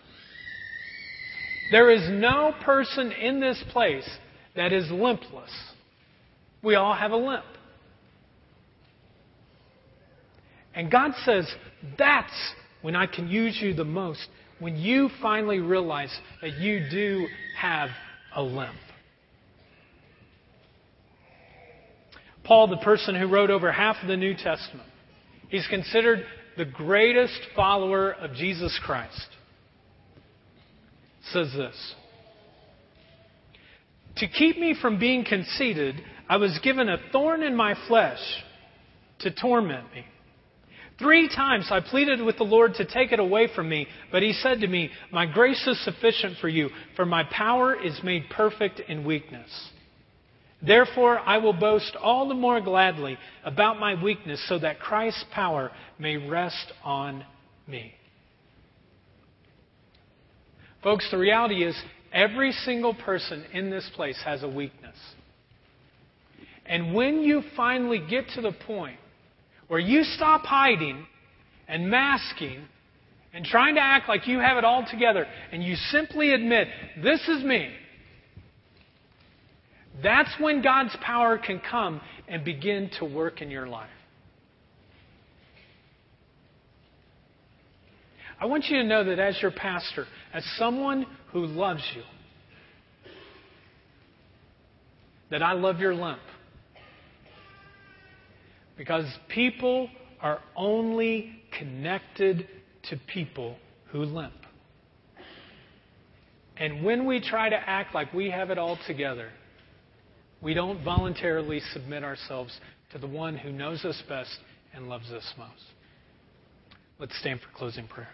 There 1.72 1.92
is 1.92 2.10
no 2.10 2.54
person 2.64 3.12
in 3.12 3.40
this 3.40 3.64
place 3.72 4.10
that 4.56 4.74
is 4.74 4.90
limpless. 4.90 5.52
We 6.64 6.76
all 6.76 6.96
have 6.96 7.12
a 7.12 7.18
limp. 7.18 7.46
And 10.74 10.90
God 10.90 11.12
says, 11.26 11.48
that's 11.98 12.34
when 12.82 12.96
I 12.96 13.06
can 13.06 13.28
use 13.28 13.58
you 13.62 13.74
the 13.74 13.86
most, 13.86 14.28
when 14.60 14.76
you 14.76 15.10
finally 15.22 15.60
realize 15.60 16.16
that 16.41 16.57
you 16.57 16.88
do 16.89 17.28
have 17.57 17.89
a 18.36 18.43
limp. 18.43 18.76
Paul, 22.43 22.68
the 22.68 22.78
person 22.78 23.16
who 23.16 23.28
wrote 23.28 23.49
over 23.49 23.72
half 23.72 23.97
of 24.01 24.07
the 24.07 24.18
New 24.18 24.34
Testament, 24.34 24.89
He's 25.49 25.68
considered 25.68 26.24
the 26.57 26.66
greatest 26.66 27.39
follower 27.55 28.12
of 28.12 28.34
Jesus 28.34 28.80
Christ. 28.84 29.28
Says 31.32 31.51
this 31.55 31.95
To 34.18 34.28
keep 34.28 34.57
me 34.57 34.76
from 34.80 34.99
being 34.99 35.26
conceited, 35.26 35.95
I 36.28 36.38
was 36.38 36.57
given 36.64 36.88
a 36.88 36.97
thorn 37.12 37.43
in 37.43 37.55
my 37.55 37.76
flesh 37.88 38.20
to 39.20 39.32
torment 39.32 39.91
me. 39.93 40.05
Three 41.00 41.30
times 41.30 41.70
I 41.72 41.80
pleaded 41.80 42.22
with 42.22 42.38
the 42.38 42.43
Lord 42.43 42.76
to 42.76 42.86
take 42.86 43.14
it 43.14 43.20
away 43.20 43.47
from 43.56 43.70
me, 43.70 43.88
but 44.12 44.22
he 44.22 44.34
said 44.34 44.60
to 44.60 44.68
me, 44.68 44.91
My 45.12 45.26
grace 45.26 45.66
is 45.66 45.82
sufficient 45.84 46.38
for 46.39 46.50
you, 46.50 46.70
for 46.97 47.06
my 47.06 47.24
power 47.24 47.74
is 47.74 48.02
made 48.04 48.30
perfect 48.30 48.82
in 48.82 49.06
weakness. 49.06 49.50
Therefore, 50.62 51.20
I 51.20 51.38
will 51.38 51.54
boast 51.54 51.95
all 51.95 52.28
the 52.28 52.36
more 52.36 52.60
gladly 52.60 53.18
about 53.45 53.80
my 53.80 54.02
weakness, 54.02 54.45
so 54.50 54.60
that 54.60 54.82
Christ's 54.82 55.24
power 55.34 55.72
may 55.97 56.18
rest 56.18 56.74
on 56.84 57.24
me. 57.66 57.93
Folks, 60.84 61.10
the 61.12 61.18
reality 61.18 61.64
is 61.64 61.82
every 62.12 62.52
single 62.52 62.93
person 62.93 63.45
in 63.54 63.70
this 63.70 63.89
place 63.95 64.20
has 64.26 64.43
a 64.43 64.50
weakness. 64.50 64.97
And 66.66 66.93
when 66.93 67.22
you 67.22 67.41
finally 67.56 68.04
get 68.10 68.26
to 68.36 68.41
the 68.41 68.52
point 68.52 69.00
where 69.70 69.80
you 69.80 70.03
stop 70.03 70.41
hiding 70.41 71.05
and 71.67 71.89
masking 71.89 72.65
and 73.34 73.45
trying 73.45 73.76
to 73.76 73.82
act 73.82 74.09
like 74.09 74.28
you 74.28 74.39
have 74.39 74.57
it 74.57 74.65
all 74.65 74.86
together 74.89 75.26
and 75.51 75.63
you 75.63 75.76
simply 75.91 76.34
admit, 76.34 76.67
this 77.01 77.22
is 77.30 77.43
me, 77.43 77.70
that's 80.03 80.30
when 80.39 80.61
God's 80.61 80.95
power 81.01 81.38
can 81.38 81.61
come 81.70 82.01
and 82.28 82.43
begin 82.43 82.89
to 82.99 83.05
work 83.05 83.41
in 83.41 83.51
your 83.51 83.67
life. 83.67 83.89
I 88.41 88.45
want 88.45 88.65
you 88.65 88.78
to 88.78 88.84
know 88.84 89.03
that 89.03 89.20
as 89.20 89.39
your 89.41 89.51
pastor, 89.51 90.05
as 90.34 90.43
someone 90.57 91.05
who 91.32 91.45
loves 91.45 91.84
you, 91.95 92.03
that 95.30 95.43
I 95.43 95.53
love 95.53 95.80
your 95.80 95.93
limp. 95.93 96.22
Because 98.80 99.03
people 99.27 99.89
are 100.21 100.39
only 100.55 101.43
connected 101.51 102.47
to 102.89 102.97
people 103.13 103.57
who 103.91 104.03
limp. 104.03 104.32
And 106.55 106.86
when 106.86 107.05
we 107.05 107.19
try 107.19 107.49
to 107.49 107.57
act 107.57 107.93
like 107.93 108.13
we 108.13 108.30
have 108.30 108.51
it 108.51 108.57
all 108.57 108.80
together, 108.88 109.32
we 110.41 110.53
don't 110.53 110.82
voluntarily 110.82 111.59
submit 111.73 112.05
ourselves 112.05 112.57
to 112.93 112.97
the 112.97 113.07
one 113.07 113.36
who 113.36 113.51
knows 113.51 113.84
us 113.84 114.01
best 114.07 114.38
and 114.73 114.88
loves 114.88 115.11
us 115.11 115.30
most. 115.38 115.51
Let's 116.99 117.19
stand 117.19 117.41
for 117.41 117.49
closing 117.57 117.86
prayer. 117.86 118.07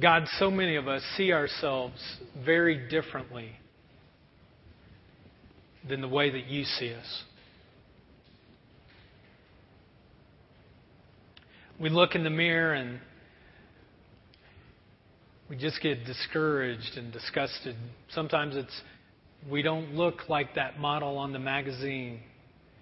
God, 0.00 0.26
so 0.38 0.50
many 0.50 0.76
of 0.76 0.88
us 0.88 1.02
see 1.16 1.32
ourselves 1.32 2.00
very 2.44 2.88
differently 2.88 3.50
than 5.88 6.00
the 6.00 6.08
way 6.08 6.30
that 6.30 6.46
you 6.46 6.64
see 6.64 6.94
us. 6.94 7.22
We 11.78 11.90
look 11.90 12.14
in 12.14 12.24
the 12.24 12.30
mirror 12.30 12.72
and 12.74 13.00
we 15.50 15.56
just 15.56 15.82
get 15.82 16.04
discouraged 16.06 16.96
and 16.96 17.12
disgusted. 17.12 17.76
Sometimes 18.10 18.56
it's 18.56 18.80
we 19.50 19.62
don't 19.62 19.94
look 19.94 20.28
like 20.28 20.54
that 20.54 20.78
model 20.78 21.18
on 21.18 21.32
the 21.32 21.38
magazine. 21.38 22.20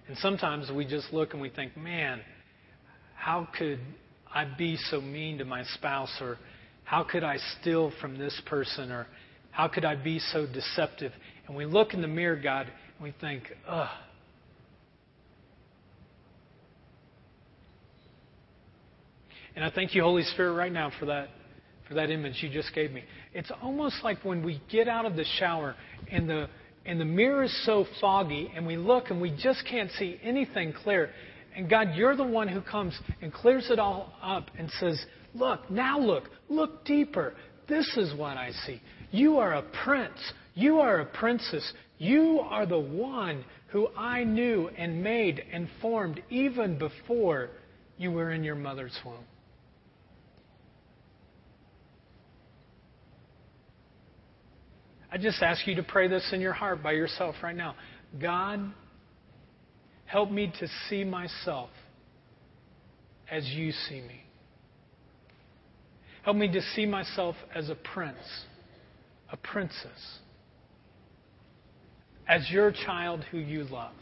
And 0.09 0.17
sometimes 0.19 0.71
we 0.71 0.85
just 0.85 1.13
look 1.13 1.33
and 1.33 1.43
we 1.43 1.51
think, 1.51 1.77
man, 1.77 2.21
how 3.15 3.49
could 3.57 3.81
I 4.33 4.45
be 4.45 4.77
so 4.91 5.01
mean 5.01 5.39
to 5.39 5.45
my 5.45 5.65
spouse 5.75 6.13
or 6.21 6.39
how 6.89 7.05
could 7.05 7.23
I 7.23 7.37
steal 7.61 7.93
from 8.01 8.17
this 8.17 8.41
person? 8.47 8.91
Or 8.91 9.07
how 9.51 9.69
could 9.69 9.85
I 9.85 9.95
be 9.95 10.19
so 10.19 10.47
deceptive? 10.47 11.13
And 11.47 11.55
we 11.55 11.67
look 11.67 11.93
in 11.93 12.01
the 12.01 12.09
mirror, 12.09 12.41
God, 12.43 12.63
and 12.67 13.05
we 13.05 13.13
think, 13.21 13.43
ugh. 13.69 13.91
And 19.55 19.63
I 19.63 19.71
thank 19.71 19.95
you, 19.95 20.03
Holy 20.03 20.23
Spirit, 20.23 20.55
right 20.55 20.73
now 20.73 20.91
for 20.99 21.05
that, 21.05 21.29
for 21.87 21.93
that 21.93 22.09
image 22.09 22.37
you 22.41 22.49
just 22.49 22.75
gave 22.75 22.91
me. 22.91 23.05
It's 23.35 23.51
almost 23.63 23.97
like 24.03 24.25
when 24.25 24.43
we 24.43 24.59
get 24.71 24.89
out 24.89 25.05
of 25.05 25.15
the 25.15 25.27
shower 25.39 25.75
and 26.11 26.27
the, 26.27 26.49
and 26.87 26.99
the 26.99 27.05
mirror 27.05 27.45
is 27.45 27.67
so 27.67 27.85
foggy 28.01 28.51
and 28.57 28.67
we 28.67 28.79
look 28.79 29.11
and 29.11 29.21
we 29.21 29.37
just 29.39 29.63
can't 29.71 29.91
see 29.99 30.19
anything 30.23 30.73
clear. 30.73 31.11
And 31.55 31.69
God, 31.69 31.89
you're 31.97 32.17
the 32.17 32.25
one 32.25 32.49
who 32.49 32.63
comes 32.63 32.99
and 33.21 33.31
clears 33.31 33.69
it 33.71 33.79
all 33.79 34.15
up 34.23 34.51
and 34.59 34.71
says, 34.81 34.99
Look, 35.39 35.71
now 35.71 35.99
look, 35.99 36.25
look 36.49 36.85
deeper. 36.85 37.35
This 37.69 37.87
is 37.97 38.15
what 38.15 38.37
I 38.37 38.51
see. 38.67 38.81
You 39.11 39.39
are 39.39 39.55
a 39.55 39.63
prince. 39.85 40.19
You 40.55 40.81
are 40.81 41.01
a 41.01 41.07
princess. 41.07 41.73
You 41.99 42.41
are 42.41 42.67
the 42.67 42.79
one 42.79 43.45
who 43.69 43.89
I 43.97 44.25
knew 44.25 44.69
and 44.77 45.03
made 45.03 45.43
and 45.53 45.69
formed 45.81 46.23
even 46.31 46.79
before 46.79 47.51
you 47.97 48.11
were 48.11 48.31
in 48.31 48.43
your 48.43 48.55
mother's 48.55 48.97
womb. 49.05 49.25
I 55.11 55.17
just 55.17 55.43
ask 55.43 55.67
you 55.67 55.75
to 55.77 55.83
pray 55.83 56.07
this 56.09 56.29
in 56.33 56.41
your 56.41 56.53
heart 56.53 56.83
by 56.83 56.93
yourself 56.93 57.35
right 57.43 57.57
now. 57.57 57.75
God, 58.21 58.73
help 60.05 60.31
me 60.31 60.53
to 60.61 60.69
see 60.89 61.03
myself 61.05 61.71
as 63.31 63.47
you 63.47 63.73
see 63.89 64.01
me. 64.01 64.28
Help 66.29 66.37
me 66.37 66.53
to 66.53 66.61
see 66.77 66.85
myself 66.85 67.37
as 67.55 67.71
a 67.71 67.75
prince, 67.75 68.19
a 69.33 69.37
princess, 69.39 70.19
as 72.29 72.51
your 72.51 72.71
child 72.71 73.25
who 73.31 73.39
you 73.39 73.65
love. 73.65 73.95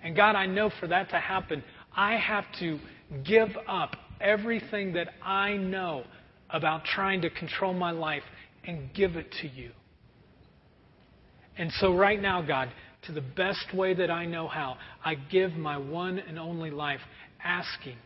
And 0.00 0.14
God, 0.14 0.36
I 0.36 0.46
know 0.46 0.70
for 0.78 0.86
that 0.86 1.10
to 1.10 1.18
happen, 1.18 1.64
I 1.92 2.14
have 2.18 2.44
to 2.60 2.78
give 3.24 3.48
up 3.66 3.96
everything 4.20 4.92
that 4.92 5.08
I 5.24 5.54
know 5.54 6.04
about 6.50 6.84
trying 6.84 7.20
to 7.22 7.30
control 7.30 7.74
my 7.74 7.90
life 7.90 8.22
and 8.62 8.94
give 8.94 9.16
it 9.16 9.34
to 9.42 9.48
you. 9.48 9.72
And 11.58 11.72
so, 11.80 11.96
right 11.96 12.22
now, 12.22 12.42
God, 12.42 12.70
to 13.06 13.12
the 13.12 13.22
best 13.22 13.74
way 13.74 13.94
that 13.94 14.08
I 14.08 14.24
know 14.24 14.46
how, 14.46 14.76
I 15.04 15.16
give 15.16 15.54
my 15.54 15.78
one 15.78 16.20
and 16.20 16.38
only 16.38 16.70
life 16.70 17.00
asking 17.42 17.96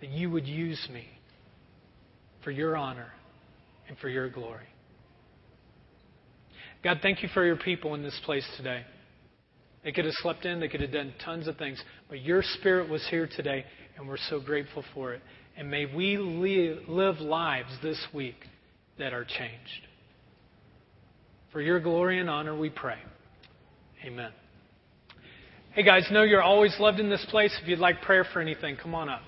that 0.00 0.10
you 0.10 0.30
would 0.30 0.46
use 0.46 0.88
me 0.92 1.06
for 2.44 2.50
your 2.50 2.76
honor 2.76 3.12
and 3.88 3.98
for 3.98 4.08
your 4.08 4.28
glory. 4.28 4.66
God, 6.84 6.98
thank 7.02 7.22
you 7.22 7.28
for 7.34 7.44
your 7.44 7.56
people 7.56 7.94
in 7.94 8.02
this 8.02 8.18
place 8.24 8.46
today. 8.56 8.84
They 9.84 9.92
could 9.92 10.04
have 10.04 10.14
slept 10.18 10.44
in, 10.44 10.60
they 10.60 10.68
could 10.68 10.80
have 10.80 10.92
done 10.92 11.12
tons 11.24 11.48
of 11.48 11.56
things, 11.56 11.82
but 12.08 12.20
your 12.20 12.42
spirit 12.42 12.88
was 12.88 13.06
here 13.10 13.28
today, 13.36 13.64
and 13.96 14.06
we're 14.06 14.16
so 14.28 14.40
grateful 14.40 14.84
for 14.94 15.12
it. 15.12 15.22
And 15.56 15.70
may 15.70 15.86
we 15.86 16.18
live 16.18 17.18
lives 17.18 17.70
this 17.82 17.98
week 18.14 18.36
that 18.98 19.12
are 19.12 19.24
changed. 19.24 19.86
For 21.52 21.60
your 21.60 21.80
glory 21.80 22.20
and 22.20 22.28
honor, 22.28 22.56
we 22.56 22.70
pray. 22.70 22.98
Amen. 24.04 24.30
Hey 25.72 25.82
guys, 25.82 26.06
know 26.10 26.22
you're 26.22 26.42
always 26.42 26.74
loved 26.78 27.00
in 27.00 27.10
this 27.10 27.24
place. 27.30 27.56
If 27.62 27.68
you'd 27.68 27.78
like 27.78 28.02
prayer 28.02 28.24
for 28.32 28.40
anything, 28.40 28.76
come 28.76 28.94
on 28.94 29.08
up. 29.08 29.22